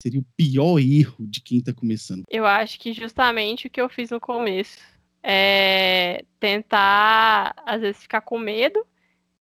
seria 0.00 0.20
o 0.20 0.26
pior 0.36 0.78
erro 0.78 1.26
de 1.26 1.40
quem 1.40 1.58
está 1.58 1.72
começando? 1.72 2.24
Eu 2.30 2.46
acho 2.46 2.78
que 2.78 2.92
justamente 2.92 3.66
o 3.66 3.70
que 3.70 3.80
eu 3.80 3.88
fiz 3.88 4.10
no 4.10 4.20
começo. 4.20 4.78
É 5.20 6.24
tentar, 6.38 7.52
às 7.66 7.80
vezes, 7.80 8.00
ficar 8.00 8.20
com 8.20 8.38
medo 8.38 8.86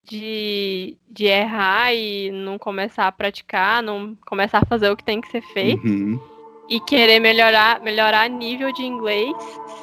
de, 0.05 0.97
de 1.11 1.25
errar 1.25 1.93
e 1.93 2.31
não 2.31 2.59
começar 2.59 3.09
a 3.09 3.13
praticar, 3.13 3.83
não 3.83 4.17
começar 4.25 4.59
a 4.59 4.67
fazer 4.67 4.89
o 4.89 4.97
que 4.97 5.05
tem 5.05 5.21
que 5.21 5.29
ser 5.31 5.43
feito. 5.43 5.85
Uhum. 5.85 6.21
E 6.69 6.81
querer 6.81 7.19
melhorar, 7.19 7.83
melhorar 7.83 8.31
nível 8.31 8.73
de 8.73 8.83
inglês 8.83 9.35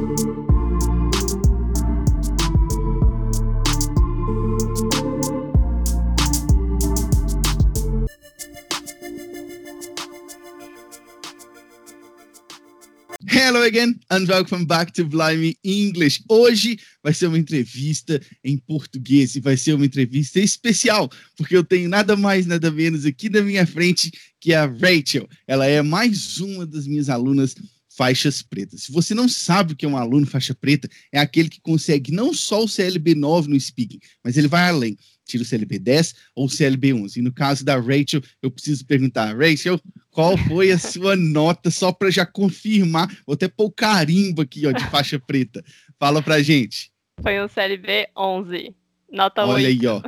Hello 13.36 13.62
again 13.62 13.98
and 14.12 14.28
welcome 14.28 14.64
back 14.64 14.92
to 14.92 15.04
Blimey 15.04 15.56
English. 15.64 16.22
Hoje 16.28 16.78
vai 17.02 17.12
ser 17.12 17.26
uma 17.26 17.36
entrevista 17.36 18.20
em 18.44 18.56
português 18.56 19.34
e 19.34 19.40
vai 19.40 19.56
ser 19.56 19.74
uma 19.74 19.84
entrevista 19.84 20.38
especial, 20.38 21.10
porque 21.36 21.56
eu 21.56 21.64
tenho 21.64 21.88
nada 21.88 22.14
mais, 22.16 22.46
nada 22.46 22.70
menos 22.70 23.04
aqui 23.04 23.28
na 23.28 23.42
minha 23.42 23.66
frente 23.66 24.12
que 24.40 24.54
a 24.54 24.66
Rachel. 24.66 25.28
Ela 25.48 25.66
é 25.66 25.82
mais 25.82 26.38
uma 26.38 26.64
das 26.64 26.86
minhas 26.86 27.08
alunas 27.08 27.56
faixas 27.96 28.41
pretas. 28.41 28.84
Se 28.84 28.92
você 28.92 29.14
não 29.14 29.28
sabe 29.28 29.72
o 29.72 29.76
que 29.76 29.84
é 29.84 29.88
um 29.88 29.96
aluno 29.96 30.26
faixa 30.26 30.54
preta, 30.54 30.88
é 31.10 31.19
aquele 31.19 31.48
que 31.48 31.60
consegue 31.60 32.12
não 32.12 32.32
só 32.32 32.62
o 32.62 32.69
CLB 32.69 33.16
9 33.16 33.48
no 33.48 33.58
speaking, 33.58 33.98
mas 34.22 34.36
ele 34.36 34.46
vai 34.46 34.69
além. 34.69 34.96
Tira 35.25 35.42
o 35.42 35.47
CLB 35.47 35.78
10 35.78 36.14
ou 36.34 36.47
o 36.47 36.48
CLB 36.48 36.92
11. 36.92 37.19
E 37.19 37.22
no 37.22 37.33
caso 37.33 37.64
da 37.64 37.77
Rachel, 37.77 38.22
eu 38.42 38.50
preciso 38.50 38.84
perguntar, 38.86 39.36
Rachel, 39.36 39.81
qual 40.11 40.36
foi 40.36 40.70
a 40.70 40.78
sua 40.78 41.16
nota 41.16 41.70
só 41.70 41.91
para 41.91 42.11
já 42.11 42.27
confirmar? 42.27 43.08
Vou 43.27 43.34
até 43.34 43.48
pôr 43.48 43.66
o 43.66 43.72
carimbo 43.72 44.42
aqui, 44.42 44.66
ó, 44.66 44.72
de 44.72 44.84
faixa 44.91 45.19
preta. 45.19 45.64
Fala 45.98 46.22
pra 46.22 46.42
gente. 46.42 46.92
Foi 47.22 47.42
um 47.42 47.48
CLB 47.48 48.08
11. 48.16 48.75
Nota 49.11 49.44
Olha 49.44 49.66
8. 49.66 49.66
aí, 49.66 49.86
ó. 49.86 50.03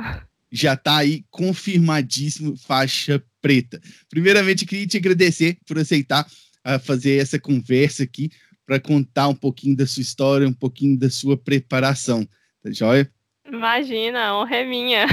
Já 0.51 0.75
tá 0.75 0.97
aí 0.97 1.25
confirmadíssimo 1.29 2.55
faixa 2.55 3.21
preta. 3.41 3.81
Primeiramente, 4.09 4.65
queria 4.65 4.87
te 4.87 4.97
agradecer 4.97 5.57
por 5.65 5.77
aceitar 5.77 6.25
uh, 6.65 6.79
fazer 6.79 7.21
essa 7.21 7.39
conversa 7.39 8.03
aqui 8.03 8.29
para 8.65 8.79
contar 8.79 9.29
um 9.29 9.35
pouquinho 9.35 9.75
da 9.75 9.87
sua 9.87 10.01
história, 10.01 10.47
um 10.47 10.53
pouquinho 10.53 10.97
da 10.97 11.09
sua 11.09 11.37
preparação. 11.37 12.27
Tá 12.61 12.71
joia? 12.71 13.09
Imagina, 13.47 14.35
honra 14.35 14.57
é 14.57 14.65
minha. 14.65 15.05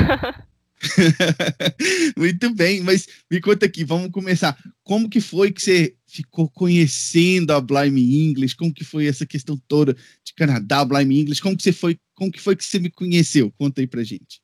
Muito 2.17 2.55
bem, 2.55 2.81
mas 2.83 3.07
me 3.31 3.41
conta 3.41 3.67
aqui, 3.67 3.85
vamos 3.85 4.11
começar. 4.11 4.57
Como 4.83 5.09
que 5.09 5.21
foi 5.21 5.51
que 5.53 5.63
você 5.63 5.97
ficou 6.07 6.49
conhecendo 6.51 7.53
a 7.53 7.61
Blime 7.61 8.29
English? 8.29 8.57
Como 8.57 8.73
que 8.73 8.85
foi 8.85 9.07
essa 9.07 9.25
questão 9.25 9.57
toda 9.69 9.95
de 9.95 10.35
Canadá, 10.37 10.85
Blime 10.85 11.21
English? 11.21 11.41
Como 11.41 11.57
que 11.57 11.63
você 11.63 11.73
foi? 11.73 11.99
Como 12.15 12.31
que 12.31 12.41
foi 12.41 12.57
que 12.57 12.65
você 12.65 12.79
me 12.79 12.91
conheceu? 12.91 13.53
Conta 13.59 13.81
aí 13.81 13.87
pra 13.87 14.03
gente. 14.03 14.43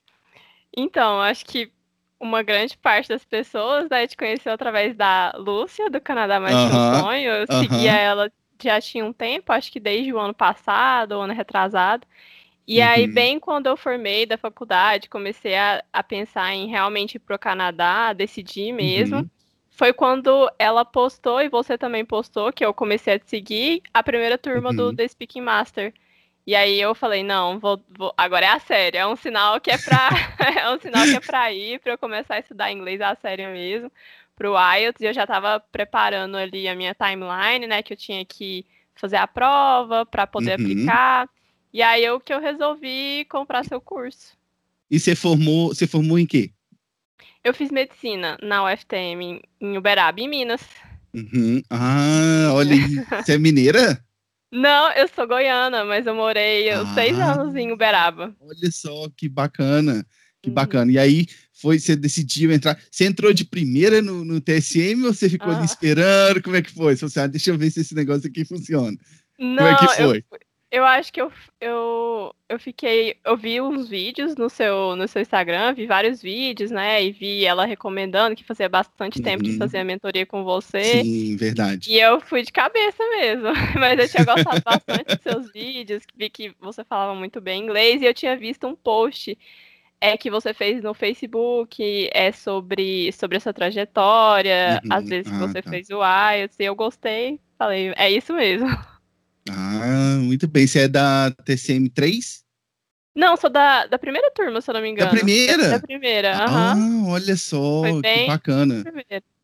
Então, 0.76 1.20
acho 1.20 1.44
que 1.44 1.72
uma 2.18 2.42
grande 2.42 2.76
parte 2.76 3.08
das 3.08 3.24
pessoas 3.24 3.88
né, 3.90 4.06
te 4.06 4.16
conheceu 4.16 4.52
através 4.52 4.94
da 4.94 5.32
Lúcia, 5.36 5.90
do 5.90 6.00
Canadá 6.00 6.38
Mais 6.38 6.54
que 6.54 6.62
Aham, 6.62 6.98
um 6.98 7.02
Sonho. 7.02 7.30
Eu 7.30 7.46
aham. 7.48 7.62
seguia 7.62 7.92
ela 7.92 8.32
já 8.62 8.80
tinha 8.80 9.04
um 9.04 9.12
tempo, 9.12 9.52
acho 9.52 9.72
que 9.72 9.80
desde 9.80 10.12
o 10.12 10.18
ano 10.18 10.34
passado, 10.34 11.12
o 11.12 11.20
ano 11.20 11.32
retrasado. 11.32 12.06
E 12.72 12.80
aí, 12.80 13.06
Uhum. 13.06 13.12
bem 13.14 13.40
quando 13.40 13.66
eu 13.66 13.76
formei 13.76 14.26
da 14.26 14.38
faculdade, 14.38 15.08
comecei 15.08 15.56
a, 15.56 15.82
a 15.92 16.02
pensar 16.04 16.54
em 16.54 16.68
realmente 16.68 17.16
ir 17.16 17.18
pro 17.18 17.38
Canadá, 17.38 18.12
decidir 18.12 18.72
mesmo. 18.72 19.18
Uhum. 19.18 19.26
Foi 19.70 19.92
quando 19.92 20.48
ela 20.58 20.84
postou, 20.84 21.40
e 21.42 21.48
você 21.48 21.76
também 21.78 22.04
postou, 22.04 22.52
que 22.52 22.64
eu 22.64 22.72
comecei 22.74 23.14
a 23.14 23.18
te 23.18 23.28
seguir, 23.28 23.82
a 23.92 24.02
primeira 24.04 24.38
turma 24.38 24.72
do 24.72 24.88
Uhum. 24.88 24.94
The 24.94 25.08
Speaking 25.08 25.40
Master. 25.42 25.92
E 26.46 26.54
aí 26.54 26.80
eu 26.80 26.94
falei, 26.94 27.22
não, 27.24 27.58
vou, 27.58 27.82
vou- 27.90 28.14
agora 28.16 28.46
é 28.46 28.50
a 28.50 28.58
sério, 28.60 28.98
é 28.98 29.06
um 29.06 29.16
sinal 29.16 29.60
que 29.60 29.70
é 29.70 29.78
pra, 29.78 30.08
é 30.64 30.70
um 30.70 30.78
sinal 30.80 31.08
que 31.08 31.16
é 31.16 31.20
pra 31.20 31.52
ir, 31.52 31.80
pra 31.80 31.92
eu 31.94 31.98
começar 31.98 32.34
a 32.36 32.38
estudar 32.40 32.72
inglês 32.72 33.00
a 33.00 33.14
sério 33.16 33.50
mesmo, 33.50 33.90
pro 34.36 34.54
IELTS, 34.56 35.00
e 35.02 35.06
eu 35.06 35.12
já 35.14 35.26
tava 35.26 35.60
preparando 35.72 36.36
ali 36.36 36.68
a 36.68 36.74
minha 36.76 36.94
timeline, 36.94 37.66
né, 37.66 37.82
que 37.82 37.92
eu 37.92 37.96
tinha 37.96 38.24
que 38.24 38.66
fazer 38.94 39.16
a 39.16 39.26
prova 39.26 40.06
pra 40.06 40.26
poder 40.26 40.58
Uhum. 40.60 40.64
aplicar. 40.66 41.28
E 41.72 41.82
aí 41.82 42.04
eu 42.04 42.20
que 42.20 42.32
eu 42.32 42.40
resolvi 42.40 43.24
comprar 43.30 43.64
seu 43.64 43.80
curso. 43.80 44.36
E 44.90 44.98
você 44.98 45.14
formou, 45.14 45.68
você 45.68 45.86
formou 45.86 46.18
em 46.18 46.26
quê? 46.26 46.50
Eu 47.44 47.54
fiz 47.54 47.70
medicina 47.70 48.36
na 48.42 48.64
UFTM 48.64 49.40
em- 49.60 49.76
Uberaba, 49.78 50.20
em 50.20 50.28
Minas. 50.28 50.60
Uhum. 51.14 51.62
Ah, 51.70 52.50
olha. 52.52 52.74
Você 53.24 53.32
é 53.34 53.38
mineira? 53.38 54.04
Não, 54.52 54.92
eu 54.92 55.08
sou 55.08 55.26
goiana, 55.26 55.84
mas 55.84 56.06
eu 56.06 56.14
morei 56.14 56.72
uns 56.76 56.88
seis 56.94 57.18
Ah. 57.18 57.32
anos 57.32 57.54
em 57.56 57.72
Uberaba. 57.72 58.34
Olha 58.40 58.70
só 58.70 59.08
que 59.16 59.28
bacana. 59.28 60.06
Que 60.42 60.48
Uhum. 60.50 60.54
bacana. 60.54 60.92
E 60.92 60.98
aí 60.98 61.26
foi, 61.52 61.78
você 61.78 61.96
decidiu 61.96 62.52
entrar. 62.52 62.80
Você 62.90 63.04
entrou 63.06 63.32
de 63.32 63.44
primeira 63.44 64.00
no, 64.02 64.24
no 64.24 64.40
TSM 64.40 65.04
ou 65.06 65.12
você 65.14 65.28
ficou 65.28 65.50
ali 65.50 65.62
Ah. 65.62 65.64
esperando? 65.64 66.42
Como 66.42 66.56
é 66.56 66.62
que 66.62 66.70
foi? 66.72 66.94
Você 66.94 67.00
falou 67.00 67.10
assim, 67.10 67.20
ah, 67.20 67.26
deixa 67.26 67.50
eu 67.50 67.58
ver 67.58 67.70
se 67.70 67.80
esse 67.80 67.94
negócio 67.94 68.28
aqui 68.28 68.44
funciona. 68.44 68.96
Não, 69.38 69.56
Como 69.56 69.68
é 69.68 69.76
que 69.78 69.94
foi? 69.96 70.18
eu 70.18 70.24
acho 70.84 71.12
que 71.12 71.20
eu, 71.20 71.32
eu, 71.60 72.34
eu 72.48 72.58
fiquei. 72.60 73.16
Eu 73.24 73.36
vi 73.36 73.60
uns 73.60 73.88
vídeos 73.88 74.36
no 74.36 74.48
seu, 74.48 74.94
no 74.96 75.08
seu 75.08 75.20
Instagram, 75.20 75.74
vi 75.74 75.86
vários 75.86 76.22
vídeos, 76.22 76.70
né? 76.70 77.02
E 77.04 77.10
vi 77.10 77.44
ela 77.44 77.64
recomendando 77.66 78.36
que 78.36 78.44
fazia 78.44 78.68
bastante 78.68 79.20
tempo 79.20 79.42
Uhum. 79.48 79.58
fazia 79.58 79.84
mentoria 79.84 80.24
com 80.24 80.44
você. 80.44 81.02
Sim, 81.02 81.36
verdade. 81.36 81.90
E 81.90 81.98
eu 81.98 82.20
fui 82.20 82.42
de 82.42 82.52
cabeça 82.52 83.02
mesmo. 83.10 83.48
Mas 83.80 83.98
eu 83.98 84.08
tinha 84.08 84.24
gostado 84.24 84.60
bastante 84.64 85.14
dos 85.14 85.22
seus 85.22 85.52
vídeos, 85.52 86.04
vi 86.14 86.30
que 86.30 86.54
você 86.60 86.84
falava 86.84 87.14
muito 87.14 87.40
bem 87.40 87.62
inglês, 87.64 88.00
e 88.02 88.06
eu 88.06 88.14
tinha 88.14 88.36
visto 88.36 88.66
um 88.66 88.76
post 88.76 89.36
é, 90.00 90.16
que 90.16 90.30
você 90.30 90.54
fez 90.54 90.82
no 90.82 90.94
Facebook 90.94 92.08
é 92.12 92.32
sobre, 92.32 93.12
sobre 93.12 93.36
essa 93.38 93.52
trajetória, 93.52 94.80
Uhum. 94.84 94.90
às 94.90 95.08
vezes 95.08 95.30
que 95.32 95.36
Ah, 95.36 95.48
você 95.48 95.62
tá. 95.62 95.70
fez 95.70 95.90
o 95.90 96.00
IELTS, 96.02 96.56
e 96.60 96.64
eu 96.64 96.74
gostei. 96.76 97.40
Falei, 97.58 97.92
é 97.96 98.10
isso 98.10 98.32
mesmo. 98.34 98.66
Ah, 99.48 100.18
muito 100.20 100.46
bem. 100.46 100.66
Você 100.66 100.80
é 100.80 100.88
da 100.88 101.30
TCM 101.30 101.88
3? 101.88 102.44
Não, 103.14 103.36
sou 103.36 103.50
da, 103.50 103.86
da 103.86 103.98
primeira 103.98 104.30
turma, 104.30 104.60
se 104.60 104.70
eu 104.70 104.74
não 104.74 104.80
me 104.82 104.88
Da 104.88 104.92
engano. 105.06 105.10
primeira? 105.10 105.68
Da 105.70 105.80
primeira, 105.80 106.36
aham. 106.44 106.74
Ah, 106.76 107.08
olha 107.08 107.36
só, 107.36 107.82
Foi 107.82 108.02
que 108.02 108.26
bacana. 108.26 108.84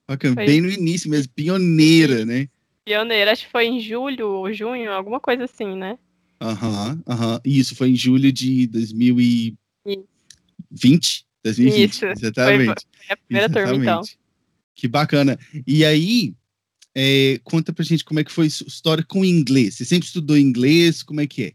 Bacana. 0.08 0.34
foi- 0.34 0.46
Bem 0.46 0.60
no 0.60 0.70
início 0.70 1.10
mesmo, 1.10 1.32
pioneira, 1.34 2.24
né? 2.24 2.48
Pioneira, 2.84 3.32
acho 3.32 3.46
que 3.46 3.50
foi 3.50 3.66
em 3.66 3.80
julho 3.80 4.28
ou 4.28 4.52
junho, 4.52 4.92
alguma 4.92 5.18
coisa 5.18 5.44
assim, 5.44 5.74
né? 5.76 5.98
Aham, 6.40 7.02
aham. 7.08 7.40
Isso, 7.44 7.74
foi 7.74 7.90
em 7.90 7.96
julho 7.96 8.30
de 8.30 8.66
2020. 8.68 9.56
Isso. 9.86 11.24
2020, 11.42 11.92
Isso, 11.92 12.04
exatamente. 12.06 12.86
Foi 12.96 13.06
a 13.10 13.16
primeira 13.16 13.48
turma, 13.48 13.68
então. 13.68 13.76
Exatamente. 13.78 14.18
Que 14.76 14.86
bacana. 14.86 15.38
E 15.66 15.84
aí, 15.84 16.34
é, 16.98 17.38
conta 17.44 17.74
pra 17.74 17.84
gente 17.84 18.02
como 18.02 18.18
é 18.18 18.24
que 18.24 18.32
foi 18.32 18.48
sua 18.48 18.66
história 18.66 19.04
com 19.06 19.22
inglês. 19.22 19.74
Você 19.74 19.84
sempre 19.84 20.06
estudou 20.06 20.36
inglês? 20.38 21.02
Como 21.02 21.20
é 21.20 21.26
que 21.26 21.44
é? 21.44 21.52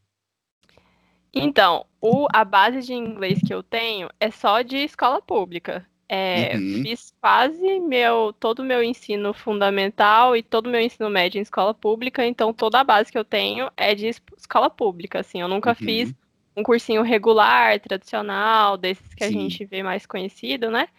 Então, 1.33 1.85
o, 1.99 2.27
a 2.31 2.43
base 2.45 2.81
de 2.81 2.93
inglês 2.93 3.41
que 3.41 3.51
eu 3.53 3.63
tenho 3.63 4.07
é 4.19 4.29
só 4.29 4.61
de 4.61 4.77
escola 4.77 5.19
pública. 5.19 5.83
É, 6.07 6.57
Uhum. 6.57 6.83
Fiz 6.83 7.13
quase 7.21 7.79
meu, 7.79 8.33
todo 8.37 8.59
o 8.59 8.65
meu 8.65 8.83
ensino 8.83 9.33
fundamental 9.33 10.35
e 10.35 10.43
todo 10.43 10.67
o 10.67 10.69
meu 10.69 10.81
ensino 10.81 11.09
médio 11.09 11.39
em 11.39 11.41
escola 11.41 11.73
pública, 11.73 12.25
então 12.25 12.53
toda 12.53 12.81
a 12.81 12.83
base 12.83 13.09
que 13.09 13.17
eu 13.17 13.23
tenho 13.23 13.71
é 13.77 13.95
de 13.95 14.07
es- 14.07 14.21
escola 14.37 14.69
pública, 14.69 15.21
assim, 15.21 15.39
eu 15.39 15.47
nunca 15.47 15.69
Uhum. 15.69 15.75
fiz 15.77 16.13
um 16.55 16.63
cursinho 16.63 17.01
regular, 17.01 17.79
tradicional, 17.79 18.77
desses 18.77 19.13
que 19.13 19.23
a 19.23 19.27
Sim. 19.29 19.39
gente 19.39 19.63
vê 19.63 19.81
mais 19.81 20.05
conhecido, 20.05 20.69
né? 20.69 20.89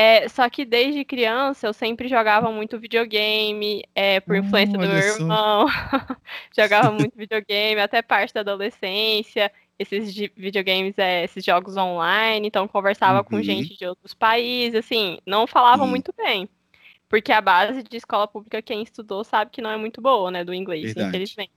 É, 0.00 0.28
só 0.28 0.48
que 0.48 0.64
desde 0.64 1.04
criança 1.04 1.66
eu 1.66 1.72
sempre 1.72 2.06
jogava 2.06 2.52
muito 2.52 2.78
videogame, 2.78 3.82
é, 3.96 4.20
por 4.20 4.36
influência 4.36 4.78
do 4.78 4.86
meu 4.86 4.96
irmão. 4.96 5.66
jogava 6.56 6.92
muito 6.92 7.16
videogame, 7.16 7.80
até 7.80 8.00
parte 8.00 8.32
da 8.32 8.38
adolescência. 8.40 9.50
Esses 9.76 10.14
de- 10.14 10.30
videogames, 10.36 10.96
é, 10.98 11.24
esses 11.24 11.44
jogos 11.44 11.76
online, 11.76 12.46
então 12.46 12.68
conversava 12.68 13.24
com 13.24 13.36
Uhum. 13.36 13.42
gente 13.42 13.76
de 13.76 13.86
outros 13.86 14.14
países, 14.14 14.76
assim, 14.78 15.18
não 15.26 15.48
falava 15.48 15.82
Sim. 15.82 15.90
muito 15.90 16.14
bem. 16.16 16.48
Porque 17.08 17.32
a 17.32 17.40
base 17.40 17.82
de 17.82 17.96
escola 17.96 18.28
pública, 18.28 18.62
quem 18.62 18.82
estudou 18.82 19.24
sabe 19.24 19.50
que 19.50 19.60
não 19.60 19.70
é 19.70 19.76
muito 19.76 20.00
boa, 20.00 20.30
né, 20.30 20.44
do 20.44 20.54
inglês, 20.54 20.84
Verdade. 20.94 21.08
infelizmente. 21.08 21.50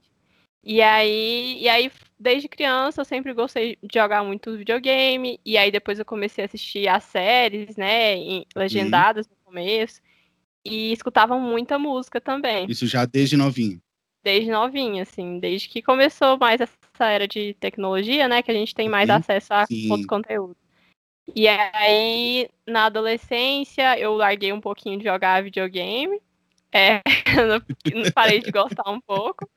E 0.63 0.81
aí, 0.81 1.57
e 1.61 1.69
aí, 1.69 1.91
desde 2.21 2.47
criança, 2.47 3.01
eu 3.01 3.05
sempre 3.05 3.33
gostei 3.33 3.77
de 3.81 3.99
jogar 3.99 4.23
muito 4.23 4.55
videogame. 4.55 5.39
E 5.43 5.57
aí, 5.57 5.71
depois 5.71 5.97
eu 5.97 6.05
comecei 6.05 6.43
a 6.43 6.45
assistir 6.45 6.87
as 6.87 7.03
séries, 7.03 7.75
né? 7.75 8.15
em- 8.15 8.45
legendadas 8.55 9.27
no 9.27 9.35
começo. 9.43 10.01
e 10.63 10.91
escutava 10.93 11.39
muita 11.39 11.79
música 11.79 12.21
também. 12.21 12.67
Isso 12.69 12.85
já 12.85 13.03
desde 13.03 13.35
novinho? 13.35 13.81
Desde 14.23 14.51
novinha, 14.51 15.01
assim, 15.01 15.39
desde 15.39 15.67
que 15.67 15.81
começou 15.81 16.37
mais 16.37 16.61
essa 16.61 17.05
era 17.09 17.27
de 17.27 17.55
tecnologia, 17.55 18.27
né, 18.27 18.43
que 18.43 18.51
a 18.51 18.53
gente 18.53 18.75
tem 18.75 18.87
mais 18.87 19.09
Sim. 19.09 19.15
acesso 19.15 19.51
a 19.51 19.65
Sim. 19.65 19.89
outros 19.89 20.05
conteúdos. 20.05 20.55
E 21.35 21.47
aí, 21.47 22.47
na 22.67 22.85
adolescência, 22.85 23.97
eu 23.97 24.13
larguei 24.13 24.53
um 24.53 24.61
pouquinho 24.61 24.99
de 24.99 25.05
jogar 25.05 25.41
videogame. 25.41 26.21
É, 26.71 27.01
parei 28.13 28.39
de 28.39 28.51
gostar 28.51 28.87
um 28.89 29.01
pouco. 29.01 29.49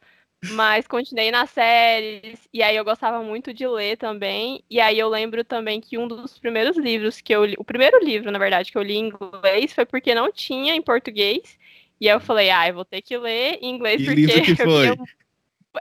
Mas 0.52 0.86
continuei 0.86 1.30
nas 1.30 1.50
séries, 1.50 2.48
e 2.52 2.62
aí 2.62 2.76
eu 2.76 2.84
gostava 2.84 3.22
muito 3.22 3.52
de 3.52 3.66
ler 3.66 3.96
também. 3.96 4.62
E 4.68 4.80
aí 4.80 4.98
eu 4.98 5.08
lembro 5.08 5.44
também 5.44 5.80
que 5.80 5.96
um 5.98 6.06
dos 6.06 6.38
primeiros 6.38 6.76
livros 6.76 7.20
que 7.20 7.34
eu 7.34 7.44
li, 7.44 7.54
o 7.58 7.64
primeiro 7.64 8.02
livro, 8.04 8.30
na 8.30 8.38
verdade, 8.38 8.70
que 8.70 8.78
eu 8.78 8.82
li 8.82 8.96
em 8.96 9.08
inglês 9.08 9.72
foi 9.72 9.84
porque 9.84 10.14
não 10.14 10.30
tinha 10.32 10.74
em 10.74 10.82
português. 10.82 11.58
E 12.00 12.08
aí 12.08 12.14
eu 12.14 12.20
falei, 12.20 12.50
ah, 12.50 12.68
eu 12.68 12.74
vou 12.74 12.84
ter 12.84 13.00
que 13.00 13.16
ler 13.16 13.58
em 13.60 13.74
inglês 13.74 14.00
e 14.00 14.04
porque. 14.04 14.20
Livro 14.20 14.42
que 14.42 14.56
foi? 14.62 14.90
Eu... 14.90 14.96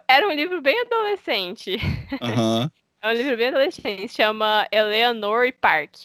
Era 0.08 0.28
um 0.28 0.32
livro 0.32 0.62
bem 0.62 0.80
adolescente. 0.82 1.78
Uhum. 2.22 2.70
é 3.02 3.08
um 3.08 3.14
livro 3.14 3.38
bem 3.38 3.48
adolescente, 3.50 4.14
chama 4.14 4.68
Eleanor 4.72 5.46
e 5.46 5.52
Park. 5.52 5.96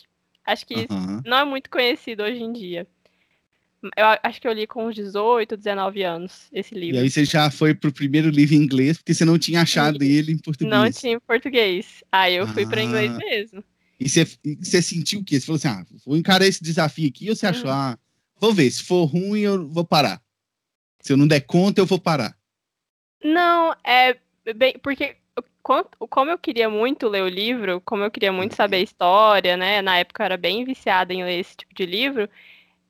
Acho 0.44 0.66
que 0.66 0.87
uhum. 0.90 1.20
não 1.25 1.38
é 1.38 1.44
muito 1.44 1.69
conhecido 1.70 2.22
hoje 2.22 2.43
em 2.43 2.52
dia. 2.52 2.87
Eu 3.96 4.06
acho 4.22 4.40
que 4.40 4.48
eu 4.48 4.52
li 4.52 4.66
com 4.66 4.86
uns 4.86 4.94
18, 4.94 5.56
19 5.56 6.02
anos 6.02 6.48
esse 6.52 6.75
livro. 6.75 6.96
E 6.96 7.00
aí 7.00 7.10
você 7.10 7.25
já 7.25 7.50
foi 7.50 7.75
pro 7.75 7.92
primeiro 7.92 8.28
livro 8.28 8.54
em 8.56 8.58
inglês, 8.58 8.98
porque 8.98 9.14
você 9.14 9.25
não 9.25 9.38
tinha 9.38 9.62
achado 9.62 10.02
e... 10.02 10.16
ele 10.16 10.32
em 10.32 10.38
português. 10.38 10.70
Não 10.70 10.90
tinha 10.90 11.14
em 11.14 11.20
português. 11.20 12.02
Aí 12.10 12.34
eu 12.34 12.44
ah. 12.44 12.48
fui 12.48 12.66
para 12.66 12.82
inglês 12.82 13.16
mesmo. 13.16 13.62
E 14.00 14.08
você, 14.08 14.26
você 14.60 14.82
sentiu 14.82 15.20
o 15.20 15.25
quê? 15.25 15.38
Você 15.38 15.46
falou 15.46 15.56
assim, 15.56 15.69
ah, 15.69 15.84
vou 16.04 16.16
encarar 16.16 16.46
esse 16.46 16.62
desafio 16.62 17.08
aqui, 17.08 17.28
ou 17.30 17.36
você 17.36 17.46
achou, 17.46 17.66
uhum. 17.66 17.72
ah, 17.72 17.98
vou 18.40 18.52
ver, 18.52 18.70
se 18.70 18.82
for 18.82 19.04
ruim 19.04 19.40
eu 19.40 19.69
vou 19.69 19.84
parar. 19.84 20.20
Se 21.00 21.12
eu 21.12 21.16
não 21.16 21.26
der 21.26 21.40
conta, 21.40 21.80
eu 21.80 21.86
vou 21.86 21.98
parar. 21.98 22.36
Não, 23.22 23.75
é 23.84 24.16
bem, 24.56 24.75
porque 24.82 25.16
como 25.62 26.30
eu 26.30 26.38
queria 26.38 26.70
muito 26.70 27.08
ler 27.08 27.22
o 27.22 27.28
livro, 27.28 27.80
como 27.84 28.02
eu 28.02 28.10
queria 28.10 28.32
muito 28.32 28.54
saber 28.54 28.76
a 28.78 28.82
história, 28.82 29.56
né? 29.56 29.82
Na 29.82 29.98
época 29.98 30.22
eu 30.22 30.26
era 30.26 30.36
bem 30.36 30.64
viciada 30.64 31.12
em 31.12 31.22
ler 31.22 31.40
esse 31.40 31.56
tipo 31.56 31.75
de 31.75 31.84
livro 31.84 32.28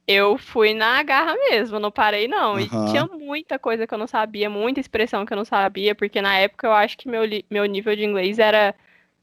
eu 0.08 0.38
fui 0.38 0.72
na 0.72 1.02
garra 1.02 1.34
mesmo, 1.50 1.78
não 1.78 1.90
parei 1.90 2.26
não. 2.26 2.54
Uhum. 2.54 2.60
E 2.60 2.68
tinha 2.68 3.04
muita 3.06 3.58
coisa 3.58 3.86
que 3.86 3.92
eu 3.92 3.98
não 3.98 4.06
sabia, 4.06 4.48
muita 4.48 4.80
expressão 4.80 5.26
que 5.26 5.34
eu 5.34 5.36
não 5.36 5.44
sabia, 5.44 5.94
porque 5.94 6.22
na 6.22 6.38
época 6.38 6.66
eu 6.66 6.72
acho 6.72 6.96
que 6.96 7.06
meu, 7.06 7.20
meu 7.50 7.66
nível 7.66 7.94
de 7.94 8.04
inglês 8.04 8.38
era. 8.38 8.74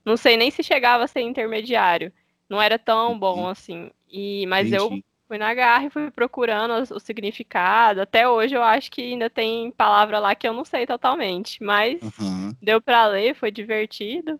Não 0.05 0.15
sei 0.15 0.37
nem 0.37 0.51
se 0.51 0.61
chegava 0.61 1.03
a 1.03 1.07
ser 1.07 1.21
intermediário. 1.21 2.13
Não 2.47 2.61
era 2.61 2.77
tão 2.77 3.17
bom 3.17 3.49
assim. 3.49 3.89
E, 4.07 4.45
mas 4.45 4.67
Entendi. 4.67 4.83
eu 4.83 5.03
fui 5.27 5.39
na 5.39 5.51
garra 5.55 5.85
e 5.85 5.89
fui 5.89 6.11
procurando 6.11 6.93
o 6.93 6.99
significado. 6.99 8.01
Até 8.01 8.29
hoje 8.29 8.53
eu 8.55 8.61
acho 8.61 8.91
que 8.91 9.01
ainda 9.01 9.31
tem 9.31 9.71
palavra 9.71 10.19
lá 10.19 10.35
que 10.35 10.47
eu 10.47 10.53
não 10.53 10.63
sei 10.63 10.85
totalmente. 10.85 11.63
Mas 11.63 11.99
uhum. 12.19 12.55
deu 12.61 12.79
para 12.79 13.07
ler, 13.07 13.33
foi 13.33 13.49
divertido. 13.49 14.39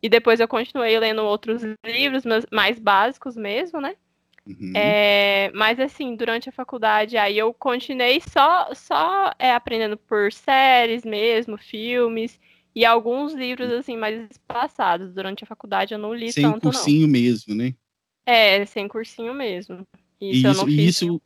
E 0.00 0.08
depois 0.08 0.38
eu 0.38 0.46
continuei 0.46 0.96
lendo 0.96 1.24
outros 1.24 1.62
livros, 1.84 2.22
mais 2.52 2.78
básicos 2.78 3.36
mesmo, 3.36 3.80
né? 3.80 3.96
Uhum. 4.58 4.72
É, 4.74 5.50
mas 5.54 5.78
assim, 5.78 6.16
durante 6.16 6.48
a 6.48 6.52
faculdade, 6.52 7.16
aí 7.16 7.38
eu 7.38 7.52
continuei 7.52 8.20
só, 8.20 8.74
só 8.74 9.32
é, 9.38 9.52
aprendendo 9.52 9.96
por 9.96 10.32
séries 10.32 11.04
mesmo, 11.04 11.56
filmes 11.56 12.38
e 12.74 12.84
alguns 12.84 13.32
livros 13.34 13.70
assim 13.70 13.96
mais 13.96 14.28
passados. 14.46 15.12
Durante 15.12 15.44
a 15.44 15.46
faculdade 15.46 15.94
eu 15.94 15.98
não 15.98 16.14
li 16.14 16.32
sem 16.32 16.42
tanto, 16.42 16.62
cursinho 16.62 17.02
não. 17.02 17.12
mesmo, 17.12 17.54
né? 17.54 17.74
É, 18.26 18.64
sem 18.66 18.88
cursinho 18.88 19.34
mesmo. 19.34 19.86
Isso, 20.20 20.38
isso 20.38 20.46
eu 20.46 20.54
não 20.54 20.66
fiz. 20.66 20.96
Isso, 20.96 21.22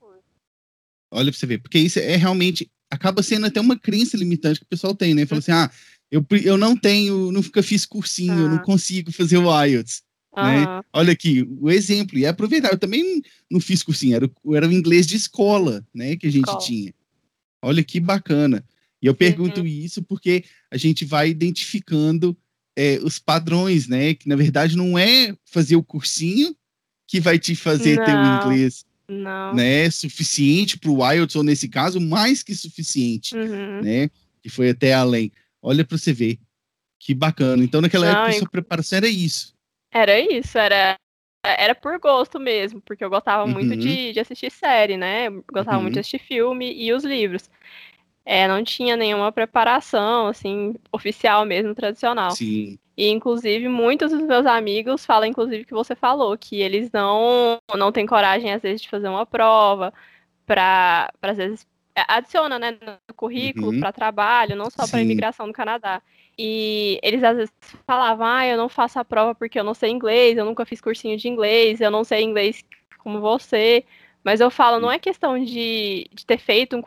olha 1.12 1.30
pra 1.30 1.38
você 1.38 1.46
ver, 1.46 1.58
porque 1.58 1.78
isso 1.78 1.98
é 1.98 2.16
realmente 2.16 2.70
acaba 2.90 3.22
sendo 3.22 3.46
até 3.46 3.60
uma 3.60 3.78
crença 3.78 4.16
limitante 4.16 4.60
que 4.60 4.66
o 4.66 4.68
pessoal 4.68 4.94
tem, 4.94 5.14
né? 5.14 5.26
Fala 5.26 5.40
assim, 5.40 5.52
ah, 5.52 5.70
eu, 6.10 6.24
eu 6.44 6.56
não 6.56 6.76
tenho, 6.76 7.32
nunca 7.32 7.62
fiz 7.62 7.84
cursinho, 7.84 8.34
ah. 8.34 8.40
eu 8.40 8.48
não 8.48 8.58
ah. 8.58 8.62
consigo 8.62 9.10
fazer 9.10 9.38
o 9.38 9.64
IELTS. 9.64 10.02
Né? 10.36 10.82
Olha 10.92 11.12
aqui, 11.12 11.46
o 11.60 11.70
exemplo, 11.70 12.18
e 12.18 12.24
é 12.24 12.28
aproveitar. 12.28 12.72
Eu 12.72 12.78
também 12.78 13.22
não 13.50 13.60
fiz 13.60 13.82
cursinho, 13.82 14.16
era, 14.16 14.30
era 14.54 14.68
o 14.68 14.72
inglês 14.72 15.06
de 15.06 15.16
escola, 15.16 15.86
né, 15.94 16.16
que 16.16 16.26
a 16.26 16.30
gente 16.30 16.44
escola. 16.44 16.64
tinha. 16.64 16.94
Olha 17.62 17.82
que 17.82 18.00
bacana. 18.00 18.64
E 19.00 19.06
eu 19.06 19.14
pergunto 19.14 19.60
uhum. 19.60 19.66
isso 19.66 20.02
porque 20.02 20.44
a 20.70 20.76
gente 20.76 21.04
vai 21.04 21.28
identificando 21.28 22.36
é, 22.76 22.98
os 23.02 23.18
padrões, 23.18 23.86
né? 23.86 24.14
Que 24.14 24.28
na 24.28 24.36
verdade 24.36 24.76
não 24.76 24.98
é 24.98 25.36
fazer 25.44 25.76
o 25.76 25.82
cursinho 25.82 26.56
que 27.06 27.20
vai 27.20 27.38
te 27.38 27.54
fazer 27.54 27.96
não, 27.96 28.04
ter 28.04 28.14
o 28.14 28.24
inglês 28.24 28.84
não. 29.08 29.54
né, 29.54 29.90
suficiente 29.90 30.78
para 30.78 30.90
o 30.90 31.12
IELTS, 31.12 31.36
ou 31.36 31.42
nesse 31.42 31.68
caso, 31.68 32.00
mais 32.00 32.42
que 32.42 32.54
suficiente, 32.54 33.36
uhum. 33.36 33.82
né? 33.82 34.10
Que 34.42 34.48
foi 34.48 34.70
até 34.70 34.94
além. 34.94 35.30
Olha 35.62 35.84
para 35.84 35.96
você 35.96 36.12
ver. 36.12 36.38
Que 36.98 37.14
bacana. 37.14 37.62
Então, 37.62 37.80
naquela 37.80 38.06
não, 38.06 38.12
época, 38.12 38.30
a 38.30 38.38
sua 38.38 38.48
preparação 38.48 38.96
era 38.96 39.08
isso. 39.08 39.53
Era 39.94 40.18
isso, 40.18 40.58
era 40.58 40.98
era 41.46 41.74
por 41.74 41.98
gosto 41.98 42.40
mesmo, 42.40 42.80
porque 42.80 43.04
eu 43.04 43.10
gostava 43.10 43.44
uhum. 43.44 43.50
muito 43.50 43.76
de, 43.76 44.12
de 44.12 44.20
assistir 44.20 44.50
série, 44.50 44.96
né? 44.96 45.28
gostava 45.52 45.76
uhum. 45.76 45.82
muito 45.82 45.94
de 45.94 46.00
assistir 46.00 46.18
filme 46.18 46.72
e 46.72 46.90
os 46.92 47.04
livros. 47.04 47.50
É, 48.24 48.48
não 48.48 48.64
tinha 48.64 48.96
nenhuma 48.96 49.30
preparação, 49.30 50.28
assim, 50.28 50.74
oficial 50.90 51.44
mesmo, 51.44 51.74
tradicional. 51.74 52.30
Sim. 52.30 52.78
E, 52.96 53.10
inclusive, 53.10 53.68
muitos 53.68 54.10
dos 54.10 54.22
meus 54.22 54.46
amigos 54.46 55.04
falam, 55.04 55.28
inclusive, 55.28 55.66
que 55.66 55.74
você 55.74 55.94
falou, 55.94 56.36
que 56.38 56.62
eles 56.62 56.90
não, 56.90 57.58
não 57.74 57.92
têm 57.92 58.06
coragem, 58.06 58.50
às 58.52 58.62
vezes, 58.62 58.80
de 58.80 58.88
fazer 58.88 59.08
uma 59.08 59.26
prova, 59.26 59.92
para, 60.46 61.12
às 61.20 61.36
vezes, 61.36 61.66
adiciona, 62.08 62.58
né, 62.58 62.78
no 63.06 63.14
currículo, 63.14 63.72
uhum. 63.72 63.80
para 63.80 63.92
trabalho, 63.92 64.56
não 64.56 64.70
só 64.70 64.88
para 64.88 65.02
imigração 65.02 65.46
no 65.46 65.52
Canadá. 65.52 66.00
E 66.38 66.98
eles 67.02 67.22
às 67.22 67.36
vezes 67.36 67.54
falavam, 67.86 68.26
ah, 68.26 68.46
eu 68.46 68.56
não 68.56 68.68
faço 68.68 68.98
a 68.98 69.04
prova 69.04 69.34
porque 69.34 69.58
eu 69.58 69.64
não 69.64 69.74
sei 69.74 69.90
inglês, 69.90 70.36
eu 70.36 70.44
nunca 70.44 70.66
fiz 70.66 70.80
cursinho 70.80 71.16
de 71.16 71.28
inglês, 71.28 71.80
eu 71.80 71.90
não 71.90 72.02
sei 72.02 72.22
inglês 72.22 72.64
como 72.98 73.20
você. 73.20 73.84
Mas 74.24 74.40
eu 74.40 74.50
falo, 74.50 74.80
não 74.80 74.90
é 74.90 74.98
questão 74.98 75.38
de, 75.38 76.08
de 76.12 76.24
ter 76.24 76.38
feito 76.38 76.76
um 76.76 76.82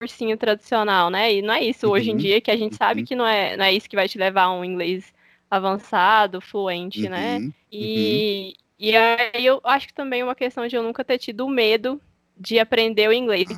cursinho 0.00 0.36
tradicional, 0.38 1.10
né? 1.10 1.34
E 1.34 1.42
não 1.42 1.52
é 1.52 1.62
isso 1.62 1.86
uhum. 1.86 1.92
hoje 1.92 2.10
em 2.10 2.12
uhum. 2.14 2.18
dia, 2.18 2.40
que 2.40 2.50
a 2.50 2.56
gente 2.56 2.76
sabe 2.76 3.00
uhum. 3.00 3.06
que 3.06 3.14
não 3.14 3.26
é, 3.26 3.56
não 3.56 3.64
é 3.66 3.72
isso 3.72 3.88
que 3.88 3.94
vai 3.94 4.08
te 4.08 4.16
levar 4.16 4.44
a 4.44 4.52
um 4.52 4.64
inglês 4.64 5.12
avançado, 5.50 6.40
fluente, 6.40 7.08
né? 7.08 7.36
uhum. 7.36 7.46
né? 7.46 7.52
E, 7.70 8.54
e 8.78 8.96
aí 8.96 9.44
eu 9.44 9.60
acho 9.64 9.86
que 9.86 9.94
também 9.94 10.22
é 10.22 10.24
uma 10.24 10.34
questão 10.34 10.66
de 10.66 10.76
eu 10.76 10.82
nunca 10.82 11.04
ter 11.04 11.18
tido 11.18 11.46
medo 11.46 12.00
de 12.34 12.58
aprender 12.58 13.06
o 13.06 13.12
inglês. 13.12 13.48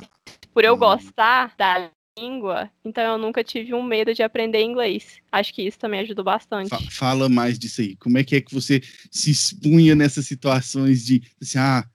Por 0.53 0.65
eu 0.65 0.75
gostar 0.75 1.55
da 1.57 1.89
língua, 2.17 2.69
então 2.83 3.03
eu 3.03 3.17
nunca 3.17 3.43
tive 3.43 3.73
um 3.73 3.83
medo 3.83 4.13
de 4.13 4.21
aprender 4.21 4.61
inglês. 4.61 5.21
Acho 5.31 5.53
que 5.53 5.61
isso 5.61 5.79
também 5.79 6.01
ajudou 6.01 6.25
bastante. 6.25 6.69
Fala 6.91 7.29
mais 7.29 7.57
disso 7.57 7.81
aí. 7.81 7.95
Como 7.95 8.17
é 8.17 8.23
que 8.23 8.35
é 8.35 8.41
que 8.41 8.53
você 8.53 8.81
se 9.09 9.31
expunha 9.31 9.95
nessas 9.95 10.25
situações 10.25 11.05
de 11.05 11.21
assim, 11.41 11.57
ah, 11.57 11.85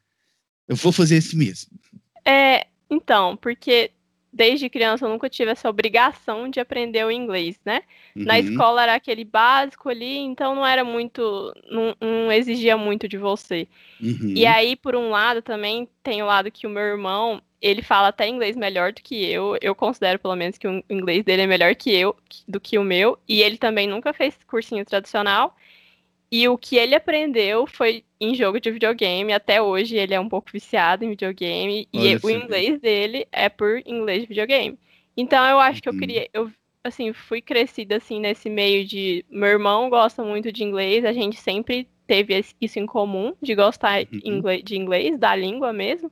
eu 0.69 0.77
vou 0.77 0.93
fazer 0.93 1.19
isso 1.19 1.37
mesmo? 1.37 1.79
É, 2.25 2.67
então, 2.91 3.37
porque 3.37 3.91
desde 4.37 4.69
criança 4.69 5.07
eu 5.07 5.09
nunca 5.09 5.31
tive 5.31 5.51
essa 5.51 5.69
obrigação 5.69 6.49
de 6.51 6.61
aprender 6.61 7.05
o 7.05 7.11
inglês, 7.11 7.59
né? 7.65 7.81
Uhum. 8.15 8.25
Na 8.25 8.39
escola 8.39 8.83
era 8.83 8.95
aquele 8.95 9.25
básico 9.25 9.89
ali, 9.89 10.19
então 10.19 10.55
não 10.55 10.67
era 10.67 10.85
muito, 10.85 11.55
não, 11.71 11.97
não 11.99 12.31
exigia 12.31 12.77
muito 12.77 13.09
de 13.09 13.17
você. 13.17 13.67
Uhum. 14.01 14.35
E 14.37 14.45
aí, 14.45 14.77
por 14.77 14.95
um 14.95 15.09
lado, 15.09 15.41
também 15.41 15.89
tem 16.03 16.23
o 16.23 16.27
lado 16.27 16.51
que 16.51 16.67
o 16.67 16.71
meu 16.71 16.83
irmão, 16.83 17.41
ele 17.63 17.81
fala 17.81 18.09
até 18.09 18.29
inglês 18.29 18.55
melhor 18.55 18.93
do 18.93 19.01
que 19.01 19.25
eu. 19.25 19.57
Eu 19.63 19.75
considero, 19.75 20.19
pelo 20.19 20.37
menos, 20.37 20.59
que 20.59 20.69
o 20.69 20.85
inglês 20.91 21.25
dele 21.25 21.43
é 21.43 21.47
melhor 21.47 21.75
que 21.75 21.91
eu, 21.91 22.15
do 22.47 22.61
que 22.61 22.79
o 22.79 22.85
meu. 22.85 23.19
E 23.27 23.41
ele 23.41 23.57
também 23.57 23.89
nunca 23.89 24.13
fez 24.13 24.37
cursinho 24.47 24.85
tradicional. 24.85 25.57
E 26.31 26.49
o 26.49 26.59
que 26.59 26.77
ele 26.77 26.95
aprendeu 26.95 27.67
foi 27.67 28.05
em 28.21 28.35
jogo 28.35 28.61
de 28.61 28.71
videogame. 28.71 29.33
Até 29.33 29.63
hoje 29.63 29.97
ele 29.97 30.15
é 30.15 30.21
um 30.21 30.29
pouco 30.29 30.51
viciado 30.53 31.05
em 31.05 31.11
videogame. 31.11 31.89
Olha 31.95 32.13
e 32.13 32.17
o 32.17 32.31
inglês 32.31 32.81
dele 32.81 33.27
é 33.31 33.49
por 33.49 33.81
inglês 33.87 34.23
de 34.23 34.29
videogame. 34.29 34.79
Então 35.17 35.45
eu 35.47 35.59
acho 35.59 35.83
que 35.83 35.89
eu 35.89 35.97
queria. 35.97 36.29
Eu, 36.33 36.51
assim, 36.83 37.13
fui 37.13 37.41
crescida 37.41 37.97
assim 37.97 38.21
nesse 38.21 38.51
meio 38.51 38.85
de. 38.85 39.25
Meu 39.31 39.49
irmão 39.49 39.89
gosta 39.89 40.25
muito 40.25 40.51
de 40.53 40.65
inglês, 40.65 41.05
a 41.05 41.13
gente 41.13 41.41
sempre 41.41 41.89
teve 42.07 42.45
isso 42.61 42.79
em 42.79 42.87
comum, 42.87 43.35
de 43.43 43.55
gostar 43.55 44.01
uhum. 44.13 44.63
de 44.63 44.77
inglês, 44.77 45.19
da 45.19 45.35
língua 45.35 45.73
mesmo. 45.73 46.11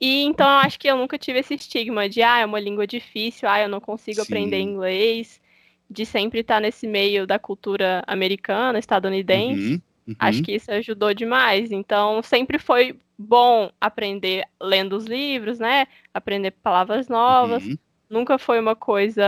E 0.00 0.22
então 0.22 0.48
eu 0.48 0.56
acho 0.56 0.80
que 0.80 0.88
eu 0.88 0.96
nunca 0.96 1.18
tive 1.18 1.38
esse 1.38 1.54
estigma 1.54 2.08
de, 2.08 2.22
ah, 2.22 2.40
é 2.40 2.46
uma 2.46 2.58
língua 2.58 2.86
difícil, 2.86 3.48
ah, 3.48 3.60
eu 3.60 3.68
não 3.68 3.80
consigo 3.80 4.16
Sim. 4.16 4.22
aprender 4.22 4.58
inglês, 4.58 5.40
de 5.92 6.06
sempre 6.06 6.40
estar 6.40 6.60
nesse 6.60 6.86
meio 6.86 7.26
da 7.26 7.38
cultura 7.38 8.02
americana, 8.06 8.78
estadunidense. 8.78 9.74
Uhum, 9.74 9.80
uhum. 10.08 10.14
Acho 10.18 10.42
que 10.42 10.52
isso 10.52 10.70
ajudou 10.70 11.12
demais. 11.12 11.70
Então 11.70 12.22
sempre 12.22 12.58
foi 12.58 12.96
bom 13.18 13.70
aprender 13.80 14.44
lendo 14.60 14.96
os 14.96 15.04
livros, 15.04 15.58
né? 15.58 15.86
Aprender 16.12 16.52
palavras 16.52 17.08
novas. 17.08 17.64
Uhum. 17.64 17.76
Nunca 18.10 18.38
foi 18.38 18.60
uma 18.60 18.76
coisa 18.76 19.24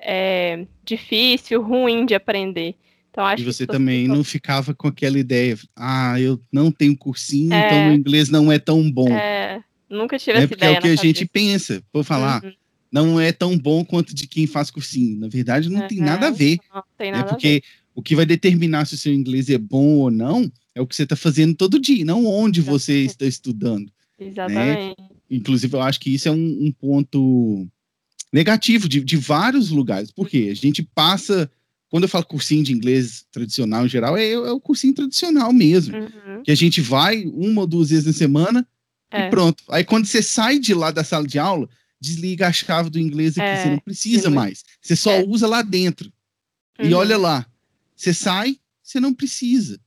é, 0.00 0.66
difícil, 0.84 1.62
ruim 1.62 2.06
de 2.06 2.14
aprender. 2.14 2.76
Então, 3.10 3.26
acho 3.26 3.42
e 3.42 3.44
você 3.44 3.66
também 3.66 4.08
não 4.08 4.24
ficava 4.24 4.72
com 4.72 4.88
aquela 4.88 5.18
ideia, 5.18 5.54
ah, 5.76 6.18
eu 6.18 6.40
não 6.50 6.72
tenho 6.72 6.96
cursinho, 6.96 7.52
é... 7.52 7.66
então 7.66 7.90
o 7.90 7.92
inglês 7.92 8.30
não 8.30 8.50
é 8.50 8.58
tão 8.58 8.90
bom. 8.90 9.06
É, 9.10 9.62
Nunca 9.92 10.18
tive 10.18 10.38
né? 10.38 10.44
essa 10.44 10.48
Porque 10.48 10.64
é 10.64 10.68
ideia. 10.68 10.78
o 10.78 10.82
que 10.82 10.88
a 10.88 10.96
gente 10.96 11.26
cabeça. 11.26 11.30
pensa. 11.30 11.82
Vou 11.92 12.02
falar, 12.02 12.42
Uhum. 12.42 12.52
Não 12.92 13.18
é 13.18 13.32
tão 13.32 13.56
bom 13.58 13.84
quanto 13.84 14.14
de 14.14 14.26
quem 14.26 14.46
faz 14.46 14.70
cursinho. 14.70 15.18
Na 15.18 15.28
verdade, 15.28 15.68
não 15.70 15.88
tem 15.88 15.98
nada 15.98 16.26
a 16.26 16.30
Uhum. 16.30 16.36
ver. 16.36 16.58
Não 16.74 16.82
tem 16.98 17.10
né? 17.10 17.18
nada 17.18 17.30
a 17.30 17.32
ver. 17.32 17.34
Porque 17.36 17.62
o 17.94 18.02
que 18.02 18.14
vai 18.14 18.26
determinar 18.26 18.86
se 18.86 18.94
o 18.94 18.98
seu 18.98 19.12
inglês 19.14 19.48
é 19.48 19.56
bom 19.58 19.96
ou 19.98 20.10
não 20.10 20.50
é 20.74 20.80
o 20.80 20.86
que 20.86 20.94
você 20.94 21.02
está 21.04 21.16
fazendo 21.16 21.54
todo 21.54 21.78
dia, 21.80 22.04
não 22.04 22.24
onde 22.26 22.60
você 22.60 23.02
está 23.04 23.24
estudando. 23.26 23.90
Exatamente. 24.18 24.96
Inclusive, 25.30 25.74
eu 25.74 25.80
acho 25.82 25.98
que 26.00 26.10
isso 26.14 26.28
é 26.28 26.30
um, 26.32 26.66
um 26.66 26.70
ponto 26.72 27.66
negativo 28.32 28.88
de, 28.88 29.00
de 29.00 29.16
vários 29.16 29.70
lugares. 29.70 30.10
Porque 30.10 30.48
a 30.50 30.54
gente 30.54 30.82
passa. 30.82 31.50
Quando 31.88 32.04
eu 32.04 32.08
falo 32.08 32.24
cursinho 32.24 32.64
de 32.64 32.72
inglês 32.72 33.26
tradicional 33.30 33.84
em 33.84 33.88
geral, 33.88 34.16
é, 34.16 34.30
é 34.32 34.50
o 34.50 34.58
cursinho 34.60 34.94
tradicional 34.94 35.52
mesmo. 35.52 35.94
Uhum. 35.96 36.42
Que 36.42 36.50
a 36.50 36.54
gente 36.54 36.80
vai 36.80 37.24
uma 37.26 37.62
ou 37.62 37.66
duas 37.66 37.90
vezes 37.90 38.06
na 38.06 38.12
semana 38.14 38.66
É. 39.10 39.26
e 39.26 39.30
pronto. 39.30 39.62
Aí 39.68 39.84
quando 39.84 40.06
você 40.06 40.22
sai 40.22 40.58
de 40.58 40.72
lá 40.72 40.90
da 40.90 41.04
sala 41.04 41.26
de 41.26 41.38
aula, 41.38 41.68
desliga 42.02 42.48
a 42.48 42.52
chave 42.52 42.90
do 42.90 42.98
inglês 42.98 43.38
aqui. 43.38 43.48
É, 43.48 43.62
Você 43.62 43.70
não 43.70 43.78
precisa 43.78 44.16
desliga. 44.16 44.34
mais. 44.34 44.64
Você 44.80 44.96
só 44.96 45.12
É. 45.12 45.24
usa 45.24 45.46
lá 45.46 45.62
dentro. 45.62 46.12
E 46.80 46.88
Uhum. 46.88 46.94
olha 46.98 47.16
lá, 47.16 47.46
você 47.94 48.12
sai, 48.12 48.58
você 48.82 48.98
não 48.98 49.14
precisa. 49.14 49.78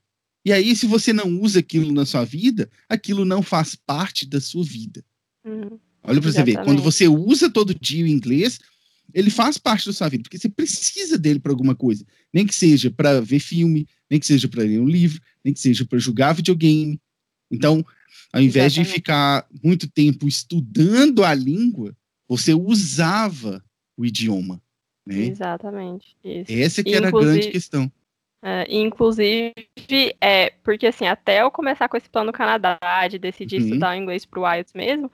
E 0.44 0.52
aí, 0.52 0.74
se 0.74 0.86
você 0.86 1.12
não 1.12 1.40
usa 1.40 1.58
aquilo 1.58 1.92
na 1.92 2.06
sua 2.06 2.24
vida, 2.24 2.70
aquilo 2.88 3.24
não 3.24 3.42
faz 3.42 3.74
parte 3.74 4.24
da 4.26 4.40
sua 4.40 4.64
vida. 4.64 5.04
Uhum. 5.44 5.78
Olha 6.02 6.20
para 6.20 6.32
você 6.32 6.42
ver, 6.42 6.62
quando 6.64 6.80
você 6.82 7.08
usa 7.08 7.50
todo 7.50 7.74
dia 7.74 8.04
o 8.04 8.08
inglês, 8.08 8.58
ele 9.12 9.28
faz 9.28 9.58
parte 9.58 9.86
da 9.86 9.92
sua 9.92 10.08
vida, 10.08 10.22
porque 10.22 10.38
você 10.38 10.48
precisa 10.48 11.18
dele 11.18 11.40
para 11.40 11.50
alguma 11.52 11.74
coisa. 11.74 12.04
Nem 12.32 12.46
que 12.46 12.54
seja 12.54 12.90
para 12.90 13.20
ver 13.20 13.40
filme, 13.40 13.86
nem 14.08 14.20
que 14.20 14.26
seja 14.26 14.46
para 14.48 14.62
ler 14.62 14.80
um 14.80 14.88
livro, 14.88 15.20
nem 15.44 15.52
que 15.52 15.60
seja 15.60 15.84
para 15.84 15.98
jogar 15.98 16.32
videogame. 16.32 17.00
Então, 17.50 17.84
ao 18.32 18.40
invés 18.40 18.72
de 18.72 18.80
Exatamente. 18.80 18.94
ficar 18.94 19.46
muito 19.62 19.88
tempo 19.88 20.28
estudando 20.28 21.24
a 21.24 21.34
língua, 21.34 21.96
você 22.28 22.52
usava 22.54 23.62
o 23.96 24.04
idioma. 24.04 24.60
Né? 25.06 25.26
Exatamente. 25.26 26.16
Isso. 26.24 26.52
Essa 26.52 26.82
que 26.82 26.94
era 26.94 27.08
a 27.08 27.10
grande 27.12 27.50
questão. 27.50 27.90
É, 28.42 28.66
inclusive, 28.68 29.54
é, 30.20 30.50
porque 30.62 30.86
assim, 30.86 31.06
até 31.06 31.42
eu 31.42 31.50
começar 31.50 31.88
com 31.88 31.96
esse 31.96 32.08
plano 32.08 32.32
Canadá, 32.32 32.78
de 33.08 33.18
decidir 33.18 33.56
Uhum. 33.60 33.64
estudar 33.66 33.92
o 33.92 33.98
inglês 33.98 34.24
pro 34.26 34.42
IELTS 34.46 34.72
mesmo, 34.74 35.10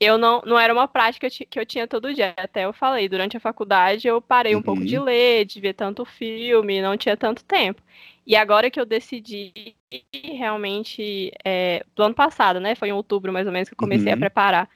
eu 0.00 0.18
não, 0.18 0.42
não 0.44 0.58
era 0.58 0.72
uma 0.72 0.88
prática 0.88 1.30
ti- 1.30 1.46
que 1.46 1.58
eu 1.58 1.66
tinha 1.66 1.86
todo 1.86 2.12
dia. 2.14 2.34
Até 2.36 2.64
eu 2.64 2.72
falei, 2.72 3.08
durante 3.08 3.36
a 3.36 3.40
faculdade 3.40 4.08
eu 4.08 4.20
parei 4.20 4.56
um 4.56 4.62
pouco 4.62 4.80
Uhum. 4.80 4.86
de 4.86 4.98
ler, 4.98 5.44
de 5.44 5.60
ver 5.60 5.74
tanto 5.74 6.04
filme, 6.04 6.80
não 6.82 6.96
tinha 6.96 7.16
tanto 7.16 7.44
tempo. 7.44 7.82
E 8.26 8.34
agora 8.34 8.70
que 8.70 8.80
eu 8.80 8.86
decidi 8.86 9.74
realmente, 10.12 11.30
é, 11.44 11.84
do 11.94 12.02
ano 12.02 12.14
passado, 12.14 12.58
né? 12.60 12.74
Foi 12.74 12.88
em 12.88 12.92
outubro 12.92 13.32
mais 13.32 13.46
ou 13.46 13.52
menos 13.52 13.68
que 13.68 13.74
eu 13.74 13.78
comecei 13.78 14.10
a 14.10 14.14
Uhum. 14.14 14.20
preparar. 14.20 14.68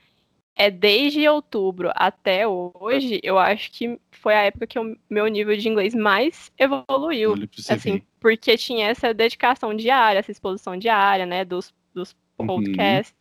É 0.58 0.70
desde 0.70 1.28
outubro 1.28 1.90
até 1.94 2.46
hoje, 2.46 3.20
eu 3.22 3.38
acho 3.38 3.70
que 3.72 3.98
foi 4.10 4.34
a 4.34 4.42
época 4.42 4.66
que 4.66 4.78
o 4.78 4.96
meu 5.08 5.28
nível 5.28 5.56
de 5.56 5.68
inglês 5.68 5.94
mais 5.94 6.50
evoluiu 6.58 7.34
assim, 7.68 7.92
ver. 7.92 8.02
porque 8.20 8.56
tinha 8.58 8.88
essa 8.88 9.14
dedicação 9.14 9.74
diária, 9.74 10.18
essa 10.18 10.32
exposição 10.32 10.76
diária, 10.76 11.24
né, 11.26 11.44
dos, 11.44 11.72
dos 11.94 12.16
Uhum. 12.40 12.46
podcasts, 12.46 13.14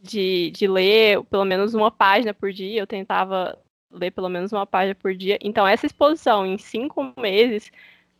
de, 0.00 0.50
de 0.52 0.66
ler 0.68 1.22
pelo 1.24 1.44
menos 1.44 1.74
uma 1.74 1.90
página 1.90 2.32
por 2.34 2.52
dia, 2.52 2.80
eu 2.80 2.86
tentava 2.86 3.58
ler 3.90 4.10
pelo 4.12 4.28
menos 4.28 4.52
uma 4.52 4.66
página 4.66 4.94
por 4.94 5.14
dia. 5.14 5.38
Então, 5.42 5.66
essa 5.66 5.86
exposição 5.86 6.46
em 6.46 6.58
cinco 6.58 7.12
meses, 7.20 7.70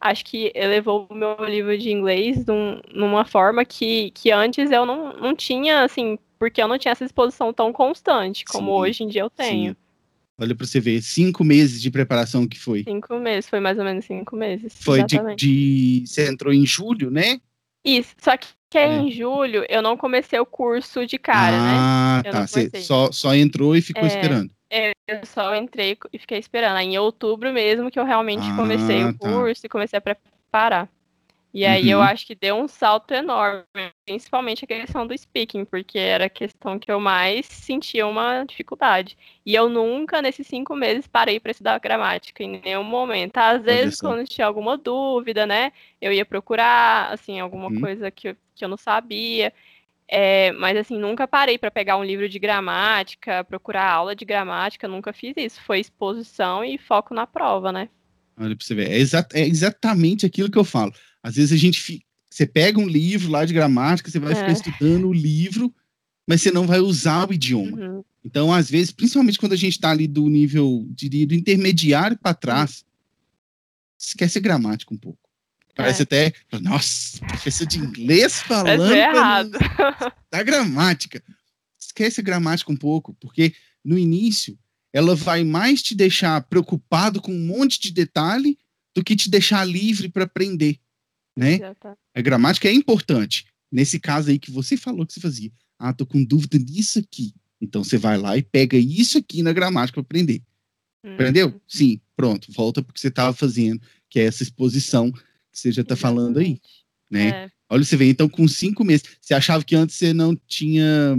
acho 0.01 0.25
que 0.25 0.53
elevou 0.55 1.07
o 1.11 1.15
meu 1.15 1.37
nível 1.49 1.77
de 1.79 1.91
inglês 1.91 2.45
num- 2.47 2.81
numa 2.93 3.25
forma 3.25 3.65
que, 3.65 4.11
que 4.13 4.31
antes 4.31 4.71
eu 4.71 4.85
não, 4.87 5.13
não 5.15 5.35
tinha, 5.37 5.83
assim, 5.85 6.19
porque 6.41 6.61
eu 6.63 6.67
não 6.67 6.79
tinha 6.79 6.91
essa 6.93 7.05
exposição 7.05 7.53
tão 7.53 7.71
constante 7.71 8.47
como 8.47 8.69
Sim, 8.73 8.81
hoje 8.81 9.05
em 9.05 9.09
dia 9.09 9.21
eu 9.21 9.31
tenho. 9.31 9.73
Sim. 9.73 9.77
Olha 10.41 10.55
pra 10.55 10.67
você 10.67 10.81
ver, 10.81 11.03
cinco 11.03 11.45
meses 11.45 11.83
de 11.83 11.91
preparação 11.91 12.49
que 12.49 12.59
foi. 12.59 12.83
Cinco 12.83 13.15
meses, 13.19 13.49
foi 13.49 13.61
mais 13.61 13.79
ou 13.79 13.85
menos 13.85 14.07
cinco 14.07 14.35
meses. 14.35 14.73
Foi 14.81 15.05
de, 15.05 15.19
de- 15.37 16.05
Você 16.07 16.27
entrou 16.31 16.51
em 16.51 16.65
julho, 16.65 17.11
né? 17.11 17.39
Isso, 17.85 18.15
só 18.19 18.35
que, 18.39 18.49
que 18.71 18.79
É. 18.79 18.97
em 19.01 19.13
julho 19.13 19.67
eu 19.69 19.83
não 19.83 19.99
comecei 19.99 20.41
o 20.41 20.47
curso 20.47 21.07
de 21.07 21.19
cara, 21.19 21.53
né? 21.59 21.73
ah, 21.79 22.23
tá. 22.25 22.47
Você 22.47 22.71
só, 22.81 23.13
só 23.13 23.35
entrou 23.35 23.77
e 23.77 23.83
ficou 23.83 24.03
É. 24.05 24.07
esperando. 24.07 24.51
Eu 25.07 25.27
só 25.27 25.55
entrei 25.55 25.99
e 26.11 26.19
fiquei 26.19 26.39
esperando. 26.39 26.77
Aí 26.77 26.87
em 26.87 26.97
outubro 26.99 27.53
mesmo 27.53 27.91
que 27.91 27.99
eu 28.01 28.05
realmente 28.05 28.49
Ah, 28.51 28.57
comecei 28.57 29.05
o 29.05 29.13
tá. 29.13 29.19
curso 29.29 29.67
e 29.67 29.69
comecei 29.69 29.99
a 29.99 30.01
preparar. 30.01 30.89
E 31.53 31.67
aí 31.67 31.91
eu 31.91 31.99
Uhum. 31.99 32.05
acho 32.05 32.25
que 32.27 32.35
deu 32.37 32.55
um 32.57 32.69
salto 32.69 33.13
enorme, 33.13 33.65
principalmente 34.07 34.65
a 34.65 34.69
questão 34.69 35.05
do 35.05 35.17
speaking, 35.19 35.65
porque 35.65 35.99
era 35.99 36.27
a 36.27 36.31
questão 36.31 36.79
que 36.79 36.91
eu 36.93 37.01
mais 37.01 37.45
sentia 37.47 38.07
uma 38.07 38.45
dificuldade. 38.45 39.19
E 39.45 39.53
eu 39.55 39.69
nunca, 39.69 40.23
nesses 40.23 40.47
cinco 40.47 40.77
meses, 40.77 41.09
parei 41.09 41.41
para 41.41 41.51
estudar 41.51 41.79
gramática, 41.81 42.45
em 42.45 42.61
nenhum 42.65 42.85
momento. 42.85 43.37
Às 43.39 43.63
vezes, 43.65 44.01
quando 44.01 44.25
tinha 44.29 44.47
alguma 44.47 44.79
dúvida, 44.79 45.45
né, 45.45 45.73
eu 46.01 46.13
ia 46.13 46.25
procurar, 46.25 47.13
assim, 47.13 47.41
alguma 47.41 47.67
Uhum. 47.69 47.81
coisa 47.81 48.11
que 48.13 48.29
eu, 48.29 48.37
que 48.55 48.65
eu 48.65 48.69
não 48.69 48.77
sabia. 48.77 49.53
É, 50.13 50.53
mas 50.53 50.77
assim, 50.77 50.99
nunca 50.99 51.27
parei 51.27 51.57
para 51.59 51.71
pegar 51.71 51.97
um 51.97 52.05
livro 52.05 52.29
de 52.29 52.39
gramática, 52.39 53.45
procurar 53.45 53.91
aula 53.91 54.15
de 54.15 54.25
gramática, 54.25 54.87
nunca 54.89 55.13
fiz 55.13 55.35
isso. 55.37 55.61
Foi 55.63 55.81
exposição 55.81 56.65
e 56.65 56.79
foco 56.79 57.15
na 57.15 57.27
prova, 57.27 57.73
né? 57.73 57.89
Olha 58.39 58.57
pra 58.57 58.65
você 58.65 58.75
ver. 58.75 58.91
É, 58.91 58.97
exa- 58.99 59.27
é 59.33 59.43
exatamente 59.43 60.25
aquilo 60.27 60.51
que 60.51 60.59
eu 60.59 60.65
falo. 60.65 60.93
Às 61.23 61.37
vezes 61.37 61.53
a 61.53 61.57
gente. 61.57 61.81
fi- 61.81 62.03
Você 62.33 62.47
pega 62.47 62.79
um 62.79 62.87
livro 62.87 63.29
lá 63.31 63.45
de 63.45 63.53
gramática, 63.53 64.09
você 64.09 64.21
vai 64.21 64.35
ficar 64.35 64.51
É. 64.51 64.53
estudando 64.53 65.09
o 65.09 65.13
livro, 65.13 65.75
mas 66.29 66.41
você 66.41 66.51
não 66.53 66.65
vai 66.67 66.79
usar 66.79 67.29
o 67.29 67.33
idioma. 67.35 67.77
Uhum. 67.77 68.05
Então, 68.25 68.53
às 68.53 68.71
vezes, 68.71 68.93
principalmente 68.93 69.37
quando 69.39 69.53
a 69.55 69.57
gente 69.57 69.73
está 69.73 69.91
ali 69.91 70.07
do 70.07 70.29
nível, 70.29 70.87
diria, 70.91 71.27
do 71.27 71.35
intermediário 71.35 72.17
para 72.17 72.33
trás, 72.35 72.85
esquece 73.99 74.39
a 74.39 74.41
gramática 74.41 74.95
um 74.95 74.97
pouco. 74.97 75.19
Parece 75.75 76.03
até, 76.03 76.33
nossa, 76.61 77.19
professor 77.27 77.67
de 77.67 77.79
inglês 77.79 78.41
falando 78.43 78.81
Parece 78.83 78.99
errado. 79.17 79.51
da 80.31 80.43
gramática. 80.43 81.23
Esquece 81.79 82.21
a 82.21 82.25
gramática 82.25 82.71
um 82.71 82.77
pouco, 82.77 83.15
porque 83.15 83.55
no 83.85 83.99
início 83.99 84.59
ela 84.93 85.15
vai 85.17 85.43
mais 85.45 85.83
te 85.83 85.95
deixar 85.95 86.41
preocupado 86.43 87.21
com 87.21 87.33
um 87.33 87.47
monte 87.47 87.81
de 87.81 87.91
detalhe 87.93 88.59
do 88.95 89.03
que 89.03 89.17
te 89.17 89.31
deixar 89.31 89.65
livre 89.65 90.09
para 90.09 90.25
aprender, 90.25 90.79
né? 91.37 91.59
Tá. 91.75 91.97
A 92.15 92.21
gramática 92.21 92.69
é 92.69 92.73
importante. 92.73 93.47
Nesse 93.71 94.01
caso 94.01 94.31
aí 94.31 94.39
que 94.39 94.51
você 94.51 94.77
falou 94.77 95.07
que 95.07 95.13
você 95.13 95.21
fazia. 95.21 95.53
Ah, 95.79 95.93
tô 95.93 96.05
com 96.05 96.23
dúvida 96.25 96.59
nisso 96.59 96.99
aqui. 96.99 97.33
Então 97.61 97.85
você 97.85 97.97
vai 97.97 98.19
lá 98.19 98.37
e 98.37 98.43
pega 98.43 98.77
isso 98.77 99.19
aqui 99.19 99.43
na 99.43 99.53
gramática 99.53 100.03
para 100.03 100.07
aprender. 100.07 100.43
Uhum. 101.05 101.15
Aprendeu? 101.15 101.61
Sim, 101.67 102.01
pronto. 102.17 102.53
Volta 102.53 102.83
porque 102.83 103.01
você 103.01 103.09
estava 103.09 103.33
fazendo, 103.33 103.81
que 104.09 104.19
é 104.19 104.25
essa 104.25 104.43
exposição 104.43 105.13
que 105.13 105.59
você 105.59 105.73
já 105.73 105.83
está 105.83 105.97
falando 105.97 106.39
aí, 106.39 106.61
né? 107.11 107.29
É. 107.29 107.51
Olha, 107.69 107.85
você 107.85 107.97
vê, 107.97 108.11
então 108.11 108.29
com 108.29 108.49
cinco 108.49 108.85
meses. 108.85 109.05
Você 109.21 109.33
achava 109.33 109.65
que 109.65 109.77
antes 109.77 109.97
você 109.97 110.13
não 110.13 110.35
tinha. 110.35 111.17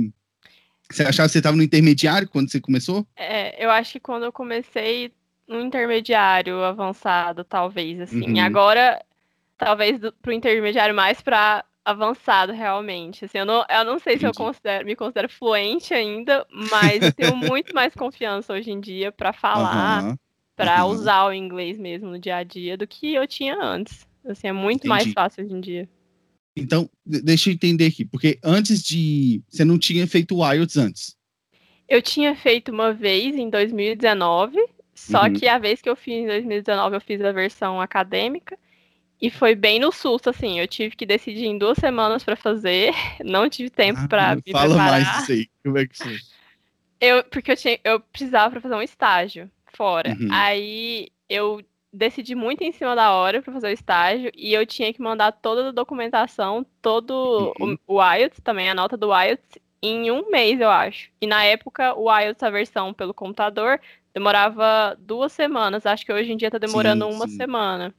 Você 0.91 1.03
achava 1.03 1.29
que 1.29 1.33
você 1.33 1.37
estava 1.37 1.55
no 1.55 1.63
intermediário 1.63 2.27
quando 2.27 2.51
você 2.51 2.59
começou? 2.59 3.07
É, 3.15 3.63
eu 3.63 3.69
acho 3.69 3.93
que 3.93 3.99
quando 3.99 4.23
eu 4.23 4.31
comecei 4.33 5.13
no 5.47 5.61
intermediário 5.61 6.61
avançado, 6.63 7.43
talvez, 7.45 8.01
assim. 8.01 8.31
Uhum. 8.31 8.39
Agora, 8.41 9.01
talvez 9.61 9.99
do, 9.99 10.11
pro 10.13 10.33
intermediário 10.33 10.95
mais 10.95 11.21
para 11.21 11.63
avançado, 11.85 12.51
realmente. 12.51 13.25
Assim, 13.25 13.37
eu 13.37 13.45
não, 13.45 13.63
eu 13.69 13.85
não 13.85 13.99
sei 13.99 14.17
se 14.17 14.25
eu 14.25 14.29
Entendi. 14.29 14.37
considero, 14.39 14.85
me 14.85 14.95
considero 14.95 15.29
fluente 15.29 15.93
ainda, 15.93 16.45
mas 16.51 17.03
eu 17.03 17.11
tenho 17.11 17.35
muito 17.37 17.71
mais 17.73 17.93
confiança 17.93 18.53
hoje 18.53 18.71
em 18.71 18.79
dia 18.79 19.11
para 19.11 19.31
falar, 19.31 19.99
Aham, 19.99 20.17
para 20.55 20.83
aham. 20.83 20.89
usar 20.89 21.25
o 21.27 21.33
inglês 21.33 21.77
mesmo 21.77 22.09
no 22.09 22.17
dia 22.19 22.37
a 22.37 22.43
dia 22.43 22.75
do 22.75 22.87
que 22.87 23.13
eu 23.13 23.27
tinha 23.27 23.55
antes. 23.61 24.07
Assim, 24.25 24.47
é 24.47 24.51
muito 24.51 24.87
mais 24.87 25.03
Entendi. 25.03 25.13
fácil 25.13 25.43
hoje 25.45 25.53
em 25.53 25.61
dia. 25.61 25.89
Então, 26.57 26.89
de- 27.05 27.21
deixa 27.21 27.49
eu 27.49 27.53
entender 27.53 27.85
aqui, 27.85 28.03
porque 28.03 28.39
antes 28.43 28.81
de. 28.83 29.41
Você 29.47 29.63
não 29.63 29.77
tinha 29.77 30.07
feito 30.07 30.35
o 30.35 30.53
IELTS 30.53 30.77
antes. 30.77 31.15
Eu 31.87 32.01
tinha 32.01 32.35
feito 32.35 32.71
uma 32.71 32.93
vez 32.93 33.35
em 33.35 33.49
2019, 33.49 34.57
só 34.95 35.25
Uhum. 35.25 35.33
que 35.33 35.47
a 35.47 35.57
vez 35.59 35.81
que 35.81 35.89
eu 35.89 35.95
fiz 35.95 36.15
em 36.15 36.25
2019 36.27 36.95
eu 36.95 37.01
fiz 37.01 37.21
a 37.21 37.31
versão 37.31 37.79
acadêmica 37.79 38.57
e 39.21 39.29
foi 39.29 39.55
bem 39.55 39.79
no 39.79 39.91
susto, 39.91 40.29
assim. 40.29 40.59
Eu 40.59 40.67
tive 40.67 40.95
que 40.95 41.05
decidir 41.05 41.45
em 41.45 41.57
duas 41.57 41.77
semanas 41.77 42.23
para 42.23 42.35
fazer, 42.35 42.91
não 43.23 43.49
tive 43.49 43.69
tempo 43.69 44.07
para 44.07 44.31
Ah, 44.31 44.35
me 44.35 44.41
fala 44.51 44.67
preparar. 44.69 44.91
mais 44.91 45.11
disso 45.19 45.31
aí. 45.31 45.47
Como 45.63 45.77
é 45.77 45.85
que 45.87 45.97
foi? 45.97 46.17
Eu, 47.03 47.23
porque 47.23 47.51
eu, 47.51 47.57
tinha, 47.57 47.79
eu 47.83 47.99
precisava 47.99 48.51
para 48.51 48.61
fazer 48.61 48.75
um 48.75 48.81
estágio 48.81 49.49
fora. 49.73 50.15
Uhum. 50.21 50.27
Aí 50.31 51.09
eu 51.27 51.59
decidi 51.91 52.35
muito 52.35 52.63
em 52.63 52.71
cima 52.71 52.95
da 52.95 53.11
hora 53.11 53.41
para 53.41 53.51
fazer 53.51 53.67
o 53.67 53.71
estágio 53.71 54.31
e 54.35 54.53
eu 54.53 54.65
tinha 54.67 54.93
que 54.93 55.01
mandar 55.01 55.31
toda 55.31 55.69
a 55.69 55.71
documentação, 55.71 56.63
todo 56.79 57.55
Uhum. 57.59 57.75
o, 57.87 57.95
o 57.97 58.03
IELTS, 58.15 58.39
também 58.41 58.69
a 58.69 58.75
nota 58.75 58.95
do 58.95 59.07
IELTS, 59.11 59.57
em 59.81 60.11
um 60.11 60.29
mês, 60.29 60.59
eu 60.61 60.69
acho. 60.69 61.09
E 61.19 61.25
na 61.25 61.43
época, 61.43 61.95
o 61.95 62.07
IELTS, 62.15 62.43
a 62.43 62.51
versão 62.51 62.93
pelo 62.93 63.15
computador, 63.15 63.79
demorava 64.13 64.95
duas 64.99 65.31
semanas. 65.31 65.87
Acho 65.87 66.05
que 66.05 66.13
hoje 66.13 66.31
em 66.31 66.37
dia 66.37 66.51
tá 66.51 66.59
demorando 66.59 67.05
Sim, 67.05 67.15
uma 67.15 67.27
sim. 67.27 67.35
semana. 67.35 67.95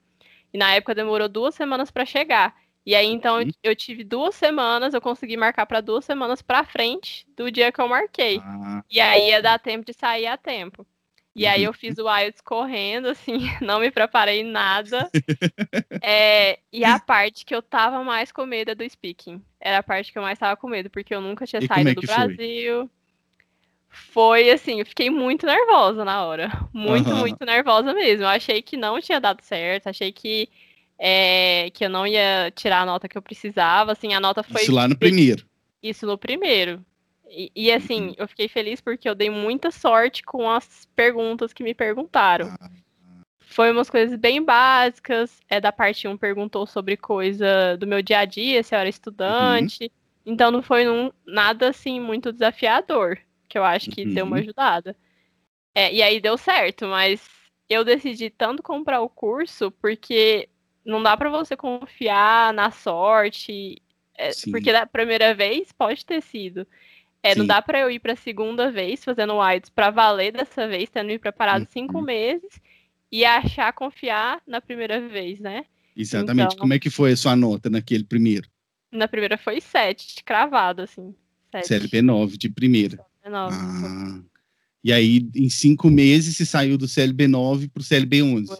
E 0.52 0.58
na 0.58 0.74
época 0.74 0.94
demorou 0.94 1.28
duas 1.28 1.54
semanas 1.54 1.90
para 1.90 2.04
chegar. 2.04 2.54
E 2.84 2.94
aí, 2.94 3.06
então, 3.06 3.38
uhum. 3.38 3.50
eu 3.62 3.76
tive 3.76 4.02
duas 4.02 4.34
semanas, 4.34 4.92
eu 4.92 5.00
consegui 5.00 5.36
marcar 5.36 5.66
para 5.66 5.80
duas 5.80 6.04
semanas 6.04 6.42
para 6.42 6.64
frente 6.64 7.26
do 7.36 7.50
dia 7.50 7.70
que 7.70 7.80
eu 7.80 7.88
marquei. 7.88 8.40
Ah. 8.44 8.82
E 8.90 9.00
aí 9.00 9.28
ia 9.28 9.40
dar 9.40 9.58
tempo 9.58 9.86
de 9.86 9.92
sair 9.92 10.26
a 10.26 10.36
tempo. 10.36 10.84
E 11.34 11.46
aí 11.46 11.62
eu 11.64 11.70
uhum. 11.70 11.74
fiz 11.74 11.96
o 11.96 12.14
IELTS 12.14 12.42
correndo, 12.42 13.08
assim, 13.08 13.38
não 13.62 13.80
me 13.80 13.90
preparei 13.90 14.42
nada. 14.42 15.08
é, 16.02 16.58
e 16.72 16.84
a 16.84 16.98
parte 16.98 17.44
que 17.46 17.54
eu 17.54 17.62
tava 17.62 18.04
mais 18.04 18.30
com 18.30 18.44
medo 18.44 18.72
é 18.72 18.74
do 18.74 18.88
speaking. 18.88 19.42
Era 19.58 19.78
a 19.78 19.82
parte 19.82 20.12
que 20.12 20.18
eu 20.18 20.22
mais 20.22 20.38
tava 20.38 20.56
com 20.56 20.68
medo, 20.68 20.90
porque 20.90 21.14
eu 21.14 21.20
nunca 21.20 21.46
tinha 21.46 21.62
e 21.62 21.66
saído 21.66 21.90
é 21.90 21.94
do 21.94 22.02
Brasil. 22.02 22.78
Foi? 22.80 23.01
Foi 23.92 24.50
assim, 24.50 24.80
eu 24.80 24.86
fiquei 24.86 25.10
muito 25.10 25.46
nervosa 25.46 26.04
na 26.04 26.24
hora. 26.24 26.50
Muito, 26.72 27.10
uhum. 27.10 27.18
muito 27.18 27.44
nervosa 27.44 27.92
mesmo. 27.92 28.24
Eu 28.24 28.28
achei 28.28 28.62
que 28.62 28.76
não 28.76 29.00
tinha 29.00 29.20
dado 29.20 29.42
certo, 29.42 29.88
achei 29.88 30.10
que 30.10 30.48
é, 30.98 31.70
que 31.74 31.84
eu 31.84 31.90
não 31.90 32.06
ia 32.06 32.50
tirar 32.54 32.80
a 32.80 32.86
nota 32.86 33.08
que 33.08 33.18
eu 33.18 33.22
precisava, 33.22 33.92
assim, 33.92 34.14
a 34.14 34.20
nota 34.20 34.42
foi... 34.42 34.62
Isso 34.62 34.72
lá 34.72 34.88
no 34.88 34.96
primeiro. 34.96 35.44
Isso 35.82 36.06
no 36.06 36.16
primeiro. 36.16 36.84
E, 37.28 37.50
e 37.54 37.72
assim, 37.72 38.08
uhum. 38.08 38.14
eu 38.16 38.28
fiquei 38.28 38.48
feliz 38.48 38.80
porque 38.80 39.08
eu 39.08 39.14
dei 39.14 39.28
muita 39.28 39.70
sorte 39.70 40.22
com 40.22 40.48
as 40.48 40.88
perguntas 40.96 41.52
que 41.52 41.62
me 41.62 41.74
perguntaram. 41.74 42.54
Ah. 42.60 42.70
Foi 43.40 43.70
umas 43.70 43.90
coisas 43.90 44.18
bem 44.18 44.42
básicas. 44.42 45.40
É 45.48 45.60
da 45.60 45.72
parte 45.72 46.08
1 46.08 46.16
perguntou 46.16 46.66
sobre 46.66 46.96
coisa 46.96 47.76
do 47.76 47.86
meu 47.86 48.00
dia 48.00 48.20
a 48.20 48.24
dia, 48.24 48.62
se 48.62 48.74
eu 48.74 48.78
era 48.78 48.88
estudante. 48.88 49.84
Uhum. 49.84 49.90
Então 50.32 50.50
não 50.50 50.62
foi 50.62 50.84
num, 50.84 51.10
nada 51.26 51.68
assim 51.68 52.00
muito 52.00 52.32
desafiador, 52.32 53.18
que 53.52 53.58
eu 53.58 53.64
acho 53.64 53.90
que 53.90 54.04
uhum. 54.04 54.14
deu 54.14 54.24
uma 54.24 54.36
uhum. 54.36 54.42
ajudada. 54.42 54.96
É, 55.74 55.92
e 55.92 56.02
aí 56.02 56.18
deu 56.18 56.38
certo, 56.38 56.86
mas 56.86 57.22
eu 57.68 57.84
decidi 57.84 58.30
tanto 58.30 58.62
comprar 58.62 59.02
o 59.02 59.10
curso 59.10 59.70
porque 59.70 60.48
não 60.82 61.02
dá 61.02 61.14
para 61.18 61.28
você 61.28 61.54
confiar 61.54 62.54
na 62.54 62.70
sorte, 62.70 63.76
é, 64.16 64.30
porque 64.50 64.72
da 64.72 64.86
primeira 64.86 65.34
vez 65.34 65.70
pode 65.70 66.04
ter 66.06 66.22
sido. 66.22 66.66
É, 67.22 67.34
não 67.34 67.46
dá 67.46 67.60
para 67.60 67.78
eu 67.78 67.90
ir 67.90 67.98
para 67.98 68.14
a 68.14 68.16
segunda 68.16 68.72
vez 68.72 69.04
fazendo 69.04 69.34
o 69.34 69.50
IELTS 69.50 69.68
para 69.68 69.90
valer 69.90 70.32
dessa 70.32 70.66
vez, 70.66 70.88
tendo 70.88 71.08
me 71.08 71.18
preparado 71.18 71.60
uhum. 71.60 71.68
cinco 71.70 72.00
meses 72.00 72.58
e 73.12 73.22
achar 73.22 73.70
confiar 73.74 74.40
na 74.46 74.62
primeira 74.62 74.98
vez, 75.08 75.38
né? 75.38 75.66
Exatamente. 75.94 76.54
Então, 76.54 76.58
Como 76.58 76.72
é 76.72 76.78
que 76.78 76.88
foi 76.88 77.12
a 77.12 77.16
sua 77.16 77.36
nota 77.36 77.68
naquele 77.68 78.02
primeiro? 78.02 78.48
Na 78.90 79.06
primeira 79.06 79.36
foi 79.36 79.60
sete, 79.60 80.24
cravado, 80.24 80.80
assim. 80.82 81.14
CLP 81.62 82.00
9 82.00 82.38
de 82.38 82.48
primeira. 82.48 83.11
CLB 83.22 83.30
9. 83.30 83.56
Ah. 83.56 84.22
E 84.84 84.92
aí, 84.92 85.28
em 85.34 85.48
cinco 85.48 85.88
meses, 85.88 86.36
você 86.36 86.44
saiu 86.44 86.76
do 86.76 86.88
CLB 86.88 87.28
9 87.28 87.68
para 87.68 87.80
o 87.80 87.84
CLB 87.84 88.22
11. 88.22 88.48
Foi 88.48 88.58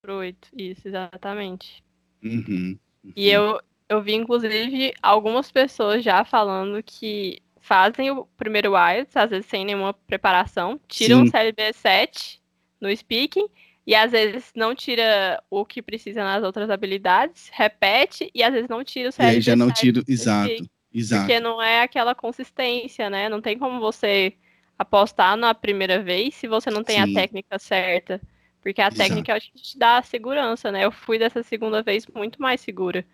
pro 0.00 0.14
8, 0.16 0.48
isso, 0.58 0.88
exatamente. 0.88 1.84
Uhum, 2.22 2.76
uhum. 3.04 3.12
E 3.14 3.30
eu, 3.30 3.60
eu 3.88 4.02
vi, 4.02 4.14
inclusive, 4.14 4.92
algumas 5.00 5.52
pessoas 5.52 6.02
já 6.02 6.24
falando 6.24 6.82
que 6.82 7.40
fazem 7.60 8.10
o 8.10 8.26
primeiro 8.36 8.72
IELTS, 8.76 9.16
às 9.16 9.30
vezes 9.30 9.46
sem 9.46 9.64
nenhuma 9.64 9.94
preparação, 9.94 10.80
tiram 10.88 11.20
Sim. 11.20 11.28
o 11.28 11.30
CLB 11.30 11.72
7 11.72 12.42
no 12.80 12.94
speaking, 12.96 13.46
e 13.86 13.94
às 13.94 14.10
vezes 14.10 14.52
não 14.56 14.74
tira 14.74 15.40
o 15.48 15.64
que 15.64 15.80
precisa 15.80 16.24
nas 16.24 16.42
outras 16.42 16.70
habilidades, 16.70 17.48
repete, 17.52 18.28
e 18.34 18.42
às 18.42 18.52
vezes 18.52 18.68
não 18.68 18.82
tira 18.82 19.08
o 19.08 19.12
CLB 19.12 19.34
E 19.34 19.36
aí 19.36 19.40
já 19.40 19.54
não 19.54 19.70
tira, 19.70 20.02
exato, 20.08 20.68
exato. 20.94 21.26
Porque 21.26 21.40
não 21.40 21.60
é 21.60 21.82
aquela 21.82 22.14
consistência, 22.14 23.08
né? 23.10 23.28
Não 23.28 23.40
tem 23.40 23.58
como 23.58 23.80
você 23.80 24.34
apostar 24.78 25.36
na 25.36 25.54
primeira 25.54 26.02
vez 26.02 26.34
se 26.34 26.48
você 26.48 26.70
não 26.70 26.82
tem 26.82 26.96
Sim. 26.96 27.10
a 27.10 27.20
técnica 27.20 27.58
certa. 27.58 28.20
Porque 28.62 28.80
a 28.80 28.86
Exato. 28.86 28.96
técnica 28.96 29.32
é 29.32 29.38
o 29.38 29.40
que 29.40 29.50
te 29.60 29.78
dá 29.78 29.98
a 29.98 30.02
segurança, 30.02 30.70
né? 30.70 30.84
Eu 30.84 30.92
fui 30.92 31.18
dessa 31.18 31.42
segunda 31.42 31.82
vez 31.82 32.06
muito 32.14 32.40
mais 32.40 32.60
segura. 32.60 33.04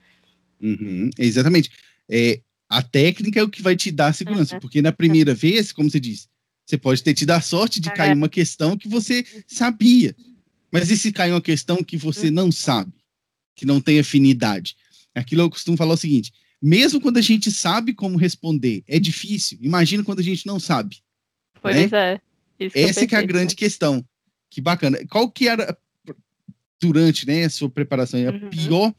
Uhum, 0.60 1.08
exatamente. 1.18 1.70
É, 2.08 2.40
a 2.68 2.82
técnica 2.82 3.40
é 3.40 3.42
o 3.42 3.48
que 3.48 3.62
vai 3.62 3.74
te 3.74 3.90
dar 3.90 4.12
segurança, 4.12 4.54
uhum. 4.54 4.60
porque 4.60 4.82
na 4.82 4.92
primeira 4.92 5.32
vez, 5.34 5.72
como 5.72 5.90
você 5.90 5.98
disse, 5.98 6.28
você 6.66 6.76
pode 6.76 7.02
ter 7.02 7.14
tido 7.14 7.30
a 7.30 7.40
sorte 7.40 7.80
de 7.80 7.90
cair 7.90 8.12
uma 8.12 8.28
questão 8.28 8.76
que 8.76 8.88
você 8.88 9.24
sabia. 9.46 10.14
Mas 10.70 10.90
e 10.90 10.98
se 10.98 11.10
cair 11.10 11.32
uma 11.32 11.40
questão 11.40 11.82
que 11.82 11.96
você 11.96 12.26
uhum. 12.26 12.34
não 12.34 12.52
sabe, 12.52 12.92
que 13.56 13.64
não 13.64 13.80
tem 13.80 13.98
afinidade? 13.98 14.76
Aquilo 15.14 15.42
eu 15.42 15.50
costumo 15.50 15.78
falar 15.78 15.94
o 15.94 15.96
seguinte: 15.96 16.30
mesmo 16.60 17.00
quando 17.00 17.18
a 17.18 17.22
gente 17.22 17.50
sabe 17.50 17.94
como 17.94 18.18
responder, 18.18 18.82
é 18.86 18.98
difícil. 18.98 19.58
Imagina 19.60 20.04
quando 20.04 20.20
a 20.20 20.24
gente 20.24 20.46
não 20.46 20.58
sabe. 20.58 20.98
Pois 21.60 21.90
né? 21.90 22.14
é. 22.14 22.20
Essa 22.74 23.06
que 23.06 23.14
é 23.14 23.18
a 23.18 23.22
grande 23.22 23.54
questão. 23.54 24.04
Que 24.50 24.60
bacana. 24.60 24.98
Qual 25.08 25.30
que 25.30 25.48
era, 25.48 25.76
durante 26.80 27.26
né, 27.26 27.44
a 27.44 27.50
sua 27.50 27.70
preparação, 27.70 28.20
a 28.20 28.32
uhum. 28.32 28.50
pior, 28.50 28.94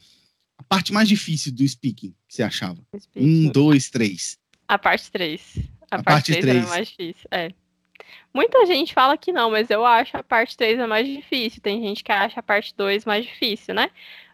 a 0.57 0.63
parte 0.63 0.93
mais 0.93 1.07
difícil 1.07 1.51
do 1.51 1.67
speaking 1.67 2.13
que 2.27 2.35
você 2.35 2.43
achava? 2.43 2.79
Speaking. 2.97 3.47
Um, 3.47 3.51
dois, 3.51 3.89
três. 3.89 4.37
A 4.67 4.77
parte 4.77 5.11
três. 5.11 5.41
A, 5.91 5.97
a 5.97 6.03
parte, 6.03 6.31
parte 6.31 6.41
três 6.41 6.57
era 6.57 6.67
mais 6.67 6.87
difícil, 6.87 7.27
é. 7.31 7.51
Muita 8.33 8.65
gente 8.65 8.93
fala 8.93 9.17
que 9.17 9.31
não, 9.31 9.51
mas 9.51 9.69
eu 9.69 9.85
acho 9.85 10.17
a 10.17 10.23
parte 10.23 10.55
3 10.55 10.79
a 10.79 10.87
mais 10.87 11.07
difícil. 11.07 11.61
Tem 11.61 11.81
gente 11.81 12.03
que 12.03 12.11
acha 12.11 12.39
a 12.39 12.43
parte 12.43 12.73
2 12.75 13.05
mais 13.05 13.25
difícil, 13.25 13.73
né? 13.73 13.89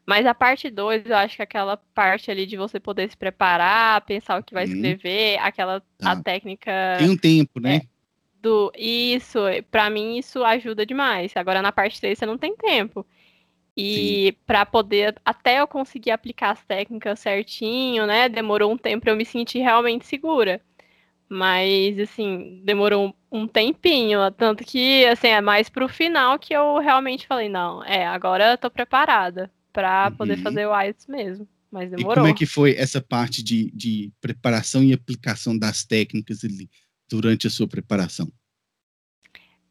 Mas 0.06 0.25
a 0.25 0.36
parte 0.36 0.69
2, 0.69 1.08
eu 1.08 1.15
acho 1.15 1.36
que 1.36 1.41
aquela 1.41 1.78
parte 1.93 2.30
ali 2.30 2.45
de 2.45 2.56
você 2.56 2.80
poder 2.80 3.10
se 3.10 3.17
preparar, 3.17 4.01
pensar 4.01 4.39
o 4.39 4.43
que 4.43 4.54
vai 4.54 4.65
uhum. 4.65 4.73
escrever, 4.73 5.39
aquela 5.39 5.82
tá. 5.97 6.12
a 6.12 6.21
técnica. 6.21 6.71
Tem 6.99 7.10
um 7.10 7.17
tempo, 7.17 7.60
né? 7.60 7.78
É, 7.78 7.82
do 8.39 8.71
isso, 8.78 9.39
para 9.71 9.89
mim 9.89 10.17
isso 10.17 10.43
ajuda 10.43 10.86
demais. 10.86 11.32
Agora 11.36 11.62
na 11.62 11.71
parte 11.71 11.99
3 11.99 12.19
você 12.19 12.25
não 12.25 12.38
tem 12.38 12.56
tempo. 12.56 13.06
E 13.75 14.38
para 14.45 14.65
poder 14.65 15.15
até 15.25 15.60
eu 15.60 15.67
conseguir 15.67 16.12
aplicar 16.12 16.51
as 16.51 16.63
técnicas 16.63 17.19
certinho, 17.19 18.06
né? 18.06 18.30
Demorou 18.30 18.71
um 18.71 18.78
tempo 18.78 19.01
para 19.01 19.12
eu 19.12 19.17
me 19.17 19.25
sentir 19.25 19.60
realmente 19.60 20.06
segura. 20.06 20.62
Mas 21.28 22.00
assim, 22.00 22.62
demorou 22.64 23.16
um 23.32 23.48
tempinho, 23.48 24.32
tanto 24.32 24.64
que 24.64 25.06
assim, 25.06 25.28
é 25.28 25.42
mais 25.42 25.70
pro 25.70 25.90
final 25.90 26.38
que 26.38 26.54
eu 26.54 26.78
realmente 26.78 27.28
falei, 27.28 27.50
não, 27.50 27.84
é, 27.84 28.06
agora 28.06 28.52
eu 28.52 28.58
tô 28.58 28.70
preparada 28.70 29.52
para 29.74 30.10
uhum. 30.10 30.16
poder 30.16 30.38
fazer 30.38 30.68
o 30.68 30.82
IELTS 30.82 31.08
mesmo. 31.08 31.48
Mas 31.72 31.90
demorou. 31.90 32.14
E 32.14 32.16
como 32.16 32.28
é 32.28 32.34
que 32.34 32.46
foi 32.46 32.76
essa 32.78 33.02
parte 33.02 33.44
de, 33.44 33.70
de 33.72 34.12
preparação 34.22 34.84
e 34.84 34.94
aplicação 34.94 35.58
das 35.58 35.84
técnicas 35.84 36.44
ali? 36.44 36.70
durante 37.10 37.48
a 37.48 37.50
sua 37.50 37.68
preparação? 37.68 38.32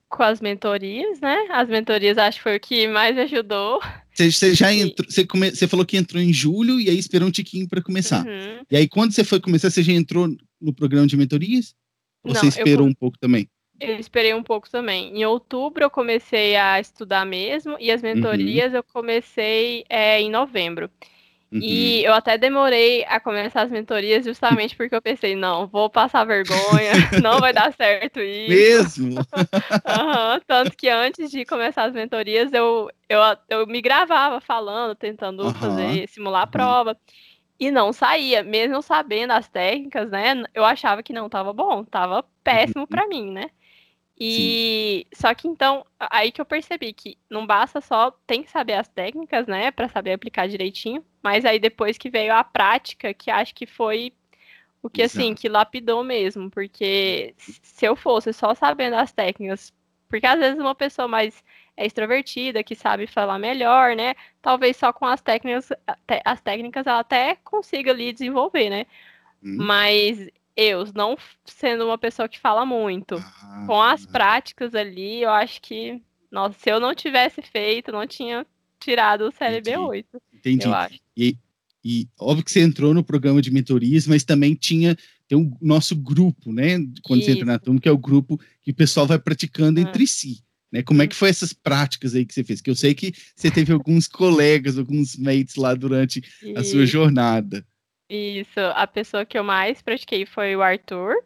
Com 0.09 0.23
as 0.23 0.41
mentorias, 0.41 1.21
né? 1.21 1.49
As 1.51 1.69
mentorias 1.69 2.19
acho 2.19 2.39
que 2.39 2.43
foi 2.43 2.57
o 2.57 2.61
que 2.61 2.89
mais 2.89 3.19
ajudou. 3.19 3.81
Você, 4.15 4.55
já 4.55 4.73
entrou, 4.73 5.11
você, 5.11 5.27
come, 5.27 5.51
você 5.51 5.67
falou 5.67 5.85
que 5.85 5.97
entrou 5.97 6.23
em 6.23 6.33
julho 6.33 6.81
e 6.81 6.89
aí 6.89 6.99
esperou 6.99 7.29
um 7.29 7.33
tiquinho 7.33 7.69
para 7.69 7.83
começar. 7.83 8.25
Uhum. 8.25 8.65
E 8.71 8.77
aí, 8.77 8.89
quando 8.89 9.13
você 9.13 9.25
foi 9.25 9.41
começar, 9.41 9.71
você 9.71 9.83
já 9.83 9.93
entrou 9.93 10.29
no 10.61 10.73
programa 10.73 11.07
de 11.07 11.17
mentorias? 11.17 11.75
Ou 12.23 12.33
Não, 12.33 12.41
você 12.41 12.47
esperou 12.47 12.87
eu, 12.87 12.91
um 12.91 12.95
pouco 12.95 13.19
também? 13.19 13.49
Eu 13.81 13.99
esperei 13.99 14.33
um 14.33 14.43
pouco 14.43 14.71
também. 14.71 15.19
Em 15.19 15.25
outubro 15.25 15.83
eu 15.83 15.91
comecei 15.91 16.55
a 16.55 16.79
estudar 16.81 17.27
mesmo, 17.27 17.77
e 17.81 17.91
as 17.91 18.03
uhum. 18.03 18.15
mentorias 18.15 18.71
uhum. 18.71 18.79
eu 18.79 18.85
comecei 18.85 19.85
é, 19.89 20.21
em 20.21 20.31
novembro. 20.31 20.89
Uhum. 21.55 21.61
E 21.63 22.05
eu 22.05 22.13
até 22.13 22.37
demorei 22.37 23.05
a 23.05 23.21
começar 23.21 23.63
as 23.63 23.71
mentorias 23.71 24.25
justamente 24.25 24.75
porque 24.75 24.93
eu 24.93 25.01
pensei, 25.01 25.37
não, 25.37 25.69
vou 25.69 25.89
passar 25.89 26.25
vergonha, 26.25 26.93
não 27.23 27.39
vai 27.39 27.53
dar 27.53 27.73
certo 27.73 28.19
isso. 28.19 28.51
Mesmo? 29.01 29.21
uhum, 29.87 30.41
tanto 30.49 30.77
que 30.77 30.89
antes 30.89 31.31
de 31.31 31.45
começar 31.45 31.85
as 31.85 31.93
mentorias, 31.93 32.53
eu, 32.53 32.91
eu, 33.09 33.21
eu 33.49 33.67
me 33.69 33.81
gravava 33.81 34.41
falando, 34.41 34.97
tentando 34.97 35.45
uhum. 35.45 35.55
fazer, 35.55 36.09
simular 36.09 36.43
a 36.43 36.49
prova. 36.49 36.99
E 37.61 37.71
não 37.71 37.93
saía, 37.93 38.43
mesmo 38.43 38.83
sabendo 38.83 39.31
as 39.31 39.49
técnicas, 39.49 40.11
né? 40.11 40.43
Eu 40.53 40.65
achava 40.65 41.05
que 41.05 41.13
não 41.13 41.27
estava 41.27 41.53
bom, 41.53 41.83
estava 41.83 42.25
péssimo 42.43 42.81
uhum. 42.81 42.87
para 42.89 43.07
mim, 43.07 43.31
né? 43.31 43.49
E 44.17 45.07
Sim. 45.11 45.17
só 45.21 45.35
que 45.35 45.49
então, 45.49 45.85
aí 45.99 46.31
que 46.31 46.41
eu 46.41 46.45
percebi 46.45 46.93
que 46.93 47.19
não 47.29 47.45
basta 47.47 47.81
só 47.81 48.13
tem 48.27 48.43
que 48.45 48.51
saber 48.51 48.75
as 48.75 48.87
técnicas, 48.87 49.47
né, 49.47 49.71
para 49.73 49.89
saber 49.89 50.13
aplicar 50.13 50.47
direitinho, 50.47 51.05
mas 51.23 51.45
aí 51.45 51.59
depois 51.59 51.99
que 51.99 52.09
veio 52.09 52.33
a 52.33 52.45
prática, 52.45 53.13
que 53.13 53.31
acho 53.31 53.55
que 53.55 53.67
foi 53.67 54.13
o 54.83 54.89
que 54.89 55.03
assim, 55.03 55.19
Exato. 55.19 55.33
assim, 55.33 55.35
que 55.35 55.49
lapidou 55.49 56.05
mesmo, 56.05 56.49
porque 56.51 57.35
se 57.39 57.87
eu 57.87 57.97
fosse 57.97 58.33
só 58.33 58.55
sabendo 58.55 58.95
as 58.97 59.13
técnicas, 59.13 59.73
porque 60.09 60.27
às 60.27 60.39
vezes 60.39 60.61
uma 60.61 60.75
pessoa 60.75 61.09
mais 61.09 61.43
extrovertida, 61.77 62.63
que 62.63 62.77
sabe 62.77 63.07
falar 63.09 63.39
melhor, 63.39 63.97
né, 63.97 64.15
talvez 64.41 64.77
só 64.77 64.93
com 64.93 65.07
as 65.07 65.21
técnicas, 65.21 65.73
as 66.25 66.41
técnicas 66.41 66.87
ela 66.87 67.01
até 67.01 67.35
consiga 67.43 67.91
ali 67.91 68.13
desenvolver, 68.13 68.71
né? 68.71 68.87
Hum. 69.43 69.57
Mas 69.59 70.29
eu, 70.57 70.85
não 70.95 71.17
sendo 71.45 71.85
uma 71.85 71.99
pessoa 71.99 72.29
que 72.29 72.39
fala 72.39 72.65
muito, 72.65 73.17
ah, 73.17 73.65
com 73.67 73.81
as 73.81 74.07
práticas 74.07 74.75
ali, 74.75 75.23
eu 75.23 75.31
acho 75.31 75.61
que, 75.61 76.01
nossa, 76.31 76.57
se 76.59 76.71
eu 76.71 76.81
não 76.81 76.95
tivesse 76.95 77.43
feito, 77.43 77.93
não 77.93 78.07
tinha 78.07 78.47
tirado 78.79 79.29
o 79.29 79.33
CLB 79.33 79.77
8. 79.77 80.23
Entendi. 80.33 80.69
E, 81.17 81.37
e 81.85 82.09
óbvio 82.19 82.45
que 82.45 82.51
você 82.51 82.61
entrou 82.61 82.95
no 82.95 83.05
programa 83.05 83.43
de 83.43 83.51
mentorias, 83.51 84.07
mas 84.07 84.25
também 84.25 84.55
tinha 84.55 84.97
tem 85.27 85.39
o 85.39 85.57
nosso 85.61 85.97
grupo, 85.97 86.53
né? 86.53 86.77
Quando 87.03 87.21
Isso. 87.21 87.31
você 87.31 87.33
entra 87.33 87.47
na 87.47 87.59
turma, 87.59 87.81
que 87.81 87.89
é 87.89 87.93
o 87.93 87.99
grupo 87.99 88.39
que 88.63 88.71
o 88.71 88.75
pessoal 88.75 89.07
vai 89.07 89.19
praticando 89.19 89.81
ah. 89.81 89.83
entre 89.83 90.07
si. 90.07 90.43
Né? 90.71 90.83
Como 90.83 91.03
é 91.03 91.07
que 91.07 91.15
foi 91.15 91.31
essas 91.31 91.53
práticas 91.53 92.15
aí 92.15 92.27
que 92.27 92.35
você 92.35 92.45
fez? 92.45 92.61
Que 92.61 92.69
eu 92.69 92.75
sei 92.75 92.95
que 92.95 93.15
você 93.35 93.51
teve 93.51 93.73
alguns 93.73 94.07
colegas, 94.07 94.77
alguns 94.77 95.17
mates 95.17 95.55
lá 95.57 95.75
durante 95.75 96.23
a 96.57 96.65
sua 96.65 96.85
jornada. 96.85 97.65
Isso, 98.09 98.61
a 98.75 98.87
pessoa 98.87 99.25
que 99.25 99.39
eu 99.39 99.45
mais 99.45 99.81
pratiquei 99.81 100.27
foi 100.27 100.55
o 100.55 100.63
Arthur. 100.63 101.17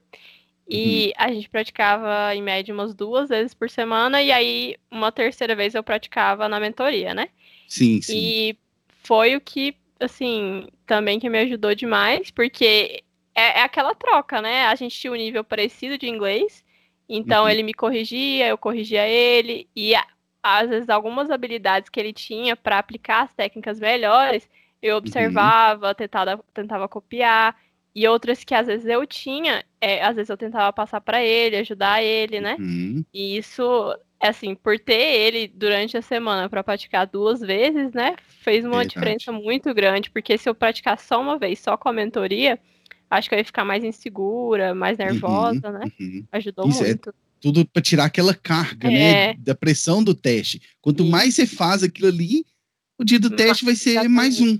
E 0.68 1.06
uhum. 1.06 1.12
a 1.16 1.32
gente 1.32 1.48
praticava 1.48 2.34
em 2.34 2.42
média 2.42 2.74
umas 2.74 2.94
duas 2.94 3.30
vezes 3.30 3.54
por 3.54 3.70
semana, 3.70 4.22
e 4.22 4.30
aí 4.30 4.76
uma 4.90 5.10
terceira 5.10 5.56
vez 5.56 5.74
eu 5.74 5.82
praticava 5.82 6.46
na 6.46 6.60
mentoria, 6.60 7.14
né? 7.14 7.30
Sim, 7.66 8.02
sim. 8.02 8.14
E 8.14 8.58
foi 9.02 9.34
o 9.34 9.40
que, 9.40 9.74
assim, 9.98 10.68
também 10.86 11.18
que 11.18 11.30
me 11.30 11.38
ajudou 11.38 11.74
demais, 11.74 12.30
porque 12.30 13.02
é, 13.34 13.60
é 13.60 13.62
aquela 13.62 13.94
troca, 13.94 14.42
né? 14.42 14.66
A 14.66 14.74
gente 14.74 14.98
tinha 14.98 15.12
um 15.12 15.16
nível 15.16 15.42
parecido 15.42 15.96
de 15.96 16.06
inglês, 16.06 16.62
então 17.08 17.44
uhum. 17.44 17.48
ele 17.48 17.62
me 17.62 17.72
corrigia, 17.72 18.48
eu 18.48 18.58
corrigia 18.58 19.08
ele, 19.08 19.66
e 19.74 19.94
às 20.42 20.68
vezes 20.68 20.90
algumas 20.90 21.30
habilidades 21.30 21.88
que 21.88 21.98
ele 21.98 22.12
tinha 22.12 22.54
para 22.54 22.78
aplicar 22.78 23.22
as 23.22 23.32
técnicas 23.32 23.80
melhores, 23.80 24.46
eu 24.82 24.94
uhum. 24.94 24.98
observava, 24.98 25.88
uhum. 25.88 25.94
tentava, 25.94 26.44
tentava 26.54 26.88
copiar 26.88 27.56
e 27.94 28.06
outras 28.06 28.44
que 28.44 28.54
às 28.54 28.66
vezes 28.66 28.86
eu 28.86 29.04
tinha, 29.06 29.64
é, 29.80 30.04
às 30.04 30.14
vezes 30.14 30.30
eu 30.30 30.36
tentava 30.36 30.72
passar 30.72 31.00
para 31.00 31.22
ele, 31.22 31.56
ajudar 31.56 32.02
ele, 32.02 32.40
né? 32.40 32.56
Uhum. 32.58 33.04
E 33.12 33.36
isso, 33.36 33.62
assim, 34.20 34.54
por 34.54 34.78
ter 34.78 35.00
ele 35.00 35.48
durante 35.48 35.96
a 35.96 36.02
semana 36.02 36.48
para 36.48 36.62
praticar 36.62 37.06
duas 37.06 37.40
vezes, 37.40 37.92
né? 37.92 38.14
Fez 38.40 38.64
uma 38.64 38.78
Verdade. 38.78 38.90
diferença 38.90 39.32
muito 39.32 39.74
grande, 39.74 40.10
porque 40.10 40.38
se 40.38 40.48
eu 40.48 40.54
praticar 40.54 40.98
só 40.98 41.20
uma 41.20 41.38
vez, 41.38 41.58
só 41.58 41.76
com 41.76 41.88
a 41.88 41.92
mentoria, 41.92 42.58
acho 43.10 43.28
que 43.28 43.34
eu 43.34 43.38
ia 43.38 43.44
ficar 43.44 43.64
mais 43.64 43.82
insegura, 43.82 44.74
mais 44.74 44.98
uhum, 44.98 45.04
nervosa, 45.04 45.68
uhum, 45.68 45.78
né? 45.78 45.92
Uhum. 45.98 46.24
Ajudou 46.30 46.68
isso 46.68 46.84
é 46.84 46.88
muito. 46.88 47.10
É 47.10 47.12
tudo 47.40 47.64
para 47.66 47.82
tirar 47.82 48.04
aquela 48.04 48.34
carga, 48.34 48.88
né? 48.88 48.94
é. 48.94 49.26
né? 49.28 49.34
Da 49.38 49.54
pressão 49.54 50.02
do 50.02 50.14
teste. 50.14 50.60
Quanto 50.80 51.04
mais 51.04 51.34
você 51.34 51.46
faz 51.46 51.82
aquilo 51.82 52.08
ali, 52.08 52.44
o 52.98 53.04
dia 53.04 53.18
do 53.18 53.30
teste 53.30 53.64
vai 53.64 53.74
ser 53.74 54.08
mais 54.08 54.40
um. 54.40 54.58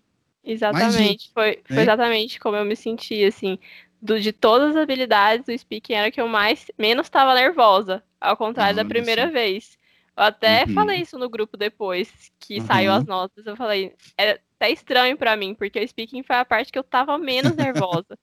Exatamente, 0.49 1.31
foi, 1.35 1.61
foi 1.67 1.77
né? 1.77 1.83
exatamente 1.83 2.41
como 2.41 2.57
eu 2.57 2.65
me 2.65 2.75
senti, 2.75 3.23
assim. 3.23 3.59
Do, 4.01 4.19
de 4.19 4.33
todas 4.33 4.71
as 4.71 4.83
habilidades, 4.83 5.47
o 5.47 5.59
speaking 5.59 5.93
era 5.93 6.11
que 6.11 6.21
eu 6.21 6.27
mais 6.27 6.71
menos 6.79 7.07
estava 7.07 7.35
nervosa, 7.35 8.03
ao 8.19 8.37
contrário 8.37 8.77
da 8.77 8.85
primeira 8.85 9.31
vez. 9.31 9.77
Eu 10.17 10.25
até 10.25 10.65
uhum. 10.65 10.73
falei 10.73 11.01
isso 11.03 11.19
no 11.19 11.29
grupo 11.29 11.57
depois 11.57 12.33
que 12.41 12.61
uhum. 12.61 12.67
saiu 12.67 12.93
as 12.93 13.05
notas. 13.05 13.47
Eu 13.47 13.57
falei, 13.57 13.93
é 14.17 14.41
até 14.57 14.71
estranho 14.71 15.17
para 15.17 15.37
mim, 15.37 15.55
porque 15.55 15.79
o 15.79 15.87
speaking 15.87 16.23
foi 16.23 16.37
a 16.37 16.45
parte 16.45 16.73
que 16.73 16.79
eu 16.79 16.83
tava 16.83 17.19
menos 17.19 17.55
nervosa. 17.55 18.19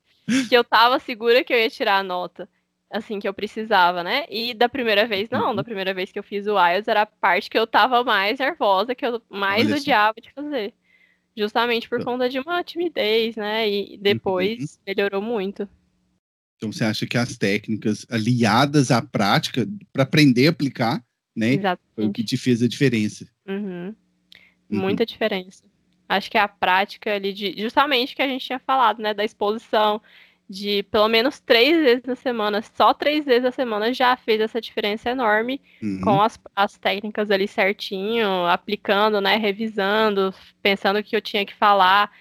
que 0.50 0.58
eu 0.58 0.64
tava 0.64 0.98
segura 1.00 1.44
que 1.44 1.54
eu 1.54 1.58
ia 1.60 1.70
tirar 1.70 2.00
a 2.00 2.04
nota, 2.04 2.50
assim, 2.90 3.20
que 3.20 3.28
eu 3.28 3.34
precisava, 3.34 4.04
né? 4.04 4.26
E 4.30 4.54
da 4.54 4.68
primeira 4.68 5.06
vez, 5.06 5.30
não. 5.30 5.54
Da 5.54 5.62
uhum. 5.62 5.64
primeira 5.64 5.94
vez 5.94 6.12
que 6.12 6.18
eu 6.18 6.24
fiz 6.24 6.48
o 6.48 6.58
IELTS, 6.58 6.88
era 6.88 7.04
a 7.04 7.06
parte 7.06 7.50
que 7.50 7.58
eu 7.58 7.68
tava 7.68 8.04
mais 8.04 8.40
nervosa, 8.40 8.96
que 8.96 9.06
eu 9.06 9.22
mais 9.30 9.68
Olha 9.68 9.76
odiava 9.76 10.16
de 10.20 10.32
fazer. 10.34 10.74
Justamente 11.38 11.90
por 11.90 12.04
conta 12.04 12.30
de 12.30 12.40
uma 12.40 12.64
timidez, 12.64 13.36
né? 13.36 13.70
E 13.70 13.98
depois 13.98 14.60
uhum. 14.60 14.68
melhorou 14.88 15.22
muito. 15.22 15.68
Então 16.56 16.72
você 16.72 16.86
acha 16.86 17.06
que 17.06 17.18
as 17.18 17.38
técnicas 17.38 18.06
aliadas 18.10 18.90
à 18.90 19.02
prática 19.02 19.68
para 19.92 20.04
aprender 20.04 20.48
a 20.48 20.52
aplicar, 20.52 21.04
né? 21.36 21.54
Exatamente. 21.54 21.96
Foi 21.96 22.06
o 22.06 22.14
que 22.14 22.24
te 22.24 22.38
fez 22.38 22.64
a 22.64 22.68
diferença. 22.68 23.28
Uhum. 23.48 23.88
Uhum. 23.88 24.80
Muita 24.80 25.06
diferença. 25.06 25.64
Acho 26.08 26.32
que 26.32 26.38
a 26.38 26.48
prática 26.48 27.14
ali 27.14 27.34
de 27.34 27.56
justamente 27.58 28.16
que 28.16 28.22
a 28.22 28.28
gente 28.28 28.46
tinha 28.46 28.60
falado, 28.60 29.02
né? 29.02 29.14
Da 29.14 29.26
exposição, 29.26 30.02
de 30.50 30.84
pelo 30.84 31.08
menos 31.08 31.40
três 31.40 31.76
vezes 31.84 32.04
na 32.04 32.16
semana, 32.16 32.64
só 32.76 32.94
três 32.94 33.26
vezes 33.26 33.44
na 33.44 33.52
semana 33.52 33.94
já 33.94 34.16
fez 34.16 34.40
essa 34.40 34.62
diferença 34.62 35.10
enorme 35.10 35.60
uhum. 35.82 36.02
com 36.02 36.22
as, 36.22 36.40
as 36.56 36.78
técnicas 36.78 37.32
ali 37.32 37.48
certinho, 37.48 38.46
aplicando, 38.46 39.20
né, 39.20 39.38
revisando, 39.38 40.34
pensando 40.62 41.00
o 41.00 41.04
que 41.04 41.16
eu 41.16 41.22
tinha 41.22 41.46
que 41.46 41.54
falar. 41.54 42.12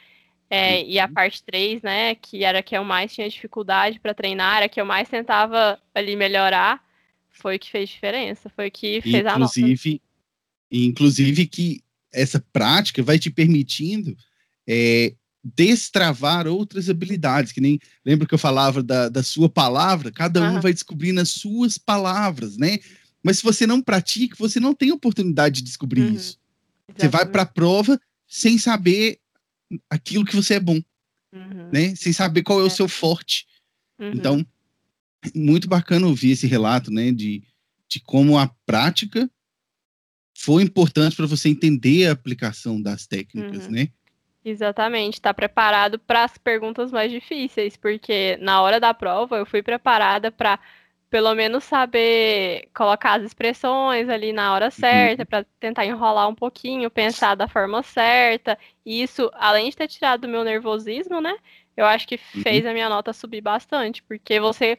É, 0.48 0.76
uhum. 0.76 0.84
E 0.88 0.98
a 0.98 1.08
parte 1.08 1.42
3, 1.42 1.82
né, 1.82 2.14
que 2.14 2.44
era 2.44 2.62
que 2.62 2.76
eu 2.76 2.84
mais 2.84 3.12
tinha 3.12 3.28
dificuldade 3.28 4.00
para 4.00 4.14
treinar, 4.14 4.58
era 4.58 4.68
que 4.68 4.80
eu 4.80 4.86
mais 4.86 5.08
tentava 5.08 5.78
ali 5.94 6.16
melhorar, 6.16 6.82
foi 7.28 7.56
o 7.56 7.58
que 7.58 7.70
fez 7.70 7.90
diferença, 7.90 8.48
foi 8.48 8.68
o 8.68 8.70
que 8.70 9.02
fez 9.02 9.26
inclusive, 9.26 9.28
a 9.28 9.38
nota. 9.38 10.04
Inclusive 10.70 11.46
que 11.46 11.84
essa 12.12 12.42
prática 12.52 13.02
vai 13.02 13.18
te 13.18 13.30
permitindo 13.30 14.16
é, 14.66 15.12
destravar 15.44 16.46
outras 16.46 16.88
habilidades, 16.88 17.52
que 17.52 17.60
nem 17.60 17.78
lembra 18.04 18.26
que 18.26 18.32
eu 18.32 18.38
falava 18.38 18.82
da, 18.82 19.10
da 19.10 19.22
sua 19.22 19.48
palavra, 19.48 20.10
cada 20.10 20.42
um 20.42 20.60
vai 20.60 20.72
descobrindo 20.72 21.20
as 21.20 21.28
suas 21.28 21.76
palavras, 21.76 22.56
né? 22.56 22.78
Mas 23.22 23.38
se 23.38 23.42
você 23.42 23.66
não 23.66 23.82
pratica, 23.82 24.36
você 24.38 24.58
não 24.58 24.74
tem 24.74 24.90
oportunidade 24.90 25.56
de 25.56 25.62
descobrir 25.62 26.02
uhum. 26.02 26.14
isso. 26.14 26.38
Exatamente. 26.88 27.00
Você 27.00 27.08
vai 27.08 27.26
para 27.26 27.42
a 27.42 27.46
prova 27.46 28.00
sem 28.26 28.56
saber 28.56 29.18
aquilo 29.90 30.24
que 30.24 30.36
você 30.36 30.54
é 30.54 30.60
bom, 30.60 30.80
uhum. 31.32 31.70
né? 31.72 31.94
Sem 31.94 32.12
saber 32.12 32.42
qual 32.42 32.60
é, 32.60 32.64
o 32.64 32.70
seu 32.70 32.88
forte. 32.88 33.46
Uhum. 33.98 34.12
Então, 34.12 34.46
muito 35.34 35.68
bacana 35.68 36.06
ouvir 36.06 36.32
esse 36.32 36.46
relato, 36.46 36.90
né? 36.90 37.12
De, 37.12 37.42
de 37.88 38.00
como 38.00 38.38
a 38.38 38.48
prática 38.66 39.30
foi 40.36 40.62
importante 40.62 41.16
para 41.16 41.26
você 41.26 41.48
entender 41.48 42.06
a 42.06 42.12
aplicação 42.12 42.80
das 42.80 43.06
técnicas, 43.06 43.66
uhum. 43.66 43.72
né? 43.72 43.88
Exatamente, 44.44 45.14
está 45.14 45.32
preparado 45.32 45.98
para 45.98 46.24
as 46.24 46.36
perguntas 46.36 46.92
mais 46.92 47.10
difíceis, 47.10 47.76
porque 47.78 48.36
na 48.40 48.60
hora 48.60 48.78
da 48.78 48.92
prova 48.92 49.38
eu 49.38 49.46
fui 49.46 49.62
preparada 49.62 50.30
para 50.30 50.58
pelo 51.08 51.32
menos 51.34 51.64
saber 51.64 52.68
colocar 52.74 53.20
as 53.20 53.22
expressões 53.22 54.08
ali 54.08 54.32
na 54.32 54.52
hora 54.52 54.70
certa, 54.70 55.22
uhum. 55.22 55.26
para 55.26 55.46
tentar 55.60 55.86
enrolar 55.86 56.28
um 56.28 56.34
pouquinho, 56.34 56.90
pensar 56.90 57.36
da 57.36 57.46
forma 57.48 57.82
certa. 57.84 58.58
E 58.84 59.00
isso, 59.02 59.30
além 59.34 59.70
de 59.70 59.76
ter 59.76 59.86
tirado 59.88 60.24
o 60.24 60.28
meu 60.28 60.42
nervosismo, 60.44 61.20
né? 61.20 61.36
Eu 61.76 61.86
acho 61.86 62.06
que 62.06 62.18
fez 62.18 62.64
uhum. 62.64 62.70
a 62.70 62.74
minha 62.74 62.88
nota 62.88 63.12
subir 63.12 63.40
bastante, 63.40 64.02
porque 64.02 64.40
você 64.40 64.76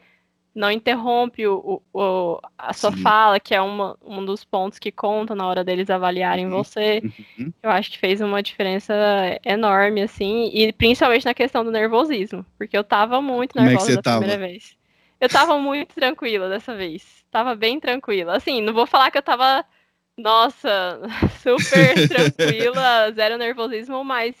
não 0.56 0.70
interrompe 0.70 1.46
o, 1.46 1.82
o, 1.92 2.40
a 2.56 2.72
sua 2.72 2.90
Sim. 2.90 3.02
fala, 3.02 3.38
que 3.38 3.54
é 3.54 3.60
uma, 3.60 3.94
um 4.02 4.24
dos 4.24 4.42
pontos 4.42 4.78
que 4.78 4.90
conta 4.90 5.34
na 5.34 5.46
hora 5.46 5.62
deles 5.62 5.90
avaliarem 5.90 6.46
uhum. 6.46 6.50
você. 6.50 7.02
Uhum. 7.38 7.52
Eu 7.62 7.70
acho 7.70 7.90
que 7.90 7.98
fez 7.98 8.22
uma 8.22 8.42
diferença 8.42 8.94
enorme, 9.44 10.00
assim, 10.00 10.50
e 10.54 10.72
principalmente 10.72 11.26
na 11.26 11.34
questão 11.34 11.62
do 11.62 11.70
nervosismo, 11.70 12.44
porque 12.56 12.76
eu 12.76 12.82
tava 12.82 13.20
muito 13.20 13.58
é 13.58 13.62
nervosa 13.62 13.92
é 13.92 13.96
da 13.96 14.02
tava? 14.02 14.18
primeira 14.20 14.46
vez. 14.48 14.74
Eu 15.20 15.28
tava 15.28 15.58
muito 15.58 15.94
tranquila 15.94 16.48
dessa 16.48 16.74
vez. 16.74 17.22
Tava 17.30 17.54
bem 17.54 17.78
tranquila. 17.78 18.34
Assim, 18.34 18.62
não 18.62 18.72
vou 18.72 18.86
falar 18.86 19.10
que 19.10 19.18
eu 19.18 19.22
tava, 19.22 19.62
nossa, 20.16 21.02
super 21.42 22.08
tranquila, 22.08 23.12
zero 23.12 23.36
nervosismo, 23.36 24.02
mas 24.02 24.34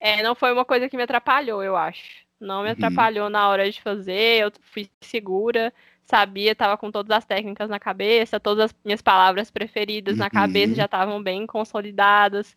é, 0.00 0.20
não 0.20 0.34
foi 0.34 0.52
uma 0.52 0.64
coisa 0.64 0.88
que 0.88 0.96
me 0.96 1.04
atrapalhou, 1.04 1.62
eu 1.62 1.76
acho. 1.76 2.23
Não 2.40 2.62
me 2.62 2.68
uhum. 2.68 2.72
atrapalhou 2.72 3.24
uhum. 3.26 3.30
na 3.30 3.48
hora 3.48 3.70
de 3.70 3.80
fazer, 3.80 4.42
eu 4.42 4.52
fui 4.60 4.88
segura, 5.00 5.72
sabia, 6.04 6.52
estava 6.52 6.76
com 6.76 6.90
todas 6.90 7.16
as 7.16 7.24
técnicas 7.24 7.70
na 7.70 7.78
cabeça, 7.78 8.38
todas 8.38 8.66
as 8.66 8.74
minhas 8.84 9.00
palavras 9.00 9.50
preferidas 9.50 10.14
uhum. 10.14 10.20
na 10.20 10.30
cabeça 10.30 10.70
uhum. 10.70 10.76
já 10.76 10.84
estavam 10.84 11.22
bem 11.22 11.46
consolidadas. 11.46 12.56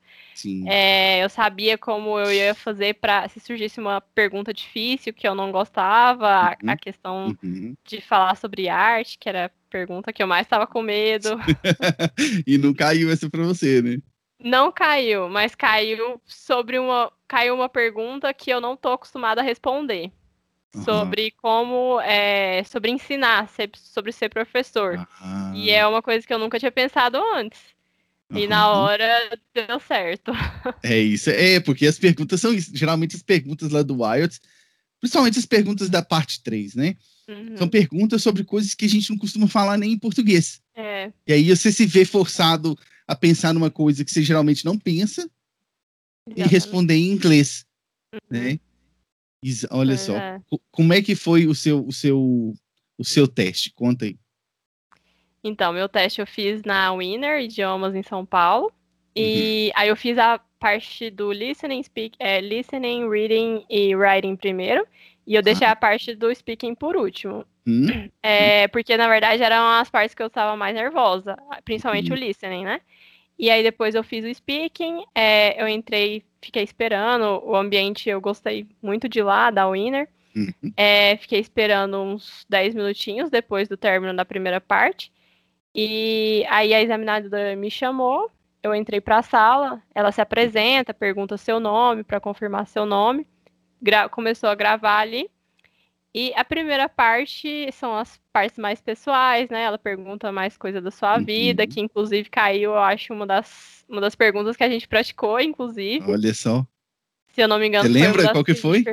É, 0.68 1.24
eu 1.24 1.30
sabia 1.30 1.78
como 1.78 2.20
eu 2.20 2.32
ia 2.32 2.54
fazer 2.54 2.96
para 2.96 3.28
se 3.30 3.40
surgisse 3.40 3.80
uma 3.80 4.02
pergunta 4.02 4.54
difícil 4.54 5.14
que 5.14 5.28
eu 5.28 5.34
não 5.34 5.52
gostava, 5.52 6.28
a, 6.28 6.50
a 6.50 6.58
uhum. 6.62 6.78
questão 6.78 7.38
uhum. 7.44 7.76
de 7.86 8.02
falar 8.02 8.36
sobre 8.36 8.68
arte, 8.68 9.18
que 9.18 9.30
era 9.30 9.46
a 9.46 9.52
pergunta 9.70 10.12
que 10.12 10.22
eu 10.22 10.28
mais 10.28 10.46
estava 10.46 10.68
com 10.68 10.82
medo. 10.82 11.30
e 12.46 12.58
não 12.58 12.74
caiu 12.74 13.10
essa 13.10 13.30
para 13.30 13.44
você, 13.44 13.82
né? 13.82 13.98
Não 14.40 14.72
caiu, 14.72 15.28
mas 15.30 15.56
caiu 15.56 16.22
sobre 16.26 16.78
uma. 16.78 17.12
Caiu 17.28 17.56
uma 17.56 17.68
pergunta 17.68 18.34
que 18.34 18.50
eu 18.50 18.62
não 18.62 18.76
estou 18.76 18.94
acostumada 18.94 19.42
a 19.42 19.44
responder. 19.44 20.12
Uhum. 20.76 20.84
Sobre 20.84 21.32
como. 21.32 22.00
É, 22.02 22.64
sobre 22.64 22.92
ensinar, 22.92 23.50
sobre 23.74 24.12
ser 24.12 24.30
professor. 24.30 24.96
Uhum. 25.22 25.56
E 25.56 25.72
é 25.72 25.86
uma 25.88 26.02
coisa 26.02 26.26
que 26.26 26.34
eu 26.34 26.40
nunca 26.40 26.60
tinha 26.60 26.72
pensado 26.72 27.18
antes. 27.34 27.60
Uhum. 28.30 28.38
E 28.38 28.48
na 28.48 28.70
hora 28.70 29.40
deu 29.54 29.80
certo. 29.80 30.32
É 30.84 30.98
isso. 31.00 31.30
É, 31.30 31.60
porque 31.60 31.88
as 31.88 31.98
perguntas 31.98 32.40
são 32.40 32.54
isso. 32.54 32.72
Geralmente 32.76 33.16
as 33.16 33.24
perguntas 33.24 33.72
lá 33.72 33.82
do 33.82 34.04
Wild, 34.04 34.40
principalmente 35.00 35.40
as 35.40 35.46
perguntas 35.46 35.90
da 35.90 36.04
parte 36.04 36.44
3, 36.44 36.76
né? 36.76 36.96
Uhum. 37.28 37.58
São 37.58 37.68
perguntas 37.68 38.22
sobre 38.22 38.44
coisas 38.44 38.76
que 38.76 38.86
a 38.86 38.90
gente 38.90 39.10
não 39.10 39.18
costuma 39.18 39.48
falar 39.48 39.78
nem 39.78 39.94
em 39.94 40.00
português. 40.00 40.62
É. 40.76 41.12
E 41.26 41.34
aí 41.34 41.56
você 41.56 41.72
se 41.72 41.86
vê 41.86 42.06
forçado 42.06 42.78
a 43.08 43.16
pensar 43.16 43.54
numa 43.54 43.72
coisa 43.72 44.04
que 44.04 44.12
você 44.12 44.22
geralmente 44.22 44.66
não 44.66 44.78
pensa 44.78 45.30
e 46.36 46.44
responder 46.44 46.96
em 46.96 47.12
inglês, 47.12 47.66
uhum. 48.14 48.20
né? 48.30 48.60
olha 49.72 49.96
pois 49.96 50.02
só, 50.02 50.18
é. 50.18 50.42
como 50.72 50.94
é 50.94 51.02
que 51.02 51.16
foi 51.16 51.48
o 51.48 51.56
seu, 51.56 51.86
o 51.86 51.94
seu, 51.94 52.54
o 52.98 53.04
seu 53.06 53.28
teste? 53.28 53.72
Conta 53.72 54.06
aí. 54.06 54.18
Então, 55.44 55.72
meu 55.72 55.88
teste 55.88 56.20
eu 56.20 56.28
fiz 56.28 56.64
na 56.64 56.94
Winner 56.94 57.42
Idiomas 57.42 57.96
em 57.96 58.04
São 58.04 58.26
Paulo. 58.26 58.72
E 59.16 59.68
uhum. 59.68 59.82
aí 59.82 59.90
eu 59.90 59.96
fiz 59.96 60.18
a 60.18 60.40
parte 60.60 61.10
do 61.10 61.32
listening, 61.32 61.82
speak, 61.82 62.16
é, 62.20 62.42
listening, 62.42 63.10
reading 63.10 63.66
e 63.70 63.96
writing 63.96 64.36
primeiro. 64.36 64.86
E 65.26 65.36
eu 65.36 65.42
deixei 65.42 65.68
ah. 65.68 65.72
a 65.72 65.76
parte 65.76 66.16
do 66.16 66.34
speaking 66.34 66.76
por 66.76 66.96
último. 66.96 67.46
Hum. 67.68 68.10
É, 68.24 68.68
porque, 68.70 68.96
na 68.96 69.08
verdade, 69.10 69.44
eram 69.44 69.68
as 69.68 69.90
partes 69.90 70.16
que 70.16 70.22
eu 70.22 70.28
estava 70.28 70.56
mais 70.56 70.74
nervosa, 70.74 71.38
principalmente 71.66 72.12
hum. 72.12 72.16
o 72.16 72.18
listening, 72.18 72.64
né? 72.64 72.82
E 73.38 73.50
aí 73.50 73.62
depois 73.62 73.94
eu 73.94 74.04
fiz 74.04 74.26
o 74.26 74.34
speaking, 74.34 75.06
é, 75.14 75.62
eu 75.62 75.68
entrei, 75.68 76.24
fiquei 76.42 76.64
esperando, 76.64 77.42
o 77.46 77.56
ambiente 77.56 78.10
eu 78.10 78.20
gostei 78.20 78.66
muito 78.82 79.08
de 79.08 79.22
lá, 79.22 79.52
da 79.52 79.70
Winner. 79.70 80.10
Uhum. 80.36 80.72
É, 80.76 81.18
fiquei 81.18 81.40
esperando 81.40 82.00
uns 82.00 82.46
10 82.50 82.76
minutinhos 82.76 83.30
depois 83.30 83.68
do 83.68 83.78
término 83.78 84.16
da 84.16 84.26
primeira 84.26 84.60
parte. 84.60 85.12
E 85.74 86.46
aí 86.50 86.74
a 86.74 86.82
examinadora 86.82 87.56
me 87.56 87.70
chamou, 87.70 88.32
eu 88.64 88.74
entrei 88.74 89.00
para 89.00 89.20
a 89.20 89.24
sala, 89.24 89.82
ela 89.94 90.12
se 90.12 90.20
apresenta, 90.20 90.94
pergunta 90.94 91.38
seu 91.38 91.60
nome 91.60 92.04
para 92.04 92.20
confirmar 92.20 92.68
seu 92.68 92.86
nome, 92.86 93.28
começou 94.12 94.50
a 94.50 94.56
gravar 94.56 95.00
ali. 95.00 95.30
E 96.14 96.34
a 96.36 96.44
primeira 96.44 96.90
parte 96.90 97.70
são 97.72 97.96
as 97.96 98.20
partes 98.32 98.58
mais 98.58 98.82
pessoais, 98.82 99.50
né? 99.50 99.64
Ela 99.64 99.78
pergunta 99.78 100.32
mais 100.32 100.58
coisa 100.58 100.82
da 100.82 100.90
sua 100.90 101.18
uhum. 101.18 101.26
vida, 101.26 101.68
que 101.68 101.80
inclusive 101.80 102.30
caiu, 102.30 102.72
eu 102.72 102.78
acho, 102.78 103.14
uma 103.14 103.28
das, 103.28 103.86
uma 103.88 104.02
das 104.02 104.16
perguntas 104.16 104.56
que 104.56 104.64
a 104.64 104.70
gente 104.70 104.88
praticou, 104.88 105.40
inclusive. 105.40 106.10
Olha 106.10 106.34
só. 106.34 106.66
Se 107.30 107.42
eu 107.42 107.48
não 107.48 107.60
me 107.60 107.68
engano. 107.68 107.88
Você 107.88 107.94
lembra 107.94 108.32
qual 108.32 108.44
que 108.44 108.56
foi? 108.56 108.84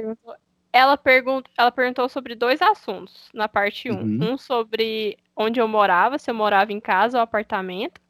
Ela, 0.73 0.97
pergunta, 0.97 1.49
ela 1.57 1.71
perguntou 1.71 2.09
sobre 2.09 2.35
dois 2.35 2.61
assuntos 2.61 3.29
na 3.33 3.49
parte 3.49 3.91
1. 3.91 3.95
Um. 3.95 3.99
Uhum. 4.01 4.33
um 4.33 4.39
sobre 4.39 5.17
onde 5.37 5.61
eu 5.61 5.69
morava, 5.69 6.19
se 6.19 6.31
eu 6.31 6.35
morava 6.35 6.73
em 6.73 6.81
casa 6.81 7.19
ou 7.19 7.23
apartamento. 7.23 8.01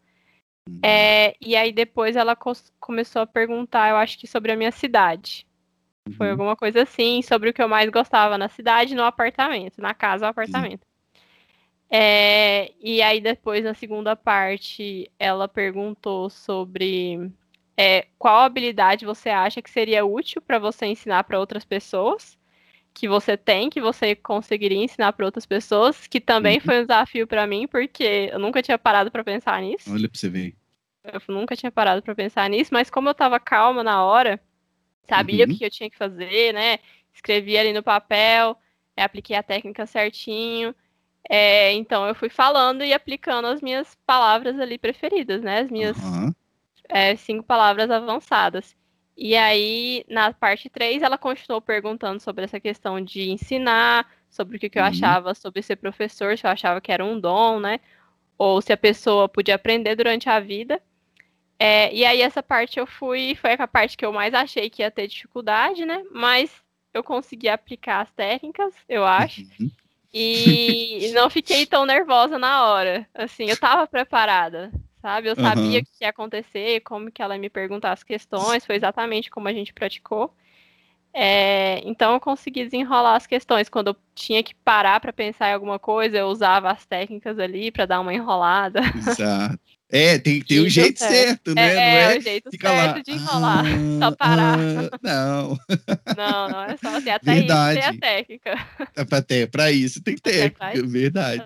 Uhum. 0.68 0.80
É, 0.82 1.36
e 1.40 1.54
aí 1.54 1.70
depois 1.72 2.16
ela 2.16 2.34
começou 2.80 3.22
a 3.22 3.26
perguntar, 3.26 3.90
eu 3.90 3.96
acho 3.96 4.18
que 4.18 4.26
sobre 4.26 4.50
a 4.50 4.56
minha 4.56 4.72
cidade. 4.72 5.46
Uhum. 6.06 6.14
Foi 6.14 6.30
alguma 6.30 6.56
coisa 6.56 6.82
assim, 6.82 7.22
sobre 7.22 7.50
o 7.50 7.52
que 7.52 7.62
eu 7.62 7.68
mais 7.68 7.88
gostava 7.90 8.36
na 8.36 8.48
cidade, 8.48 8.94
no 8.94 9.02
apartamento, 9.02 9.80
na 9.80 9.94
casa 9.94 10.26
ou 10.26 10.30
apartamento. 10.30 10.86
É, 11.90 12.72
e 12.80 13.00
aí 13.02 13.20
depois, 13.20 13.62
na 13.62 13.74
segunda 13.74 14.16
parte, 14.16 15.10
ela 15.18 15.46
perguntou 15.46 16.28
sobre 16.28 17.30
é, 17.76 18.06
qual 18.18 18.40
habilidade 18.40 19.04
você 19.06 19.30
acha 19.30 19.62
que 19.62 19.70
seria 19.70 20.04
útil 20.04 20.42
para 20.42 20.58
você 20.58 20.86
ensinar 20.86 21.24
para 21.24 21.38
outras 21.38 21.64
pessoas 21.64 22.36
que 22.92 23.08
você 23.08 23.36
tem, 23.36 23.68
que 23.68 23.80
você 23.80 24.14
conseguiria 24.14 24.78
ensinar 24.78 25.12
para 25.12 25.26
outras 25.26 25.44
pessoas, 25.44 26.06
que 26.06 26.20
também 26.20 26.56
uhum. 26.56 26.60
foi 26.60 26.78
um 26.78 26.82
desafio 26.82 27.26
para 27.26 27.44
mim, 27.46 27.66
porque 27.66 28.30
eu 28.32 28.38
nunca 28.38 28.62
tinha 28.62 28.78
parado 28.78 29.10
para 29.10 29.24
pensar 29.24 29.60
nisso. 29.60 29.92
Olha 29.92 30.08
para 30.08 30.18
você 30.18 30.28
ver. 30.28 30.54
Eu 31.04 31.20
nunca 31.28 31.56
tinha 31.56 31.72
parado 31.72 32.00
para 32.02 32.14
pensar 32.14 32.48
nisso, 32.48 32.70
mas 32.72 32.88
como 32.88 33.08
eu 33.08 33.12
estava 33.12 33.38
calma 33.40 33.82
na 33.82 34.04
hora, 34.04 34.40
sabia 35.08 35.46
uhum. 35.46 35.52
o 35.52 35.58
que 35.58 35.64
eu 35.64 35.70
tinha 35.70 35.90
que 35.90 35.96
fazer, 35.96 36.52
né? 36.52 36.78
Escrevi 37.12 37.56
ali 37.56 37.72
no 37.72 37.82
papel, 37.82 38.56
é, 38.96 39.02
apliquei 39.02 39.36
a 39.36 39.42
técnica 39.42 39.86
certinho. 39.86 40.74
É, 41.28 41.72
então 41.72 42.06
eu 42.06 42.14
fui 42.14 42.28
falando 42.28 42.84
e 42.84 42.92
aplicando 42.92 43.46
as 43.46 43.62
minhas 43.62 43.96
palavras 44.06 44.58
ali 44.60 44.78
preferidas, 44.78 45.42
né? 45.42 45.60
As 45.60 45.70
minhas 45.70 45.96
uhum. 45.98 46.32
é, 46.88 47.16
cinco 47.16 47.44
palavras 47.44 47.90
avançadas. 47.90 48.76
E 49.16 49.36
aí, 49.36 50.04
na 50.08 50.32
parte 50.32 50.68
3, 50.68 51.02
ela 51.02 51.16
continuou 51.16 51.60
perguntando 51.60 52.20
sobre 52.20 52.44
essa 52.44 52.58
questão 52.58 53.00
de 53.00 53.30
ensinar, 53.30 54.10
sobre 54.28 54.56
o 54.56 54.60
que, 54.60 54.68
que 54.68 54.78
eu 54.78 54.82
uhum. 54.82 54.88
achava 54.88 55.34
sobre 55.34 55.62
ser 55.62 55.76
professor, 55.76 56.36
se 56.36 56.44
eu 56.44 56.50
achava 56.50 56.80
que 56.80 56.90
era 56.90 57.04
um 57.04 57.18
dom, 57.18 57.60
né? 57.60 57.78
Ou 58.36 58.60
se 58.60 58.72
a 58.72 58.76
pessoa 58.76 59.28
podia 59.28 59.54
aprender 59.54 59.94
durante 59.94 60.28
a 60.28 60.40
vida. 60.40 60.82
É, 61.58 61.94
e 61.94 62.04
aí, 62.04 62.20
essa 62.20 62.42
parte 62.42 62.78
eu 62.78 62.86
fui, 62.86 63.34
foi 63.36 63.52
a 63.52 63.68
parte 63.68 63.96
que 63.96 64.04
eu 64.04 64.12
mais 64.12 64.34
achei 64.34 64.68
que 64.68 64.82
ia 64.82 64.90
ter 64.90 65.06
dificuldade, 65.06 65.84
né? 65.84 66.02
Mas 66.10 66.50
eu 66.92 67.02
consegui 67.02 67.48
aplicar 67.48 68.02
as 68.02 68.10
técnicas, 68.12 68.74
eu 68.88 69.04
acho. 69.04 69.42
Uhum. 69.60 69.70
E 70.12 71.10
não 71.14 71.30
fiquei 71.30 71.66
tão 71.66 71.84
nervosa 71.86 72.38
na 72.38 72.66
hora. 72.66 73.08
Assim, 73.14 73.48
eu 73.48 73.56
tava 73.56 73.86
preparada 73.86 74.70
sabe? 75.04 75.28
Eu 75.28 75.36
sabia 75.36 75.80
o 75.80 75.84
que 75.84 75.90
ia 76.00 76.08
acontecer, 76.08 76.80
como 76.80 77.12
que 77.12 77.20
ela 77.20 77.34
ia 77.34 77.40
me 77.40 77.50
perguntar 77.50 77.92
as 77.92 78.02
questões, 78.02 78.64
foi 78.64 78.74
exatamente 78.74 79.30
como 79.30 79.46
a 79.46 79.52
gente 79.52 79.70
praticou. 79.70 80.34
É, 81.12 81.80
então 81.84 82.14
eu 82.14 82.20
consegui 82.20 82.64
desenrolar 82.64 83.14
as 83.14 83.26
questões. 83.26 83.68
Quando 83.68 83.88
eu 83.88 83.96
tinha 84.14 84.42
que 84.42 84.54
parar 84.54 84.98
para 85.00 85.12
pensar 85.12 85.50
em 85.50 85.52
alguma 85.52 85.78
coisa, 85.78 86.16
eu 86.16 86.26
usava 86.26 86.70
as 86.70 86.86
técnicas 86.86 87.38
ali 87.38 87.70
para 87.70 87.84
dar 87.84 88.00
uma 88.00 88.14
enrolada. 88.14 88.80
Exato. 88.96 89.60
É, 89.94 90.18
tem 90.18 90.40
que 90.40 90.46
ter 90.46 90.60
o 90.60 90.68
jeito 90.68 90.98
certo, 90.98 91.12
certo 91.12 91.54
né? 91.54 91.72
É, 91.72 91.74
não 91.74 91.80
é, 91.82 92.14
é 92.14 92.18
o 92.18 92.20
jeito 92.20 92.50
certo 92.50 92.96
lá. 92.96 93.02
de 93.02 93.10
enrolar, 93.12 93.64
ah, 93.64 93.98
só 94.00 94.16
parar. 94.16 94.58
Ah, 94.58 94.98
não. 95.02 95.58
Não, 96.16 96.48
não 96.48 96.64
é 96.64 96.76
só 96.76 96.96
assim, 96.96 97.10
até 97.10 97.34
verdade. 97.34 97.78
isso 97.78 97.88
tem 97.88 97.96
a 97.96 98.00
técnica. 98.00 98.68
Até 98.96 99.46
para 99.46 99.72
isso 99.72 100.02
tem 100.02 100.16
técnica, 100.16 100.86
verdade 100.86 101.44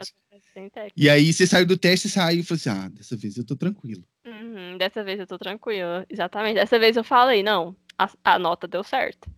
sem 0.59 0.69
técnica. 0.69 0.95
E 0.97 1.09
aí 1.09 1.33
você 1.33 1.47
saiu 1.47 1.67
do 1.67 1.77
teste 1.77 2.09
e 2.09 2.11
saiu 2.11 2.41
e 2.41 2.43
falou 2.43 2.59
assim: 2.59 2.71
ah, 2.71 2.89
dessa 2.89 3.17
vez 3.17 3.37
eu 3.37 3.45
tô 3.45 3.57
tranquilo. 3.57 4.05
Uhum, 4.27 4.77
dessa 4.77 5.05
vez 5.05 5.21
eu 5.21 5.27
tô 5.27 5.39
tranquilo. 5.39 6.05
Exatamente. 6.09 6.57
Dessa 6.57 6.79
vez 6.79 6.97
eu 6.97 7.05
falei, 7.05 7.43
não, 7.43 7.75
a, 7.99 8.11
a 8.25 8.39
nota 8.39 8.67
deu 8.67 8.83
certo. 8.83 9.31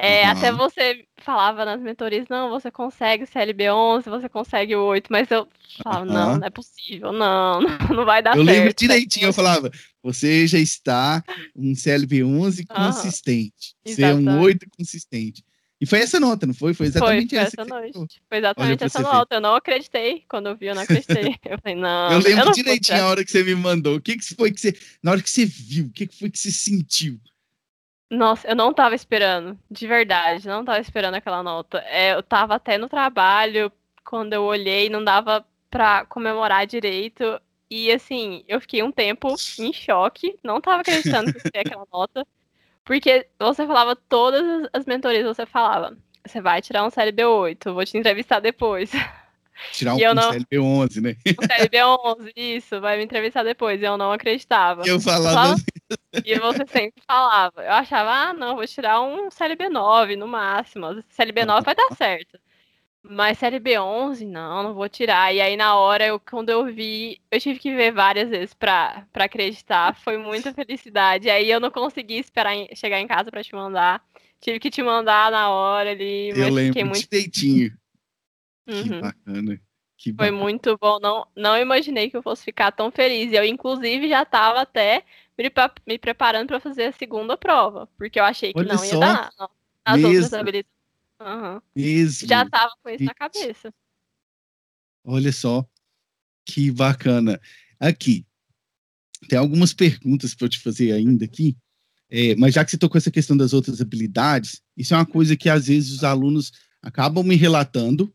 É, 0.00 0.22
uhum. 0.22 0.30
Até 0.30 0.52
você 0.52 1.04
falava 1.16 1.64
nas 1.64 1.80
mentorias, 1.80 2.28
não, 2.30 2.50
você 2.50 2.70
consegue 2.70 3.24
o 3.24 3.26
CLB 3.26 3.68
11, 3.68 4.08
você 4.08 4.28
consegue 4.28 4.76
o 4.76 4.84
8, 4.84 5.08
mas 5.10 5.28
eu 5.28 5.48
falava, 5.82 6.06
uhum. 6.06 6.12
não, 6.12 6.36
não 6.38 6.46
é 6.46 6.50
possível, 6.50 7.10
não, 7.12 7.60
não 7.60 8.04
vai 8.04 8.22
dar 8.22 8.36
eu 8.36 8.44
certo. 8.44 8.48
Eu 8.48 8.60
lembro 8.60 8.74
direitinho, 8.74 9.26
eu 9.26 9.32
falava, 9.32 9.72
você 10.00 10.46
já 10.46 10.58
está 10.58 11.24
um 11.54 11.74
CLB 11.74 12.22
11 12.22 12.64
consistente, 12.66 13.74
você 13.84 14.04
é 14.04 14.14
um 14.14 14.40
8 14.40 14.68
consistente. 14.78 15.44
E 15.80 15.86
foi 15.86 15.98
essa 15.98 16.20
nota, 16.20 16.46
não 16.46 16.54
foi? 16.54 16.74
Foi 16.74 16.86
exatamente 16.86 17.30
foi, 17.30 17.38
foi 17.38 17.46
essa. 17.46 17.62
essa 17.62 17.64
noite. 17.64 18.22
Foi 18.28 18.38
exatamente 18.38 18.84
essa 18.84 19.00
nota. 19.00 19.36
Eu 19.36 19.40
não 19.40 19.54
acreditei. 19.54 20.24
Quando 20.28 20.48
eu 20.48 20.56
vi, 20.56 20.66
eu 20.66 20.74
não 20.74 20.82
acreditei. 20.82 21.36
eu 21.46 21.56
falei, 21.62 21.78
não. 21.78 22.12
Eu 22.14 22.18
lembro 22.18 22.48
eu 22.48 22.52
direitinho 22.52 23.00
a 23.00 23.06
hora 23.06 23.24
que 23.24 23.30
você 23.30 23.44
me 23.44 23.54
mandou. 23.54 23.94
O 23.94 24.00
que, 24.00 24.16
que 24.16 24.34
foi 24.34 24.50
que 24.50 24.60
você. 24.60 24.76
Na 25.00 25.12
hora 25.12 25.22
que 25.22 25.30
você 25.30 25.46
viu, 25.46 25.86
o 25.86 25.90
que, 25.92 26.08
que 26.08 26.18
foi 26.18 26.30
que 26.30 26.38
você 26.38 26.50
sentiu? 26.50 27.20
Nossa, 28.10 28.48
eu 28.48 28.56
não 28.56 28.72
tava 28.72 28.94
esperando. 28.94 29.58
De 29.70 29.86
verdade, 29.86 30.48
não 30.48 30.64
tava 30.64 30.80
esperando 30.80 31.14
aquela 31.14 31.42
nota. 31.42 31.78
É, 31.86 32.14
eu 32.14 32.22
tava 32.22 32.54
até 32.54 32.78
no 32.78 32.88
trabalho, 32.88 33.70
quando 34.04 34.32
eu 34.32 34.44
olhei, 34.44 34.88
não 34.88 35.04
dava 35.04 35.44
pra 35.70 36.06
comemorar 36.06 36.66
direito. 36.66 37.40
E 37.70 37.92
assim, 37.92 38.44
eu 38.48 38.60
fiquei 38.60 38.82
um 38.82 38.90
tempo 38.90 39.28
em 39.58 39.72
choque, 39.72 40.38
não 40.42 40.60
tava 40.60 40.80
acreditando 40.80 41.32
que 41.32 41.40
ia 41.54 41.60
aquela 41.60 41.86
nota. 41.92 42.26
Porque 42.84 43.28
você 43.38 43.66
falava 43.66 43.94
todas 43.94 44.68
as 44.72 44.86
mentorias, 44.86 45.26
você 45.26 45.44
falava, 45.44 45.96
você 46.26 46.40
vai 46.40 46.62
tirar 46.62 46.84
um 46.84 46.90
CLB 46.90 47.24
8, 47.24 47.74
vou 47.74 47.84
te 47.84 47.98
entrevistar 47.98 48.40
depois. 48.40 48.90
Tirar 49.72 49.94
um, 49.94 50.14
não... 50.14 50.30
CLB 50.30 50.58
11, 50.58 51.00
né? 51.00 51.16
Um 51.26 51.46
CLB 51.46 51.84
11, 51.84 52.32
isso, 52.36 52.80
vai 52.80 52.96
me 52.96 53.04
entrevistar 53.04 53.42
depois. 53.42 53.80
E 53.80 53.84
eu 53.84 53.96
não 53.96 54.12
acreditava. 54.12 54.82
Eu 54.86 55.00
falava. 55.00 55.56
E 56.24 56.38
você 56.38 56.66
sempre 56.66 57.02
falava. 57.06 57.62
Eu 57.62 57.72
achava, 57.72 58.10
ah, 58.10 58.32
não, 58.32 58.56
vou 58.56 58.66
tirar 58.66 59.00
um 59.00 59.30
CLB 59.30 59.68
9 59.68 60.16
no 60.16 60.28
máximo. 60.28 61.02
CLB 61.10 61.44
9 61.44 61.64
vai 61.64 61.74
dar 61.74 61.94
certo. 61.96 62.38
Mas 63.10 63.38
série 63.38 63.58
B11, 63.58 64.26
não, 64.26 64.62
não 64.62 64.74
vou 64.74 64.88
tirar. 64.88 65.34
E 65.34 65.40
aí, 65.40 65.56
na 65.56 65.76
hora, 65.76 66.04
eu, 66.04 66.20
quando 66.20 66.50
eu 66.50 66.66
vi, 66.66 67.20
eu 67.30 67.40
tive 67.40 67.58
que 67.58 67.74
ver 67.74 67.92
várias 67.92 68.28
vezes 68.28 68.52
pra, 68.52 69.06
pra 69.12 69.24
acreditar. 69.24 69.94
Foi 69.94 70.18
muita 70.18 70.52
felicidade. 70.52 71.30
Aí 71.30 71.50
eu 71.50 71.60
não 71.60 71.70
consegui 71.70 72.18
esperar 72.18 72.54
em, 72.54 72.68
chegar 72.74 73.00
em 73.00 73.06
casa 73.06 73.30
pra 73.30 73.42
te 73.42 73.54
mandar. 73.54 74.02
Tive 74.40 74.60
que 74.60 74.70
te 74.70 74.82
mandar 74.82 75.30
na 75.30 75.48
hora 75.48 75.90
ali. 75.90 76.30
Eu 76.30 76.52
lembro 76.52 76.86
muito... 76.86 77.08
direitinho. 77.08 77.72
Uhum. 78.68 78.82
Que 78.82 79.00
bacana. 79.00 79.60
Que 79.96 80.14
Foi 80.14 80.30
muito 80.30 80.78
bom. 80.78 81.00
Não, 81.00 81.26
não 81.34 81.56
imaginei 81.56 82.08
que 82.08 82.16
eu 82.16 82.22
fosse 82.22 82.44
ficar 82.44 82.70
tão 82.70 82.90
feliz. 82.90 83.32
Eu, 83.32 83.44
inclusive, 83.44 84.08
já 84.08 84.22
estava 84.22 84.60
até 84.60 85.04
me, 85.36 85.50
me 85.86 85.98
preparando 85.98 86.48
para 86.48 86.60
fazer 86.60 86.84
a 86.84 86.92
segunda 86.92 87.36
prova. 87.36 87.88
Porque 87.96 88.20
eu 88.20 88.24
achei 88.24 88.52
que 88.52 88.58
Olha 88.58 88.74
não 88.74 88.84
ia 88.84 88.90
só. 88.90 89.00
dar. 89.00 89.30
Não. 89.38 89.50
As 89.84 89.96
Mesmo. 89.96 90.08
outras 90.08 90.34
habilidades 90.34 90.78
Uhum. 91.20 91.60
Mesmo. 91.74 92.28
Já 92.28 92.48
tava 92.48 92.72
com 92.82 92.90
isso 92.90 93.04
na 93.04 93.14
cabeça. 93.14 93.74
Olha 95.04 95.32
só, 95.32 95.66
que 96.44 96.70
bacana. 96.70 97.40
Aqui, 97.80 98.26
tem 99.28 99.38
algumas 99.38 99.72
perguntas 99.72 100.34
para 100.34 100.46
eu 100.46 100.48
te 100.48 100.60
fazer 100.60 100.92
ainda 100.92 101.24
aqui, 101.24 101.56
é, 102.10 102.34
mas 102.36 102.54
já 102.54 102.64
que 102.64 102.70
você 102.70 102.78
tocou 102.78 102.98
essa 102.98 103.10
questão 103.10 103.36
das 103.36 103.52
outras 103.52 103.80
habilidades, 103.80 104.62
isso 104.76 104.94
é 104.94 104.96
uma 104.96 105.06
coisa 105.06 105.36
que 105.36 105.48
às 105.48 105.66
vezes 105.66 105.92
os 105.92 106.04
alunos 106.04 106.52
acabam 106.82 107.24
me 107.24 107.36
relatando, 107.36 108.14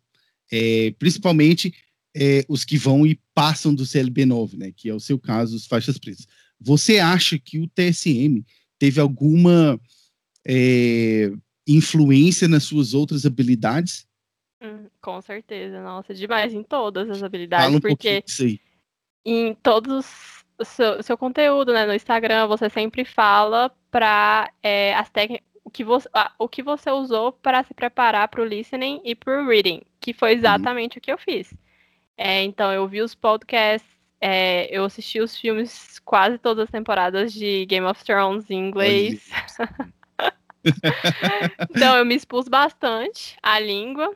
é, 0.53 0.93
principalmente 0.99 1.73
é, 2.15 2.45
os 2.47 2.63
que 2.63 2.77
vão 2.77 3.07
e 3.07 3.19
passam 3.33 3.73
do 3.73 3.83
CLB9, 3.83 4.55
né, 4.55 4.71
que 4.71 4.87
é 4.87 4.93
o 4.93 4.99
seu 4.99 5.17
caso, 5.17 5.55
os 5.55 5.65
faixas 5.65 5.97
pretas. 5.97 6.27
Você 6.61 6.99
acha 6.99 7.39
que 7.39 7.57
o 7.57 7.67
TSM 7.67 8.45
teve 8.77 9.01
alguma 9.01 9.81
é, 10.47 11.31
influência 11.67 12.47
nas 12.47 12.63
suas 12.63 12.93
outras 12.93 13.25
habilidades? 13.25 14.05
Hum, 14.61 14.85
com 15.01 15.19
certeza, 15.21 15.81
nossa, 15.81 16.13
demais 16.13 16.53
em 16.53 16.61
todas 16.61 17.09
as 17.09 17.23
habilidades, 17.23 17.65
Fala 17.65 17.77
um 17.77 17.81
porque 17.81 18.23
em 19.25 19.55
todos 19.55 20.05
o 20.59 20.63
seu, 20.63 21.01
seu, 21.01 21.17
conteúdo, 21.17 21.73
né, 21.73 21.83
no 21.87 21.95
Instagram, 21.95 22.45
você 22.45 22.69
sempre 22.69 23.03
fala 23.03 23.75
para 23.89 24.53
é, 24.61 24.93
as 24.93 25.09
técnicas 25.09 25.52
o 25.63 25.69
que 25.69 25.83
você, 25.83 26.09
o 26.37 26.47
que 26.47 26.61
você 26.61 26.91
usou 26.91 27.31
para 27.31 27.63
se 27.63 27.73
preparar 27.73 28.27
para 28.27 28.41
o 28.41 28.45
listening 28.45 29.01
e 29.03 29.15
para 29.15 29.41
o 29.41 29.47
reading, 29.47 29.81
que 29.99 30.13
foi 30.13 30.31
uhum. 30.31 30.37
exatamente 30.37 30.97
uhum. 30.97 30.99
o 30.99 31.01
que 31.01 31.11
eu 31.11 31.17
fiz. 31.17 31.53
É, 32.17 32.43
então, 32.43 32.71
eu 32.71 32.87
vi 32.87 33.01
os 33.01 33.15
podcasts, 33.15 33.89
é, 34.19 34.67
eu 34.75 34.85
assisti 34.85 35.19
os 35.19 35.37
filmes, 35.37 35.99
quase 35.99 36.37
todas 36.37 36.65
as 36.65 36.69
temporadas 36.69 37.33
de 37.33 37.65
Game 37.65 37.85
of 37.85 38.03
Thrones 38.03 38.49
em 38.49 38.67
inglês. 38.67 39.29
então, 41.69 41.97
eu 41.97 42.05
me 42.05 42.15
expus 42.15 42.47
bastante 42.47 43.37
à 43.41 43.59
língua. 43.59 44.15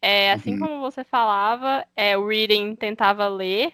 É, 0.00 0.32
assim 0.32 0.52
uhum. 0.54 0.60
como 0.60 0.80
você 0.80 1.02
falava, 1.02 1.84
é, 1.96 2.16
o 2.16 2.28
reading 2.28 2.76
tentava 2.76 3.26
ler 3.26 3.72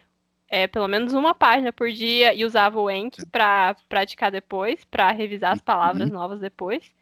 é, 0.49 0.67
pelo 0.67 0.87
menos 0.87 1.13
uma 1.13 1.35
página 1.35 1.73
por 1.73 1.91
dia 1.91 2.33
e 2.33 2.45
usava 2.45 2.81
o 2.81 2.91
Enki 2.91 3.27
para 3.27 3.75
praticar 3.89 4.31
depois, 4.31 4.85
para 4.85 5.11
revisar 5.11 5.53
as 5.53 5.61
palavras 5.61 6.09
uhum. 6.09 6.15
novas 6.15 6.41
depois. 6.41 6.93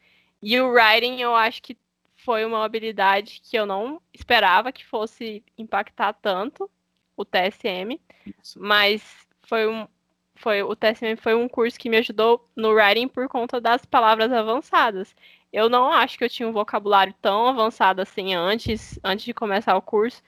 E 0.42 0.60
o 0.60 0.70
writing 0.70 1.20
eu 1.20 1.34
acho 1.34 1.62
que 1.62 1.76
foi 2.16 2.44
uma 2.44 2.64
habilidade 2.64 3.40
que 3.42 3.56
eu 3.56 3.66
não 3.66 4.00
esperava 4.12 4.72
que 4.72 4.84
fosse 4.84 5.44
impactar 5.56 6.12
tanto 6.14 6.70
o 7.16 7.24
TSM, 7.24 8.00
Isso. 8.26 8.60
mas 8.60 9.02
foi 9.42 9.68
um 9.68 9.86
foi 10.34 10.62
o 10.62 10.74
TSM 10.74 11.16
foi 11.16 11.34
um 11.34 11.48
curso 11.48 11.78
que 11.78 11.88
me 11.88 11.98
ajudou 11.98 12.48
no 12.56 12.70
writing 12.72 13.06
por 13.06 13.28
conta 13.28 13.60
das 13.60 13.84
palavras 13.84 14.32
avançadas. 14.32 15.14
Eu 15.52 15.68
não 15.68 15.92
acho 15.92 16.18
que 16.18 16.24
eu 16.24 16.28
tinha 16.28 16.48
um 16.48 16.52
vocabulário 16.52 17.14
tão 17.20 17.46
avançado 17.46 18.00
assim 18.00 18.34
antes, 18.34 18.98
antes 19.04 19.24
de 19.24 19.34
começar 19.34 19.76
o 19.76 19.82
curso. 19.82 20.22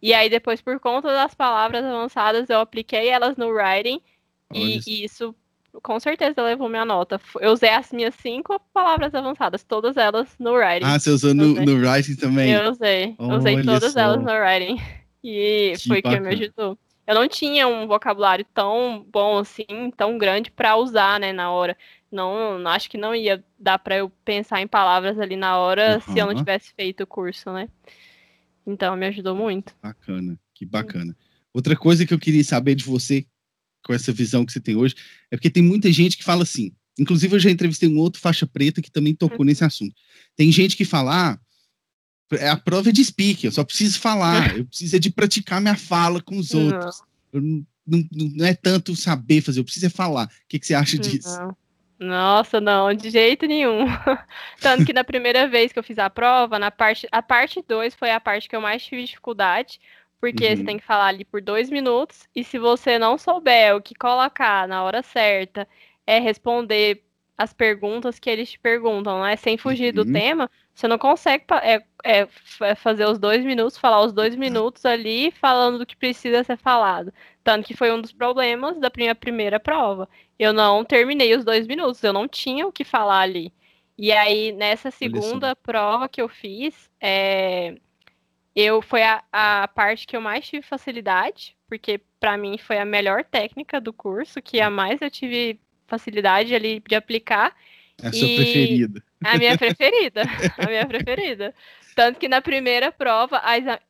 E 0.00 0.12
aí 0.12 0.28
depois 0.28 0.60
por 0.60 0.80
conta 0.80 1.08
das 1.08 1.34
palavras 1.34 1.84
avançadas 1.84 2.50
eu 2.50 2.58
apliquei 2.58 3.08
elas 3.08 3.36
no 3.36 3.50
writing 3.50 4.00
e, 4.52 4.80
e 4.86 5.04
isso 5.04 5.34
com 5.80 5.98
certeza 5.98 6.42
levou 6.42 6.68
minha 6.68 6.84
nota. 6.84 7.20
Eu 7.40 7.52
usei 7.52 7.70
as 7.70 7.92
minhas 7.92 8.14
cinco 8.16 8.60
palavras 8.72 9.14
avançadas, 9.14 9.62
todas 9.62 9.96
elas 9.96 10.28
no 10.38 10.52
writing. 10.54 10.84
Ah, 10.86 10.98
você 10.98 11.10
usou 11.10 11.32
no, 11.34 11.54
no 11.54 11.74
writing 11.76 12.16
também? 12.16 12.52
Eu 12.52 12.70
usei. 12.70 13.14
Olha 13.18 13.38
usei 13.38 13.62
todas 13.62 13.92
só. 13.92 14.00
elas 14.00 14.22
no 14.22 14.32
writing. 14.32 14.80
E 15.24 15.74
que 15.76 15.86
foi 15.86 16.02
bacana. 16.02 16.16
que 16.30 16.36
me 16.36 16.42
ajudou. 16.42 16.76
Eu 17.06 17.14
não 17.14 17.28
tinha 17.28 17.68
um 17.68 17.86
vocabulário 17.86 18.44
tão 18.52 19.06
bom 19.08 19.38
assim, 19.38 19.92
tão 19.96 20.18
grande 20.18 20.50
para 20.50 20.76
usar, 20.76 21.20
né, 21.20 21.32
na 21.32 21.48
hora. 21.48 21.76
Não, 22.10 22.58
não, 22.58 22.70
acho 22.72 22.90
que 22.90 22.98
não 22.98 23.14
ia 23.14 23.44
dar 23.56 23.78
para 23.78 23.98
eu 23.98 24.10
pensar 24.24 24.60
em 24.60 24.66
palavras 24.66 25.20
ali 25.20 25.36
na 25.36 25.58
hora 25.58 25.94
uhum. 25.94 26.12
se 26.12 26.18
eu 26.18 26.26
não 26.26 26.34
tivesse 26.34 26.72
feito 26.74 27.04
o 27.04 27.06
curso, 27.06 27.52
né? 27.52 27.68
Então 28.66 28.96
me 28.96 29.06
ajudou 29.06 29.36
muito. 29.36 29.74
Bacana, 29.80 30.36
que 30.52 30.66
bacana. 30.66 31.16
Outra 31.54 31.76
coisa 31.76 32.04
que 32.04 32.12
eu 32.12 32.18
queria 32.18 32.42
saber 32.42 32.74
de 32.74 32.84
você, 32.84 33.24
com 33.82 33.92
essa 33.92 34.12
visão 34.12 34.44
que 34.44 34.52
você 34.52 34.60
tem 34.60 34.76
hoje, 34.76 34.94
é 35.30 35.36
porque 35.36 35.50
tem 35.50 35.62
muita 35.62 35.90
gente 35.90 36.16
que 36.16 36.24
fala 36.24 36.42
assim. 36.42 36.72
Inclusive, 36.98 37.34
eu 37.34 37.40
já 37.40 37.50
entrevistei 37.50 37.88
um 37.88 37.98
outro 37.98 38.20
faixa 38.20 38.46
preta 38.46 38.82
que 38.82 38.90
também 38.90 39.14
tocou 39.14 39.40
uhum. 39.40 39.44
nesse 39.44 39.64
assunto. 39.64 39.94
Tem 40.36 40.52
gente 40.52 40.76
que 40.76 40.84
fala, 40.84 41.32
ah, 41.32 41.38
é 42.38 42.48
a 42.48 42.56
prova 42.56 42.92
de 42.92 43.04
speaking, 43.04 43.46
eu 43.46 43.52
só 43.52 43.64
preciso 43.64 43.98
falar, 43.98 44.56
eu 44.56 44.64
preciso 44.64 44.96
é 44.96 44.98
de 44.98 45.10
praticar 45.10 45.60
minha 45.60 45.76
fala 45.76 46.20
com 46.22 46.36
os 46.36 46.54
outros. 46.54 47.02
Não, 47.32 47.64
não, 47.86 48.08
não, 48.10 48.46
é 48.46 48.54
tanto 48.54 48.94
saber 48.94 49.40
fazer, 49.40 49.60
eu 49.60 49.64
preciso 49.64 49.86
é 49.86 49.90
falar. 49.90 50.26
O 50.26 50.30
que, 50.48 50.58
que 50.58 50.66
você 50.66 50.74
acha 50.74 50.98
disso? 50.98 51.38
Nossa, 51.98 52.60
não, 52.60 52.92
de 52.92 53.10
jeito 53.10 53.46
nenhum. 53.46 53.86
Tanto 54.60 54.84
que 54.84 54.92
na 54.92 55.04
primeira 55.04 55.46
vez 55.46 55.72
que 55.72 55.78
eu 55.78 55.84
fiz 55.84 55.98
a 55.98 56.10
prova, 56.10 56.58
na 56.58 56.70
parte, 56.70 57.06
a 57.12 57.22
parte 57.22 57.62
2 57.66 57.94
foi 57.94 58.10
a 58.10 58.18
parte 58.18 58.48
que 58.48 58.56
eu 58.56 58.60
mais 58.60 58.82
tive 58.82 59.04
dificuldade, 59.04 59.78
porque 60.22 60.46
uhum. 60.46 60.56
você 60.56 60.62
tem 60.62 60.78
que 60.78 60.84
falar 60.84 61.06
ali 61.06 61.24
por 61.24 61.42
dois 61.42 61.68
minutos, 61.68 62.28
e 62.32 62.44
se 62.44 62.56
você 62.56 62.96
não 62.96 63.18
souber 63.18 63.74
o 63.74 63.82
que 63.82 63.92
colocar 63.92 64.68
na 64.68 64.84
hora 64.84 65.02
certa, 65.02 65.66
é 66.06 66.20
responder 66.20 67.02
as 67.36 67.52
perguntas 67.52 68.20
que 68.20 68.30
eles 68.30 68.52
te 68.52 68.56
perguntam, 68.60 69.20
né? 69.20 69.34
Sem 69.34 69.58
fugir 69.58 69.88
uhum. 69.88 70.04
do 70.04 70.12
tema, 70.12 70.48
você 70.72 70.86
não 70.86 70.96
consegue 70.96 71.44
é, 71.60 71.82
é, 72.04 72.28
fazer 72.76 73.04
os 73.04 73.18
dois 73.18 73.44
minutos, 73.44 73.76
falar 73.76 74.00
os 74.04 74.12
dois 74.12 74.36
minutos 74.36 74.86
ali, 74.86 75.32
falando 75.32 75.78
do 75.78 75.86
que 75.86 75.96
precisa 75.96 76.44
ser 76.44 76.56
falado. 76.56 77.12
Tanto 77.42 77.66
que 77.66 77.76
foi 77.76 77.90
um 77.90 78.00
dos 78.00 78.12
problemas 78.12 78.78
da 78.78 78.92
minha 78.96 79.16
primeira 79.16 79.58
prova. 79.58 80.08
Eu 80.38 80.52
não 80.52 80.84
terminei 80.84 81.34
os 81.34 81.44
dois 81.44 81.66
minutos, 81.66 82.04
eu 82.04 82.12
não 82.12 82.28
tinha 82.28 82.64
o 82.64 82.70
que 82.70 82.84
falar 82.84 83.22
ali. 83.22 83.52
E 83.98 84.12
aí, 84.12 84.52
nessa 84.52 84.92
segunda 84.92 85.56
prova 85.56 86.08
que 86.08 86.22
eu 86.22 86.28
fiz, 86.28 86.88
é, 87.00 87.74
eu 88.54 88.82
foi 88.82 89.02
a, 89.02 89.22
a 89.32 89.68
parte 89.68 90.06
que 90.06 90.16
eu 90.16 90.20
mais 90.20 90.46
tive 90.46 90.66
facilidade, 90.66 91.56
porque 91.68 92.00
para 92.20 92.36
mim 92.36 92.58
foi 92.58 92.78
a 92.78 92.84
melhor 92.84 93.24
técnica 93.24 93.80
do 93.80 93.92
curso, 93.92 94.42
que 94.42 94.60
a 94.60 94.70
mais 94.70 95.00
eu 95.00 95.10
tive 95.10 95.58
facilidade 95.86 96.54
ali 96.54 96.82
de 96.86 96.94
aplicar. 96.94 97.54
É 98.02 98.08
a 98.08 98.12
sua 98.12 98.28
preferida. 98.28 99.02
A 99.24 99.38
minha 99.38 99.56
preferida. 99.56 100.22
a 100.58 100.66
minha 100.66 100.86
preferida. 100.86 101.54
Tanto 101.94 102.18
que 102.18 102.28
na 102.28 102.40
primeira 102.40 102.90
prova, 102.90 103.40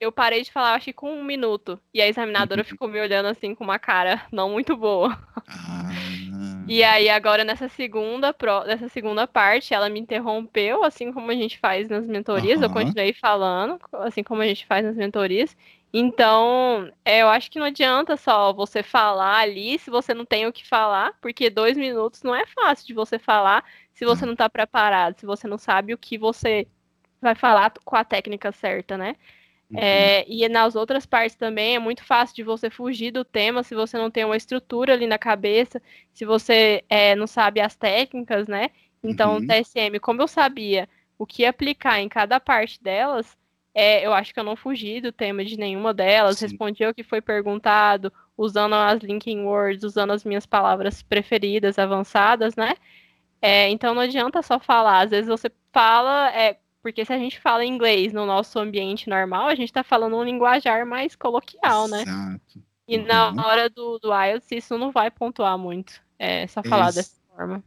eu 0.01 0.11
parei 0.11 0.43
de 0.43 0.51
falar, 0.51 0.75
acho 0.75 0.87
que 0.87 0.93
com 0.93 1.13
um 1.13 1.25
minuto. 1.25 1.81
E 1.95 2.03
a 2.03 2.09
examinadora 2.09 2.65
ficou 2.65 2.89
me 2.89 3.01
olhando 3.01 3.27
assim 3.27 3.55
com 3.55 3.63
uma 3.63 3.79
cara 3.79 4.23
não 4.33 4.51
muito 4.51 4.77
boa. 4.77 5.17
Ah. 5.47 5.91
E 6.69 6.83
aí, 6.85 7.09
agora, 7.09 7.45
nessa 7.45 7.69
segunda, 7.69 8.33
pro... 8.33 8.65
nessa 8.65 8.89
segunda 8.89 9.27
parte, 9.27 9.75
ela 9.75 9.89
me 9.89 10.01
interrompeu, 10.01 10.85
assim 10.85 11.13
como 11.13 11.31
a 11.31 11.35
gente 11.35 11.59
faz 11.59 11.89
nas 11.89 12.07
mentorias. 12.07 12.59
Uhum. 12.61 12.67
Eu 12.67 12.71
continuei 12.71 13.13
falando, 13.13 13.79
assim 13.93 14.23
como 14.23 14.43
a 14.43 14.47
gente 14.47 14.67
faz 14.67 14.85
nas 14.85 14.97
mentorias. 14.97 15.57
Então, 15.93 16.91
é, 17.05 17.21
eu 17.21 17.29
acho 17.29 17.51
que 17.51 17.59
não 17.59 17.67
adianta 17.67 18.17
só 18.17 18.53
você 18.53 18.83
falar 18.83 19.39
ali 19.39 19.79
se 19.79 19.91
você 19.91 20.15
não 20.15 20.25
tem 20.25 20.47
o 20.47 20.53
que 20.53 20.67
falar, 20.67 21.13
porque 21.21 21.51
dois 21.51 21.77
minutos 21.77 22.23
não 22.23 22.35
é 22.35 22.47
fácil 22.47 22.87
de 22.87 22.95
você 22.95 23.19
falar 23.19 23.63
se 23.93 24.05
você 24.05 24.25
não 24.25 24.33
está 24.33 24.49
preparado, 24.49 25.19
se 25.21 25.27
você 25.27 25.47
não 25.47 25.59
sabe 25.59 25.93
o 25.93 25.99
que 25.99 26.17
você 26.17 26.67
vai 27.21 27.35
falar 27.35 27.73
com 27.85 27.95
a 27.95 28.05
técnica 28.05 28.51
certa, 28.53 28.97
né? 28.97 29.17
Uhum. 29.73 29.79
É, 29.79 30.25
e 30.29 30.47
nas 30.51 30.77
outras 30.77 31.07
partes 31.07 31.35
também 31.35 31.77
é 31.77 31.79
muito 31.79 32.05
fácil 32.05 32.37
de 32.37 32.43
você 32.43 32.69
fugir 32.69 33.11
do 33.11 33.25
tema 33.25 33.63
se 33.63 33.75
você 33.75 33.97
não 33.97 34.11
tem 34.11 34.25
uma 34.25 34.37
estrutura 34.37 34.93
ali 34.93 35.07
na 35.07 35.19
cabeça, 35.19 35.81
se 36.13 36.27
você 36.27 36.85
é, 36.91 37.15
não 37.17 37.27
sabe 37.27 37.61
as 37.61 37.75
técnicas, 37.75 38.47
né? 38.47 38.71
Então, 39.03 39.37
uhum. 39.37 39.47
TSM, 39.47 39.99
como 40.01 40.21
eu 40.21 40.29
sabia 40.29 40.89
o 41.19 41.27
que 41.27 41.45
aplicar 41.45 42.01
em 42.01 42.09
cada 42.09 42.39
parte 42.39 42.83
delas, 42.83 43.37
é, 43.75 44.07
eu 44.07 44.13
acho 44.13 44.35
que 44.35 44.39
eu 44.39 44.45
não 44.45 44.57
fugi 44.57 45.01
do 45.01 45.11
tema 45.11 45.43
de 45.43 45.57
nenhuma 45.57 45.95
delas, 45.95 46.39
Sim. 46.39 46.47
respondi 46.47 46.85
o 46.85 46.95
que 46.95 47.03
foi 47.03 47.23
perguntado, 47.23 48.13
usando 48.37 48.75
as 48.75 49.01
linking 49.01 49.45
words, 49.45 49.83
usando 49.83 50.13
as 50.13 50.25
minhas 50.25 50.45
palavras 50.45 51.03
preferidas, 51.03 51.79
avançadas, 51.79 52.55
né? 52.55 52.75
É, 53.41 53.71
então 53.71 53.95
não 53.95 54.03
adianta 54.03 54.43
só 54.43 54.61
falar, 54.61 55.01
às 55.01 55.11
vezes 55.11 55.29
você 55.29 55.51
fala, 55.73 56.31
é, 56.33 56.59
porque 56.83 57.05
se 57.05 57.13
a 57.13 57.19
gente 57.19 57.39
fala 57.39 57.65
inglês 57.65 58.13
no 58.13 58.27
nosso 58.27 58.59
ambiente 58.59 59.09
normal, 59.09 59.47
a 59.47 59.55
gente 59.55 59.69
está 59.69 59.85
falando 59.85 60.17
um 60.17 60.25
linguajar 60.25 60.85
mais 60.85 61.15
coloquial, 61.15 61.87
né? 61.89 62.03
Exato. 62.03 62.63
E 62.89 62.99
uhum. 62.99 63.07
na 63.07 63.47
hora 63.47 63.71
do, 63.71 63.99
do 63.99 64.13
IELTS, 64.13 64.49
isso 64.51 64.77
não 64.77 64.91
vai 64.91 65.11
pontuar 65.11 65.57
muito. 65.57 66.03
É 66.19 66.47
só 66.47 66.63
falar 66.63 66.91
é, 66.91 66.93
dessa 66.93 67.17
forma. 67.29 67.65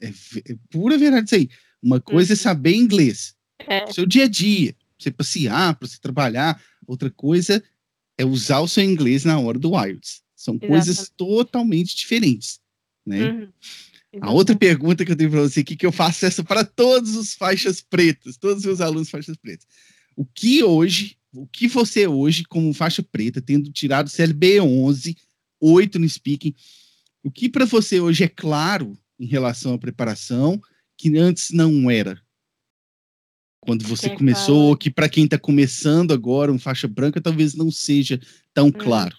É, 0.00 0.08
é, 0.08 0.56
pura 0.70 0.96
verdade 0.96 1.26
isso 1.26 1.34
aí. 1.34 1.48
Uma 1.82 2.00
coisa 2.00 2.32
é 2.32 2.34
uhum. 2.34 2.40
é 2.40 2.42
saber 2.42 2.74
inglês. 2.74 3.36
É. 3.58 3.86
Seu 3.92 4.06
dia 4.06 4.24
a 4.24 4.28
dia 4.28 4.74
você 4.98 5.10
passear, 5.10 5.76
para 5.76 5.86
você 5.86 5.98
trabalhar. 6.00 6.60
Outra 6.86 7.10
coisa 7.10 7.62
é 8.16 8.24
usar 8.24 8.60
o 8.60 8.68
seu 8.68 8.82
inglês 8.82 9.24
na 9.24 9.38
hora 9.38 9.58
do 9.58 9.70
IELTS. 9.70 10.22
São 10.34 10.54
Exatamente. 10.54 10.68
coisas 10.68 11.12
totalmente 11.16 11.96
diferentes, 11.96 12.60
né? 13.04 13.30
Uhum. 13.30 13.52
A 14.20 14.30
outra 14.32 14.56
pergunta 14.56 15.04
que 15.04 15.12
eu 15.12 15.16
tenho 15.16 15.30
para 15.30 15.42
você 15.42 15.60
aqui, 15.60 15.76
que 15.76 15.84
eu 15.84 15.92
faço 15.92 16.24
essa 16.24 16.42
para 16.42 16.64
todos 16.64 17.14
os 17.14 17.34
faixas 17.34 17.80
pretas, 17.80 18.36
todos 18.36 18.58
os 18.58 18.64
meus 18.64 18.80
alunos 18.80 19.10
faixas 19.10 19.36
pretas. 19.36 19.66
O 20.16 20.24
que 20.24 20.64
hoje, 20.64 21.16
o 21.32 21.46
que 21.46 21.68
você 21.68 22.06
hoje, 22.06 22.44
como 22.44 22.72
faixa 22.72 23.02
preta, 23.02 23.42
tendo 23.42 23.70
tirado 23.70 24.08
CLB 24.08 24.60
11, 24.60 25.16
8 25.60 25.98
no 25.98 26.08
speaking, 26.08 26.54
o 27.22 27.30
que 27.30 27.48
para 27.48 27.66
você 27.66 28.00
hoje 28.00 28.24
é 28.24 28.28
claro 28.28 28.98
em 29.20 29.26
relação 29.26 29.74
à 29.74 29.78
preparação 29.78 30.60
que 30.96 31.16
antes 31.16 31.50
não 31.50 31.90
era? 31.90 32.20
quando 33.68 33.86
você 33.86 34.08
começou, 34.08 34.74
que 34.76 34.90
para 34.90 35.10
quem 35.10 35.24
está 35.24 35.38
começando 35.38 36.12
agora, 36.12 36.50
um 36.50 36.58
faixa 36.58 36.88
branca, 36.88 37.20
talvez 37.20 37.54
não 37.54 37.70
seja 37.70 38.18
tão 38.54 38.68
hum. 38.68 38.72
claro. 38.72 39.14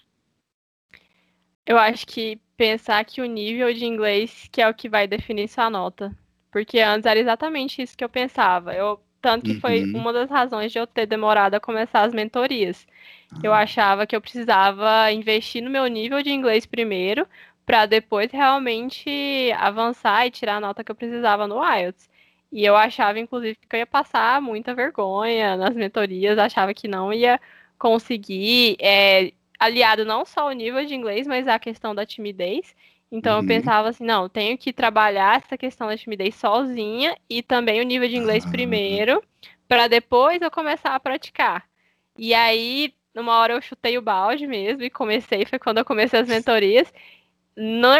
Eu 1.67 1.77
acho 1.77 2.07
que 2.07 2.39
pensar 2.59 3.05
que 3.05 3.21
o 3.21 3.25
nível 3.25 3.73
de 3.73 3.85
inglês 3.85 4.49
que 4.51 4.61
é 4.61 4.67
o 4.67 4.73
que 4.73 4.89
vai 4.89 5.07
definir 5.07 5.47
sua 5.47 5.69
nota. 5.69 6.13
Porque 6.51 6.81
antes 6.81 7.05
era 7.05 7.17
exatamente 7.17 7.81
isso 7.81 7.95
que 7.95 8.03
eu 8.03 8.09
pensava. 8.09 8.73
Eu, 8.73 8.99
tanto 9.21 9.45
que 9.45 9.53
uhum. 9.53 9.61
foi 9.61 9.83
uma 9.85 10.11
das 10.11 10.29
razões 10.29 10.69
de 10.69 10.77
eu 10.77 10.85
ter 10.85 11.05
demorado 11.05 11.53
a 11.53 11.59
começar 11.59 12.01
as 12.01 12.13
mentorias. 12.13 12.85
Ah. 13.31 13.39
Eu 13.41 13.53
achava 13.53 14.05
que 14.05 14.13
eu 14.13 14.19
precisava 14.19 15.09
investir 15.09 15.63
no 15.63 15.69
meu 15.69 15.87
nível 15.87 16.21
de 16.21 16.31
inglês 16.31 16.65
primeiro, 16.65 17.25
para 17.65 17.85
depois 17.85 18.29
realmente 18.29 19.09
avançar 19.57 20.27
e 20.27 20.31
tirar 20.31 20.57
a 20.57 20.59
nota 20.59 20.83
que 20.83 20.91
eu 20.91 20.95
precisava 20.95 21.47
no 21.47 21.63
IELTS. 21.63 22.09
E 22.51 22.65
eu 22.65 22.75
achava, 22.75 23.19
inclusive, 23.19 23.55
que 23.55 23.75
eu 23.75 23.79
ia 23.79 23.87
passar 23.87 24.41
muita 24.41 24.75
vergonha 24.75 25.55
nas 25.55 25.75
mentorias, 25.75 26.37
achava 26.37 26.73
que 26.73 26.89
não 26.89 27.13
ia 27.13 27.39
conseguir, 27.77 28.75
é, 28.81 29.31
aliado 29.59 30.05
não 30.05 30.25
só 30.25 30.41
ao 30.41 30.51
nível 30.51 30.85
de 30.85 30.95
inglês, 30.95 31.27
mas 31.27 31.47
à 31.47 31.59
questão 31.59 31.93
da 31.93 32.05
timidez. 32.05 32.73
Então 33.11 33.37
uhum. 33.37 33.43
eu 33.43 33.47
pensava 33.47 33.89
assim, 33.89 34.05
não, 34.05 34.29
tenho 34.29 34.57
que 34.57 34.71
trabalhar 34.71 35.37
essa 35.37 35.57
questão 35.57 35.87
da 35.87 35.97
timidez 35.97 36.35
sozinha 36.35 37.17
e 37.29 37.41
também 37.43 37.81
o 37.81 37.83
nível 37.83 38.07
de 38.07 38.15
inglês 38.15 38.45
ah. 38.45 38.49
primeiro, 38.51 39.23
para 39.67 39.87
depois 39.87 40.41
eu 40.41 40.49
começar 40.49 40.95
a 40.95 40.99
praticar. 40.99 41.67
E 42.17 42.33
aí, 42.33 42.93
numa 43.13 43.37
hora 43.37 43.53
eu 43.53 43.61
chutei 43.61 43.97
o 43.97 44.01
balde 44.01 44.47
mesmo 44.47 44.83
e 44.83 44.89
comecei, 44.89 45.45
foi 45.45 45.59
quando 45.59 45.79
eu 45.79 45.85
comecei 45.85 46.19
as 46.19 46.27
mentorias. 46.29 46.91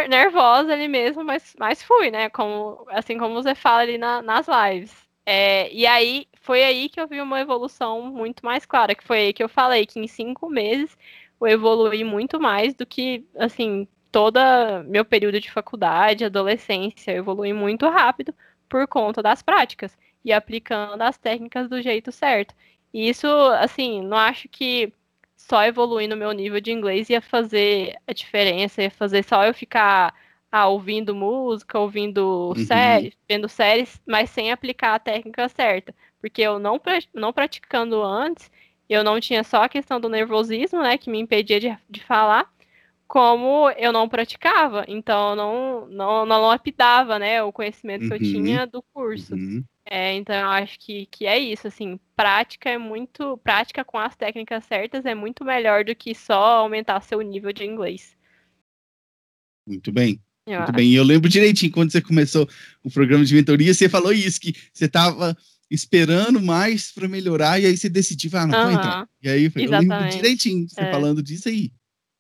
Nervosa 0.07 0.71
ali 0.71 0.87
mesmo, 0.87 1.23
mas, 1.23 1.53
mas 1.59 1.83
fui, 1.83 2.09
né? 2.09 2.29
Como, 2.29 2.85
assim 2.89 3.17
como 3.17 3.33
você 3.33 3.53
fala 3.53 3.81
ali 3.81 3.97
na, 3.97 4.21
nas 4.21 4.47
lives. 4.47 4.95
É, 5.25 5.71
e 5.73 5.85
aí, 5.85 6.27
foi 6.41 6.63
aí 6.63 6.89
que 6.89 6.99
eu 6.99 7.07
vi 7.07 7.19
uma 7.21 7.39
evolução 7.41 8.01
muito 8.03 8.43
mais 8.45 8.65
clara, 8.65 8.95
que 8.95 9.03
foi 9.03 9.17
aí 9.19 9.33
que 9.33 9.43
eu 9.43 9.49
falei 9.49 9.85
que 9.85 9.99
em 9.99 10.07
cinco 10.07 10.49
meses 10.49 10.97
eu 11.41 11.47
evolui 11.47 12.03
muito 12.03 12.39
mais 12.39 12.73
do 12.73 12.85
que, 12.85 13.25
assim, 13.37 13.87
toda 14.11 14.83
meu 14.83 15.05
período 15.05 15.39
de 15.39 15.51
faculdade, 15.51 16.25
adolescência, 16.25 17.11
eu 17.11 17.17
evolui 17.17 17.53
muito 17.53 17.87
rápido 17.87 18.33
por 18.67 18.87
conta 18.87 19.21
das 19.21 19.41
práticas 19.41 19.97
e 20.23 20.33
aplicando 20.33 21.01
as 21.01 21.17
técnicas 21.17 21.69
do 21.69 21.81
jeito 21.81 22.11
certo. 22.11 22.53
E 22.93 23.09
isso, 23.09 23.27
assim, 23.59 24.01
não 24.01 24.17
acho 24.17 24.47
que 24.49 24.91
só 25.35 25.63
evoluir 25.63 26.09
no 26.09 26.17
meu 26.17 26.31
nível 26.31 26.59
de 26.59 26.71
inglês 26.71 27.09
ia 27.09 27.21
fazer 27.21 27.95
a 28.05 28.13
diferença, 28.13 28.81
ia 28.81 28.91
fazer 28.91 29.23
só 29.23 29.45
eu 29.45 29.53
ficar 29.53 30.13
ah, 30.51 30.67
ouvindo 30.67 31.15
música, 31.15 31.79
ouvindo 31.79 32.49
uhum. 32.49 32.65
séries, 32.65 33.15
vendo 33.27 33.47
séries, 33.47 34.01
mas 34.05 34.29
sem 34.29 34.51
aplicar 34.51 34.95
a 34.95 34.99
técnica 34.99 35.47
certa. 35.49 35.93
Porque 36.19 36.41
eu 36.41 36.59
não, 36.59 36.79
não 37.13 37.31
praticando 37.31 38.03
antes, 38.03 38.51
eu 38.89 39.03
não 39.03 39.19
tinha 39.19 39.43
só 39.43 39.63
a 39.63 39.69
questão 39.69 39.99
do 39.99 40.09
nervosismo, 40.09 40.81
né, 40.81 40.97
que 40.97 41.09
me 41.09 41.19
impedia 41.19 41.59
de, 41.59 41.77
de 41.89 42.03
falar, 42.03 42.51
como 43.07 43.69
eu 43.71 43.91
não 43.91 44.09
praticava, 44.09 44.83
então 44.87 45.31
eu 45.31 45.35
não, 45.35 45.87
não, 45.87 46.25
não 46.25 46.41
lapidava, 46.41 47.19
né, 47.19 47.41
o 47.43 47.51
conhecimento 47.51 48.03
uhum. 48.03 48.09
que 48.09 48.13
eu 48.13 48.19
uhum. 48.19 48.43
tinha 48.43 48.67
do 48.67 48.83
curso. 48.93 49.35
Uhum. 49.35 49.63
É, 49.85 50.13
então 50.13 50.35
eu 50.35 50.47
acho 50.47 50.77
que, 50.79 51.07
que 51.07 51.25
é 51.25 51.37
isso, 51.37 51.67
assim, 51.67 51.99
prática 52.15 52.69
é 52.69 52.77
muito, 52.77 53.37
prática 53.43 53.83
com 53.83 53.97
as 53.97 54.15
técnicas 54.15 54.63
certas 54.65 55.05
é 55.05 55.15
muito 55.15 55.43
melhor 55.43 55.83
do 55.83 55.95
que 55.95 56.13
só 56.13 56.59
aumentar 56.59 57.01
seu 57.01 57.21
nível 57.21 57.51
de 57.51 57.65
inglês. 57.65 58.15
Muito 59.65 59.91
bem. 59.91 60.19
Eu 60.45 60.57
muito 60.57 60.69
acho. 60.69 60.73
bem. 60.73 60.89
E 60.89 60.95
eu 60.95 61.03
lembro 61.03 61.29
direitinho 61.29 61.71
quando 61.71 61.91
você 61.91 62.01
começou 62.01 62.47
o 62.83 62.91
programa 62.91 63.25
de 63.25 63.33
mentoria, 63.33 63.73
você 63.73 63.89
falou 63.89 64.11
isso, 64.11 64.39
que 64.39 64.53
você 64.71 64.85
estava 64.85 65.35
esperando 65.69 66.41
mais 66.41 66.91
para 66.91 67.07
melhorar, 67.07 67.59
e 67.59 67.65
aí 67.65 67.77
você 67.77 67.89
decidiu, 67.89 68.31
ah, 68.33 68.47
não 68.47 68.57
uhum. 68.57 68.65
vou 68.65 68.73
entrar. 68.73 69.09
E 69.21 69.29
aí 69.29 69.45
eu 69.45 69.69
lembro 69.69 70.09
direitinho 70.09 70.67
você 70.67 70.81
é. 70.81 70.91
falando 70.91 71.21
disso 71.21 71.49
aí. 71.49 71.71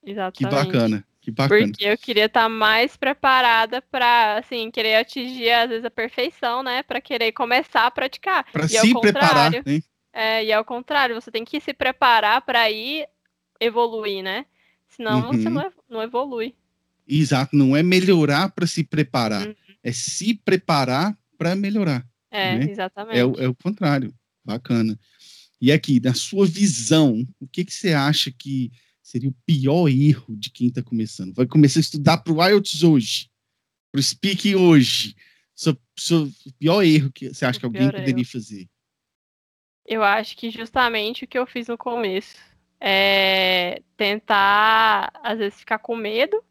Exatamente. 0.05 0.37
Que 0.37 0.45
bacana. 0.45 1.05
Que 1.21 1.31
bacana. 1.31 1.67
Porque 1.67 1.85
eu 1.85 1.97
queria 1.97 2.25
estar 2.25 2.43
tá 2.43 2.49
mais 2.49 2.95
preparada 2.95 3.81
para, 3.81 4.37
assim, 4.37 4.71
querer 4.71 4.95
atingir 4.95 5.51
às 5.51 5.69
vezes 5.69 5.85
a 5.85 5.91
perfeição, 5.91 6.63
né? 6.63 6.83
Para 6.83 7.01
querer 7.01 7.31
começar 7.31 7.85
a 7.85 7.91
praticar. 7.91 8.45
Para 8.51 8.67
se 8.67 8.99
preparar, 8.99 9.51
né? 9.51 9.63
É, 10.13 10.45
e 10.45 10.51
ao 10.51 10.65
contrário, 10.65 11.15
você 11.15 11.29
tem 11.29 11.45
que 11.45 11.59
se 11.59 11.73
preparar 11.73 12.41
para 12.41 12.69
ir 12.71 13.05
evoluir, 13.59 14.23
né? 14.23 14.45
Senão 14.87 15.21
uhum. 15.21 15.33
você 15.33 15.49
não, 15.49 15.71
não 15.89 16.01
evolui. 16.01 16.55
Exato, 17.07 17.55
não 17.55 17.75
é 17.75 17.83
melhorar 17.83 18.49
para 18.49 18.67
se 18.67 18.83
preparar, 18.83 19.47
uhum. 19.47 19.55
é 19.83 19.91
se 19.91 20.33
preparar 20.33 21.17
para 21.37 21.55
melhorar. 21.55 22.05
É, 22.31 22.57
né? 22.57 22.71
exatamente. 22.71 23.17
É, 23.17 23.43
é, 23.45 23.47
o 23.47 23.55
contrário. 23.55 24.13
Bacana. 24.43 24.97
E 25.61 25.71
aqui, 25.71 25.99
na 25.99 26.13
sua 26.13 26.45
visão, 26.45 27.27
o 27.39 27.47
que, 27.47 27.65
que 27.65 27.73
você 27.73 27.93
acha 27.93 28.31
que 28.31 28.71
seria 29.03 29.29
o 29.29 29.35
pior 29.45 29.87
erro 29.89 30.35
de 30.37 30.49
quem 30.49 30.67
está 30.67 30.81
começando? 30.81 31.33
Vai 31.33 31.45
começar 31.45 31.79
a 31.79 31.81
estudar 31.81 32.17
para 32.19 32.33
o 32.33 32.43
IELTS 32.43 32.83
hoje, 32.83 33.29
para 33.91 33.99
o 33.99 34.03
speaking 34.03 34.55
hoje. 34.55 35.15
O 36.11 36.53
pior 36.57 36.81
erro 36.83 37.11
que 37.11 37.33
você 37.33 37.45
acha 37.45 37.57
o 37.57 37.59
que 37.59 37.65
alguém 37.65 37.91
poderia 37.91 38.21
erro. 38.21 38.25
fazer? 38.25 38.69
Eu 39.85 40.03
acho 40.03 40.37
que 40.37 40.49
justamente 40.49 41.25
o 41.25 41.27
que 41.27 41.37
eu 41.37 41.45
fiz 41.45 41.67
no 41.67 41.77
começo. 41.77 42.37
É 42.81 43.81
tentar, 43.97 45.11
às 45.21 45.37
vezes, 45.37 45.59
ficar 45.59 45.79
com 45.79 45.97
medo 45.97 46.41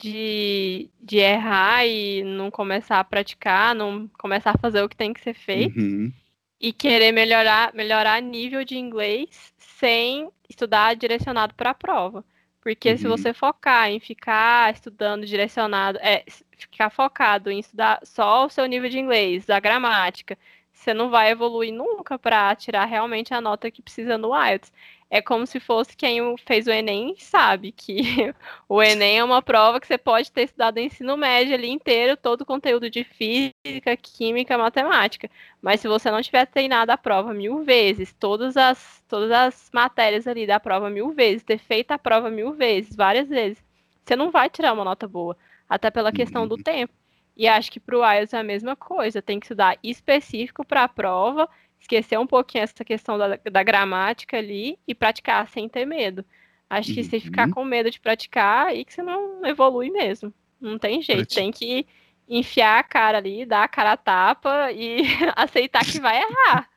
de, 0.00 0.88
de 1.00 1.18
errar 1.18 1.86
e 1.86 2.22
não 2.24 2.50
começar 2.50 2.98
a 2.98 3.04
praticar, 3.04 3.74
não 3.74 4.08
começar 4.18 4.52
a 4.54 4.58
fazer 4.58 4.82
o 4.82 4.88
que 4.88 4.96
tem 4.96 5.12
que 5.12 5.20
ser 5.20 5.34
feito. 5.34 5.78
Uhum. 5.78 6.12
E 6.58 6.72
querer 6.72 7.12
melhorar, 7.12 7.72
melhorar 7.74 8.20
nível 8.20 8.64
de 8.64 8.76
inglês 8.76 9.52
sem 9.58 10.30
estudar 10.48 10.94
direcionado 10.94 11.54
para 11.54 11.70
a 11.70 11.74
prova. 11.74 12.24
Porque 12.60 12.92
uhum. 12.92 12.98
se 12.98 13.08
você 13.08 13.32
focar 13.32 13.90
em 13.90 14.00
ficar 14.00 14.72
estudando 14.72 15.24
direcionado, 15.24 15.98
é, 16.02 16.24
ficar 16.56 16.90
focado 16.90 17.50
em 17.50 17.58
estudar 17.58 18.00
só 18.02 18.46
o 18.46 18.50
seu 18.50 18.66
nível 18.66 18.90
de 18.90 18.98
inglês, 18.98 19.48
a 19.48 19.60
gramática, 19.60 20.36
você 20.72 20.92
não 20.92 21.10
vai 21.10 21.30
evoluir 21.30 21.72
nunca 21.72 22.18
para 22.18 22.54
tirar 22.54 22.84
realmente 22.84 23.32
a 23.32 23.40
nota 23.40 23.70
que 23.70 23.82
precisa 23.82 24.16
no 24.16 24.34
IELTS 24.34 24.72
é 25.10 25.20
como 25.20 25.44
se 25.44 25.58
fosse 25.58 25.96
quem 25.96 26.36
fez 26.38 26.68
o 26.68 26.70
Enem 26.70 27.16
sabe 27.18 27.72
que 27.72 27.98
o 28.68 28.80
Enem 28.80 29.18
é 29.18 29.24
uma 29.24 29.42
prova 29.42 29.80
que 29.80 29.86
você 29.86 29.98
pode 29.98 30.30
ter 30.30 30.42
estudado 30.42 30.76
o 30.76 30.80
ensino 30.80 31.16
médio 31.16 31.54
ali 31.54 31.68
inteiro, 31.68 32.16
todo 32.16 32.42
o 32.42 32.46
conteúdo 32.46 32.88
de 32.88 33.02
física, 33.02 33.96
química, 34.00 34.56
matemática. 34.56 35.28
Mas 35.60 35.80
se 35.80 35.88
você 35.88 36.10
não 36.12 36.22
tiver 36.22 36.46
treinado 36.46 36.92
a 36.92 36.96
prova 36.96 37.34
mil 37.34 37.64
vezes, 37.64 38.12
todas 38.12 38.56
as, 38.56 39.02
todas 39.08 39.32
as 39.32 39.68
matérias 39.74 40.28
ali 40.28 40.46
da 40.46 40.60
prova 40.60 40.88
mil 40.88 41.10
vezes, 41.10 41.42
ter 41.42 41.58
feito 41.58 41.90
a 41.90 41.98
prova 41.98 42.30
mil 42.30 42.52
vezes, 42.52 42.94
várias 42.94 43.28
vezes, 43.28 43.62
você 44.04 44.14
não 44.14 44.30
vai 44.30 44.48
tirar 44.48 44.72
uma 44.72 44.84
nota 44.84 45.08
boa, 45.08 45.36
até 45.68 45.90
pela 45.90 46.12
questão 46.12 46.46
do 46.46 46.54
uhum. 46.54 46.62
tempo. 46.62 46.94
E 47.36 47.48
acho 47.48 47.72
que 47.72 47.80
para 47.80 47.98
o 47.98 48.04
IELTS 48.04 48.34
é 48.34 48.38
a 48.38 48.44
mesma 48.44 48.76
coisa, 48.76 49.20
tem 49.20 49.40
que 49.40 49.46
estudar 49.46 49.76
específico 49.82 50.64
para 50.64 50.84
a 50.84 50.88
prova 50.88 51.48
esquecer 51.80 52.18
um 52.18 52.26
pouquinho 52.26 52.64
essa 52.64 52.84
questão 52.84 53.16
da, 53.16 53.36
da 53.36 53.62
gramática 53.62 54.36
ali 54.36 54.78
e 54.86 54.94
praticar 54.94 55.48
sem 55.48 55.68
ter 55.68 55.86
medo. 55.86 56.24
Acho 56.68 56.94
que 56.94 57.00
uhum. 57.00 57.10
se 57.10 57.20
ficar 57.20 57.50
com 57.50 57.64
medo 57.64 57.90
de 57.90 57.98
praticar, 57.98 58.68
aí 58.68 58.84
que 58.84 58.92
você 58.92 59.02
não 59.02 59.44
evolui 59.44 59.90
mesmo. 59.90 60.32
Não 60.60 60.78
tem 60.78 61.02
jeito, 61.02 61.34
tem 61.34 61.50
que 61.50 61.86
enfiar 62.28 62.78
a 62.78 62.82
cara 62.84 63.18
ali, 63.18 63.44
dar 63.44 63.64
a 63.64 63.68
cara 63.68 63.92
a 63.92 63.96
tapa 63.96 64.70
e 64.70 65.02
aceitar 65.34 65.84
que 65.84 65.98
vai 65.98 66.22
errar. 66.22 66.68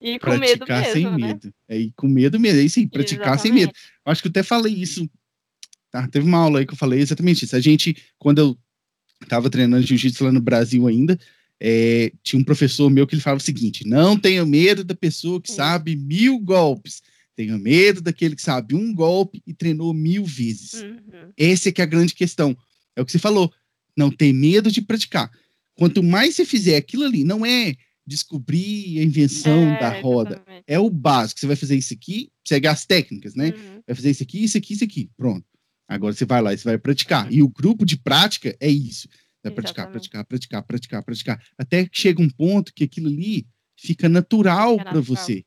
E 0.00 0.18
com 0.18 0.36
medo 0.36 0.64
mesmo, 0.66 0.92
sem 0.92 1.04
né? 1.04 1.16
medo. 1.16 1.54
É, 1.68 1.78
e 1.78 1.92
com 1.92 2.06
medo 2.06 2.38
mesmo, 2.38 2.60
é 2.60 2.62
isso 2.62 2.78
aí, 2.78 2.86
praticar 2.86 3.34
exatamente. 3.34 3.42
sem 3.42 3.52
medo. 3.52 3.72
Acho 4.04 4.22
que 4.22 4.28
eu 4.28 4.30
até 4.30 4.42
falei 4.42 4.72
isso, 4.72 5.08
tá? 5.90 6.06
Teve 6.08 6.26
uma 6.26 6.38
aula 6.38 6.60
aí 6.60 6.66
que 6.66 6.72
eu 6.72 6.78
falei 6.78 7.00
exatamente 7.00 7.44
isso. 7.44 7.56
A 7.56 7.60
gente, 7.60 7.96
quando 8.18 8.38
eu 8.38 8.58
tava 9.28 9.50
treinando 9.50 9.86
jiu-jitsu 9.86 10.24
lá 10.24 10.32
no 10.32 10.40
Brasil 10.40 10.86
ainda, 10.86 11.18
é, 11.60 12.12
tinha 12.22 12.40
um 12.40 12.44
professor 12.44 12.90
meu 12.90 13.06
que 13.06 13.14
ele 13.14 13.22
falava 13.22 13.40
o 13.40 13.44
seguinte: 13.44 13.86
não 13.86 14.18
tenha 14.18 14.44
medo 14.44 14.84
da 14.84 14.94
pessoa 14.94 15.40
que 15.40 15.50
sabe 15.50 15.96
mil 15.96 16.38
golpes, 16.38 17.02
tenha 17.36 17.58
medo 17.58 18.00
daquele 18.00 18.36
que 18.36 18.42
sabe 18.42 18.74
um 18.74 18.94
golpe 18.94 19.42
e 19.46 19.52
treinou 19.52 19.92
mil 19.92 20.24
vezes. 20.24 20.74
Uhum. 20.74 21.32
Essa 21.36 21.68
é 21.68 21.72
que 21.72 21.80
é 21.80 21.84
a 21.84 21.88
grande 21.88 22.14
questão. 22.14 22.56
É 22.96 23.02
o 23.02 23.04
que 23.04 23.12
você 23.12 23.18
falou. 23.18 23.52
Não 23.96 24.10
ter 24.10 24.32
medo 24.32 24.70
de 24.70 24.82
praticar. 24.82 25.30
Quanto 25.76 26.02
mais 26.02 26.36
você 26.36 26.44
fizer 26.44 26.76
aquilo 26.76 27.04
ali, 27.04 27.24
não 27.24 27.44
é 27.44 27.74
descobrir 28.06 29.00
a 29.00 29.02
invenção 29.02 29.70
é, 29.70 29.80
da 29.80 30.00
roda. 30.00 30.34
Exatamente. 30.34 30.64
É 30.66 30.78
o 30.78 30.90
básico. 30.90 31.40
Você 31.40 31.46
vai 31.46 31.56
fazer 31.56 31.76
isso 31.76 31.94
aqui, 31.94 32.30
segue 32.46 32.66
as 32.68 32.84
técnicas, 32.84 33.34
né? 33.34 33.46
Uhum. 33.48 33.82
Vai 33.86 33.96
fazer 33.96 34.10
isso 34.10 34.22
aqui, 34.22 34.44
isso 34.44 34.58
aqui, 34.58 34.74
isso 34.74 34.84
aqui. 34.84 35.10
Pronto. 35.16 35.44
Agora 35.88 36.14
você 36.14 36.24
vai 36.24 36.40
lá 36.40 36.52
e 36.52 36.58
você 36.58 36.64
vai 36.64 36.78
praticar. 36.78 37.32
E 37.32 37.42
o 37.42 37.48
grupo 37.48 37.84
de 37.84 37.96
prática 37.96 38.56
é 38.60 38.68
isso. 38.68 39.08
Vai 39.44 39.52
praticar, 39.52 39.90
praticar, 39.90 40.24
praticar, 40.24 40.62
praticar, 40.62 41.04
praticar. 41.04 41.42
Até 41.58 41.86
que 41.86 41.98
chega 41.98 42.22
um 42.22 42.30
ponto 42.30 42.72
que 42.72 42.84
aquilo 42.84 43.08
ali 43.08 43.46
fica 43.76 44.08
natural 44.08 44.76
para 44.78 45.00
você. 45.00 45.44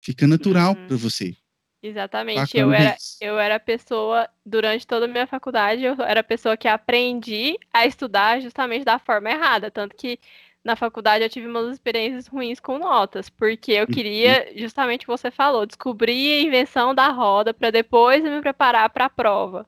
Fica 0.00 0.26
natural 0.26 0.74
uhum. 0.74 0.86
para 0.86 0.96
você. 0.96 1.36
Exatamente. 1.82 2.56
Eu 2.56 2.72
era, 2.72 2.96
eu 3.20 3.38
era 3.38 3.60
pessoa, 3.60 4.28
durante 4.44 4.86
toda 4.86 5.04
a 5.04 5.08
minha 5.08 5.26
faculdade, 5.26 5.84
eu 5.84 5.94
era 6.02 6.24
pessoa 6.24 6.56
que 6.56 6.66
aprendi 6.66 7.56
a 7.72 7.86
estudar 7.86 8.40
justamente 8.40 8.84
da 8.84 8.98
forma 8.98 9.30
errada. 9.30 9.70
Tanto 9.70 9.94
que 9.94 10.18
na 10.64 10.74
faculdade 10.74 11.22
eu 11.22 11.28
tive 11.28 11.46
umas 11.46 11.74
experiências 11.74 12.26
ruins 12.26 12.58
com 12.58 12.78
notas, 12.78 13.28
porque 13.28 13.72
eu 13.72 13.86
queria, 13.86 14.48
uhum. 14.50 14.58
justamente 14.58 15.02
o 15.02 15.06
que 15.06 15.18
você 15.18 15.30
falou, 15.30 15.66
descobrir 15.66 16.32
a 16.32 16.42
invenção 16.42 16.94
da 16.94 17.08
roda 17.08 17.52
para 17.52 17.70
depois 17.70 18.22
me 18.22 18.40
preparar 18.40 18.88
para 18.90 19.04
a 19.04 19.10
prova. 19.10 19.66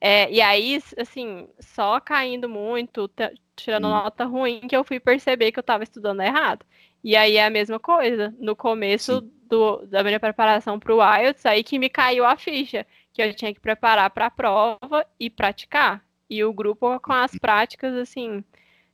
É, 0.00 0.30
e 0.30 0.40
aí, 0.40 0.80
assim, 0.96 1.48
só 1.58 1.98
caindo 2.00 2.48
muito, 2.48 3.10
tirando 3.56 3.86
hum. 3.86 3.90
nota 3.90 4.24
ruim, 4.24 4.60
que 4.60 4.76
eu 4.76 4.84
fui 4.84 5.00
perceber 5.00 5.50
que 5.50 5.58
eu 5.58 5.62
estava 5.62 5.82
estudando 5.82 6.20
errado. 6.20 6.64
E 7.02 7.16
aí 7.16 7.36
é 7.36 7.44
a 7.44 7.50
mesma 7.50 7.78
coisa. 7.78 8.34
No 8.38 8.54
começo 8.54 9.20
do, 9.20 9.84
da 9.86 10.04
minha 10.04 10.20
preparação 10.20 10.78
para 10.78 10.94
o 10.94 11.02
IELTS, 11.02 11.46
aí 11.46 11.64
que 11.64 11.78
me 11.78 11.88
caiu 11.88 12.24
a 12.24 12.36
ficha, 12.36 12.86
que 13.12 13.22
eu 13.22 13.34
tinha 13.34 13.52
que 13.52 13.60
preparar 13.60 14.10
para 14.10 14.26
a 14.26 14.30
prova 14.30 15.06
e 15.18 15.28
praticar. 15.30 16.04
E 16.30 16.44
o 16.44 16.52
grupo 16.52 17.00
com 17.00 17.12
as 17.12 17.32
uhum. 17.32 17.38
práticas, 17.38 17.94
assim, 17.94 18.44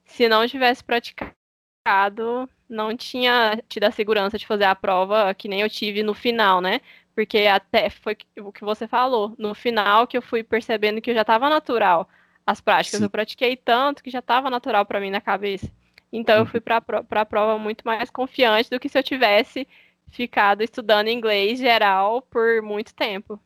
se 0.05 0.29
não 0.29 0.47
tivesse 0.47 0.83
praticado, 0.85 1.35
não 2.69 2.97
tinha 2.97 3.63
tido 3.69 3.85
a 3.85 3.91
segurança 3.91 4.39
de 4.39 4.47
fazer 4.47 4.65
a 4.65 4.75
prova 4.75 5.35
que 5.35 5.49
nem 5.49 5.61
eu 5.61 5.69
tive 5.69 6.03
no 6.03 6.15
final, 6.15 6.61
né? 6.61 6.81
Porque 7.15 7.39
até 7.47 7.89
foi 7.91 8.17
o 8.41 8.53
que 8.53 8.65
você 8.65 8.89
falou, 8.89 9.35
no 9.39 9.55
final 9.55 10.07
que 10.07 10.17
eu 10.17 10.23
fui 10.23 10.43
percebendo 10.43 11.01
que 11.01 11.11
eu 11.11 11.15
já 11.15 11.21
estava 11.21 11.49
natural 11.49 12.09
as 12.47 12.61
práticas. 12.61 12.99
Sim. 12.99 13.05
Eu 13.05 13.11
pratiquei 13.11 13.57
tanto 13.57 14.03
que 14.03 14.11
já 14.11 14.19
estava 14.19 14.51
natural 14.51 14.85
para 14.85 15.01
mim 15.01 15.11
na 15.11 15.21
cabeça. 15.21 15.71
Então, 16.13 16.37
eu 16.37 16.43
uhum. 16.43 16.47
fui 16.47 16.61
para 16.61 16.77
a 16.79 17.25
prova 17.25 17.59
muito 17.59 17.83
mais 17.85 18.11
confiante 18.11 18.71
do 18.71 18.79
que 18.79 18.89
se 18.89 18.99
eu 18.99 19.03
tivesse 19.03 19.67
ficado 20.11 20.63
estudando 20.63 21.09
inglês 21.09 21.59
geral 21.59 22.23
por 22.23 22.63
muito 22.63 22.95
tempo. 22.95 23.41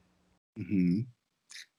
Uhum. 0.56 1.06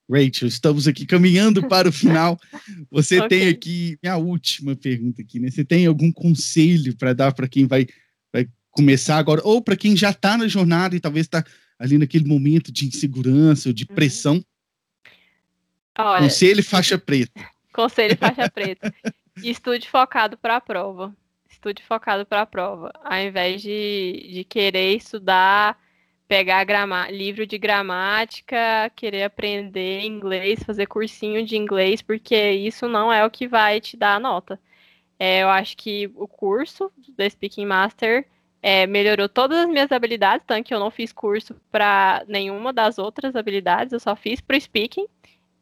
Rachel, 0.09 0.47
estamos 0.47 0.87
aqui 0.87 1.05
caminhando 1.05 1.67
para 1.67 1.87
o 1.87 1.91
final. 1.91 2.39
Você 2.89 3.19
okay. 3.19 3.29
tem 3.29 3.47
aqui 3.49 3.99
minha 4.01 4.17
última 4.17 4.75
pergunta 4.75 5.21
aqui, 5.21 5.39
né? 5.39 5.51
Você 5.51 5.63
tem 5.63 5.85
algum 5.85 6.11
conselho 6.11 6.95
para 6.97 7.13
dar 7.13 7.33
para 7.33 7.47
quem 7.47 7.67
vai, 7.67 7.85
vai 8.33 8.47
começar 8.71 9.17
agora, 9.17 9.41
ou 9.43 9.61
para 9.61 9.77
quem 9.77 9.95
já 9.95 10.09
está 10.09 10.35
na 10.35 10.47
jornada 10.47 10.95
e 10.95 10.99
talvez 10.99 11.27
está 11.27 11.43
ali 11.79 11.97
naquele 11.97 12.25
momento 12.25 12.71
de 12.71 12.85
insegurança 12.85 13.69
ou 13.69 13.73
de 13.73 13.85
uhum. 13.89 13.95
pressão? 13.95 14.35
Uhum. 14.35 14.43
Olha, 15.97 16.23
conselho 16.23 16.63
faixa 16.67 16.97
preta. 16.97 17.49
Conselho 17.73 18.15
faixa 18.19 18.49
preta. 18.49 18.93
Estude 19.41 19.89
focado 19.89 20.37
para 20.37 20.57
a 20.57 20.61
prova. 20.61 21.15
Estude 21.49 21.81
focado 21.81 22.25
para 22.25 22.41
a 22.41 22.45
prova. 22.45 22.91
Ao 23.03 23.17
invés 23.17 23.61
de, 23.61 24.29
de 24.31 24.43
querer 24.43 24.95
estudar 24.95 25.79
pegar 26.29 26.63
grama... 26.63 27.09
livro 27.09 27.45
de 27.47 27.57
gramática, 27.57 28.91
querer 28.95 29.23
aprender 29.23 30.01
inglês, 30.01 30.61
fazer 30.63 30.85
cursinho 30.85 31.43
de 31.43 31.57
inglês, 31.57 32.03
porque 32.03 32.51
isso 32.51 32.87
não 32.87 33.11
é 33.11 33.25
o 33.25 33.31
que 33.31 33.47
vai 33.47 33.81
te 33.81 33.97
dar 33.97 34.15
a 34.15 34.19
nota. 34.19 34.59
É, 35.17 35.41
eu 35.41 35.49
acho 35.49 35.75
que 35.75 36.09
o 36.15 36.27
curso 36.27 36.91
da 37.17 37.27
Speaking 37.27 37.65
Master 37.65 38.27
é, 38.61 38.85
melhorou 38.87 39.29
todas 39.29 39.59
as 39.59 39.67
minhas 39.67 39.91
habilidades, 39.91 40.45
tanto 40.45 40.65
que 40.65 40.73
eu 40.73 40.79
não 40.79 40.91
fiz 40.91 41.11
curso 41.13 41.55
para 41.71 42.23
nenhuma 42.27 42.73
das 42.73 42.97
outras 42.97 43.35
habilidades, 43.35 43.93
eu 43.93 43.99
só 43.99 44.15
fiz 44.15 44.41
para 44.41 44.57
o 44.57 44.61
speaking 44.61 45.07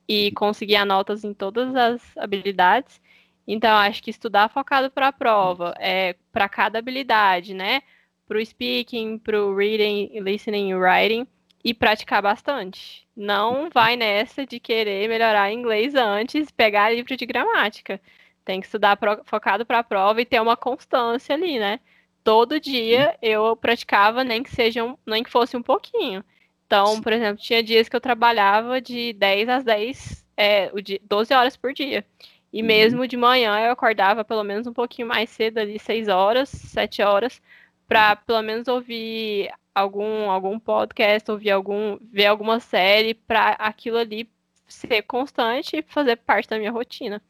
e 0.08 0.32
consegui 0.32 0.78
notas 0.86 1.24
em 1.24 1.34
todas 1.34 1.76
as 1.76 2.18
habilidades. 2.18 3.02
Então, 3.48 3.76
acho 3.78 4.04
que 4.04 4.10
estudar 4.10 4.50
focado 4.50 4.92
para 4.92 5.08
a 5.08 5.14
prova, 5.14 5.74
é, 5.80 6.16
para 6.32 6.50
cada 6.50 6.80
habilidade, 6.80 7.54
né? 7.54 7.82
para 8.28 8.38
o 8.38 8.46
speaking, 8.46 9.18
para 9.18 9.42
o 9.42 9.56
reading, 9.56 10.20
listening 10.20 10.72
e 10.72 10.76
writing 10.76 11.28
e 11.64 11.74
praticar 11.74 12.22
bastante. 12.22 13.08
Não 13.16 13.70
vai 13.70 13.96
nessa 13.96 14.46
de 14.46 14.60
querer 14.60 15.08
melhorar 15.08 15.52
inglês 15.52 15.96
antes, 15.96 16.52
pegar 16.52 16.94
livro 16.94 17.16
de 17.16 17.26
gramática. 17.26 18.02
Tem 18.44 18.60
que 18.60 18.68
estudar 18.68 18.98
pro, 18.98 19.24
focado 19.26 19.66
para 19.66 19.80
a 19.80 19.84
prova 19.84 20.22
e 20.22 20.26
ter 20.26 20.42
uma 20.42 20.58
constância 20.58 21.34
ali, 21.34 21.58
né? 21.58 21.80
Todo 22.28 22.60
dia 22.60 23.18
eu 23.22 23.56
praticava, 23.56 24.22
nem 24.22 24.44
que 24.44 24.54
seja 24.54 24.84
um, 24.84 24.98
nem 25.06 25.24
que 25.24 25.30
fosse 25.30 25.56
um 25.56 25.62
pouquinho. 25.62 26.22
Então, 26.66 27.02
por 27.02 27.14
exemplo, 27.14 27.42
tinha 27.42 27.64
dias 27.64 27.88
que 27.88 27.96
eu 27.96 28.02
trabalhava 28.02 28.82
de 28.82 29.14
10 29.14 29.48
às 29.48 29.64
10, 29.64 30.26
é, 30.36 30.70
12 31.08 31.34
horas 31.34 31.56
por 31.56 31.72
dia. 31.72 32.06
E 32.52 32.60
uhum. 32.60 32.68
mesmo 32.68 33.08
de 33.08 33.16
manhã 33.16 33.58
eu 33.62 33.72
acordava 33.72 34.26
pelo 34.26 34.44
menos 34.44 34.68
um 34.68 34.74
pouquinho 34.74 35.08
mais 35.08 35.30
cedo, 35.30 35.60
ali 35.60 35.80
6 35.80 36.10
horas, 36.10 36.50
7 36.50 37.02
horas, 37.02 37.42
para 37.88 38.18
pelo 38.18 38.42
menos 38.42 38.68
ouvir 38.68 39.50
algum, 39.74 40.30
algum 40.30 40.60
podcast, 40.60 41.32
ouvir 41.32 41.52
algum, 41.52 41.98
ver 42.12 42.26
alguma 42.26 42.60
série, 42.60 43.14
para 43.14 43.52
aquilo 43.52 44.00
ali 44.00 44.30
ser 44.68 45.02
constante 45.04 45.78
e 45.78 45.82
fazer 45.82 46.18
parte 46.18 46.50
da 46.50 46.60
minha 46.60 46.72
rotina. 46.72 47.22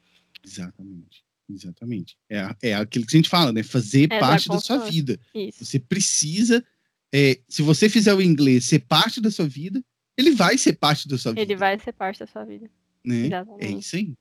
Exatamente. 0.44 1.27
Exatamente. 1.50 2.18
É, 2.30 2.56
é 2.62 2.76
aquilo 2.76 3.06
que 3.06 3.16
a 3.16 3.20
gente 3.20 3.30
fala, 3.30 3.54
né? 3.54 3.64
Fazer 3.64 4.12
é 4.12 4.20
parte 4.20 4.50
da 4.50 4.60
sua 4.60 4.78
vida. 4.80 5.20
Isso. 5.34 5.64
Você 5.64 5.80
precisa. 5.80 6.64
É, 7.14 7.40
se 7.48 7.62
você 7.62 7.88
fizer 7.88 8.14
o 8.14 8.22
inglês 8.22 8.66
ser 8.66 8.80
parte 8.80 9.22
da 9.22 9.32
sua 9.32 9.48
vida, 9.48 9.84
ele 10.18 10.32
vai 10.32 10.58
ser 10.58 10.74
parte 10.74 11.08
da 11.08 11.18
sua 11.18 11.32
vida. 11.32 11.42
Ele 11.42 11.56
vai 11.56 11.80
ser 11.80 11.94
parte 11.94 12.20
da 12.20 12.28
sua 12.28 12.44
vida. 12.44 12.70
Né? 13.06 13.22
É 13.22 13.26
Exatamente. 13.28 13.66
É 13.66 13.80
isso 13.80 13.96
aí. 13.96 14.14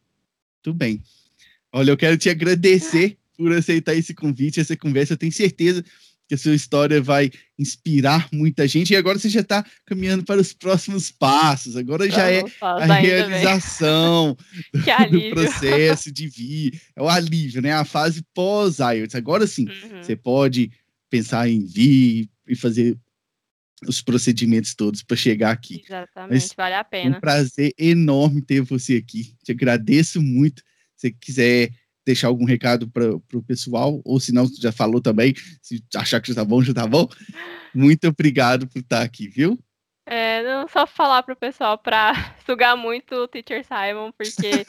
Tudo 0.63 0.77
bem. 0.77 1.03
Olha, 1.73 1.91
eu 1.91 1.97
quero 1.97 2.17
te 2.17 2.31
agradecer 2.31 3.19
por 3.37 3.53
aceitar 3.53 3.95
esse 3.95 4.15
convite, 4.15 4.61
essa 4.61 4.77
conversa. 4.77 5.15
Eu 5.15 5.19
tenho 5.19 5.33
certeza 5.33 5.85
que 6.29 6.35
a 6.35 6.39
sua 6.39 6.55
história 6.55 7.01
vai 7.01 7.31
inspirar 7.59 8.29
muita 8.33 8.67
gente. 8.67 8.93
E 8.93 8.97
agora 8.97 9.19
você 9.19 9.29
já 9.29 9.41
está 9.41 9.65
caminhando 9.85 10.25
para 10.25 10.41
os 10.41 10.53
próximos 10.53 11.11
passos. 11.11 11.77
Agora 11.77 12.11
já 12.11 12.31
é 12.31 12.43
a 12.61 12.95
realização 12.95 14.37
do, 15.11 15.21
do, 15.21 15.31
processo 15.31 16.11
de 16.11 16.29
vir. 16.29 16.81
É 16.95 17.03
o 17.03 17.09
alívio, 17.09 17.63
né? 17.63 17.73
A 17.73 17.85
fase 17.85 18.25
pós-IELTS. 18.35 19.15
Agora 19.15 19.47
sim, 19.47 19.67
uhum. 19.69 20.03
você 20.03 20.17
pode 20.17 20.71
pensar 21.09 21.49
em 21.49 21.65
vir 21.65 22.29
e 22.47 22.57
fazer 22.57 22.99
os 23.87 24.01
procedimentos 24.03 24.75
todos 24.75 25.03
para 25.03 25.17
chegar 25.17 25.51
aqui. 25.51 25.83
Exatamente, 25.85 26.33
Mas 26.33 26.53
vale 26.57 26.75
a 26.75 26.85
pena. 26.85 27.15
É 27.15 27.19
um 27.19 27.21
prazer 27.21 27.73
enorme 27.79 28.43
ter 28.43 28.63
você 28.63 28.97
aqui. 28.97 29.35
Te 29.45 29.53
agradeço 29.53 30.21
muito. 30.21 30.63
Se 30.97 31.13
quiser 31.13 31.71
deixar 32.07 32.29
algum 32.29 32.45
recado 32.45 32.89
para 32.89 33.11
o 33.11 33.43
pessoal, 33.43 34.01
ou 34.05 34.21
se 34.21 34.33
não, 34.33 34.47
já 34.47 34.71
falou 34.71 35.01
também, 35.01 35.35
se 35.61 35.85
achar 35.97 36.21
que 36.21 36.29
já 36.29 36.37
tá 36.37 36.45
bom, 36.45 36.63
já 36.63 36.73
tá 36.73 36.87
bom. 36.87 37.09
Muito 37.75 38.07
obrigado 38.07 38.69
por 38.69 38.79
estar 38.79 39.03
aqui, 39.03 39.29
viu? 39.29 39.59
É, 40.09 40.41
não 40.45 40.69
só 40.69 40.87
falar 40.87 41.25
para 41.25 41.35
o 41.35 41.37
pessoal 41.37 41.77
para 41.77 42.13
sugar 42.47 42.77
muito 42.77 43.13
o 43.13 43.27
Teacher 43.27 43.65
Simon, 43.65 44.13
porque 44.17 44.65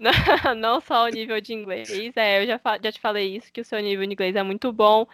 não 0.58 0.80
só 0.80 1.04
o 1.04 1.08
nível 1.08 1.40
de 1.40 1.54
inglês, 1.54 1.88
é, 2.16 2.42
eu 2.42 2.46
já, 2.48 2.60
já 2.82 2.90
te 2.90 3.00
falei 3.00 3.36
isso, 3.36 3.52
que 3.52 3.60
o 3.60 3.64
seu 3.64 3.78
nível 3.80 4.04
de 4.04 4.12
inglês 4.12 4.34
é 4.34 4.42
muito 4.42 4.72
bom. 4.72 5.06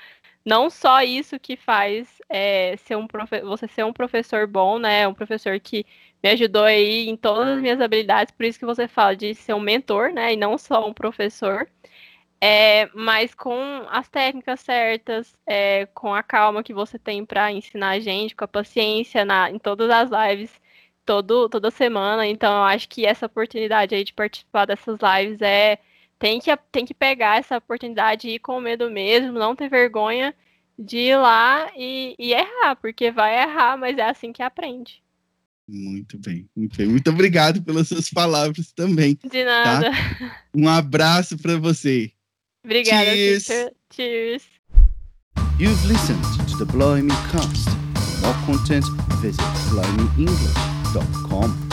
Não 0.45 0.71
só 0.71 1.03
isso 1.03 1.39
que 1.39 1.57
faz 1.57 2.21
é, 2.29 2.77
ser 2.79 2.97
um 2.97 3.07
você 3.45 3.69
ser 3.69 3.85
um 3.85 3.93
professor 3.93 4.47
bom, 4.47 4.79
né? 4.79 5.07
Um 5.07 5.15
professor 5.15 5.61
que 5.61 5.85
me 6.23 6.31
ajudou 6.31 6.65
aí 6.65 7.09
em 7.09 7.17
todas 7.17 7.49
as 7.49 7.61
minhas 7.61 7.81
habilidades, 7.81 8.33
por 8.35 8.45
isso 8.45 8.59
que 8.59 8.67
você 8.67 8.87
fala 8.89 9.17
de 9.17 9.35
ser 9.35 9.55
um 9.55 9.61
mentor, 9.61 10.13
né, 10.13 10.35
e 10.35 10.37
não 10.37 10.59
só 10.59 10.87
um 10.87 10.93
professor, 10.93 11.69
é, 12.41 12.89
mas 12.95 13.35
com 13.35 13.87
as 13.91 14.09
técnicas 14.09 14.61
certas, 14.61 15.37
é, 15.47 15.87
com 15.87 16.15
a 16.15 16.23
calma 16.23 16.63
que 16.63 16.75
você 16.75 16.99
tem 16.99 17.25
para 17.25 17.53
ensinar 17.53 17.91
a 17.91 18.01
gente, 18.01 18.35
com 18.37 18.45
a 18.45 18.49
paciência 18.49 19.25
na, 19.25 19.51
em 19.51 19.59
todas 19.59 19.91
as 19.91 20.11
lives, 20.11 20.53
todo, 21.05 21.49
toda 21.49 21.71
semana, 21.71 22.27
então 22.27 22.53
eu 22.59 22.65
acho 22.65 22.89
que 22.89 23.07
essa 23.07 23.27
oportunidade 23.27 23.95
aí 23.95 24.05
de 24.05 24.15
participar 24.15 24.67
dessas 24.67 24.99
lives 25.01 25.41
é, 25.43 25.79
tem 26.21 26.39
que, 26.39 26.57
tem 26.71 26.85
que 26.85 26.95
pegar 26.95 27.39
essa 27.39 27.57
oportunidade 27.57 28.29
e 28.29 28.35
ir 28.35 28.39
com 28.39 28.61
medo 28.61 28.89
mesmo, 28.91 29.33
não 29.33 29.57
ter 29.57 29.71
vergonha 29.71 30.35
de 30.79 30.99
ir 30.99 31.17
lá 31.17 31.73
e, 31.75 32.15
e 32.19 32.33
errar, 32.33 32.77
porque 32.77 33.11
vai 33.11 33.43
errar, 33.43 33.79
mas 33.79 33.99
é 33.99 34.09
assim 34.09 34.33
que 34.33 34.43
aprende. 34.43 35.03
Muito 35.67 36.19
bem, 36.19 36.47
muito 36.55 36.77
bem. 36.77 36.87
Muito 36.89 37.11
obrigado 37.11 37.63
pelas 37.63 37.89
suas 37.89 38.11
palavras 38.11 38.71
também. 38.73 39.19
De 39.25 39.45
nada. 39.45 39.91
Tá? 39.91 39.97
Um 40.55 40.69
abraço 40.69 41.39
para 41.39 41.57
você. 41.57 42.13
Obrigada, 42.65 43.11
Cheers. 43.11 43.49
Cheers. 43.91 44.43
You've 45.59 45.83
listened 45.87 46.23
to 46.49 46.59
the 46.59 46.67
Blimey 46.71 47.15
Cast. 47.31 47.71
For 47.95 48.21
more 48.27 48.37
content, 48.47 48.85
visit 49.21 49.47
blimey.english.com. 49.71 51.70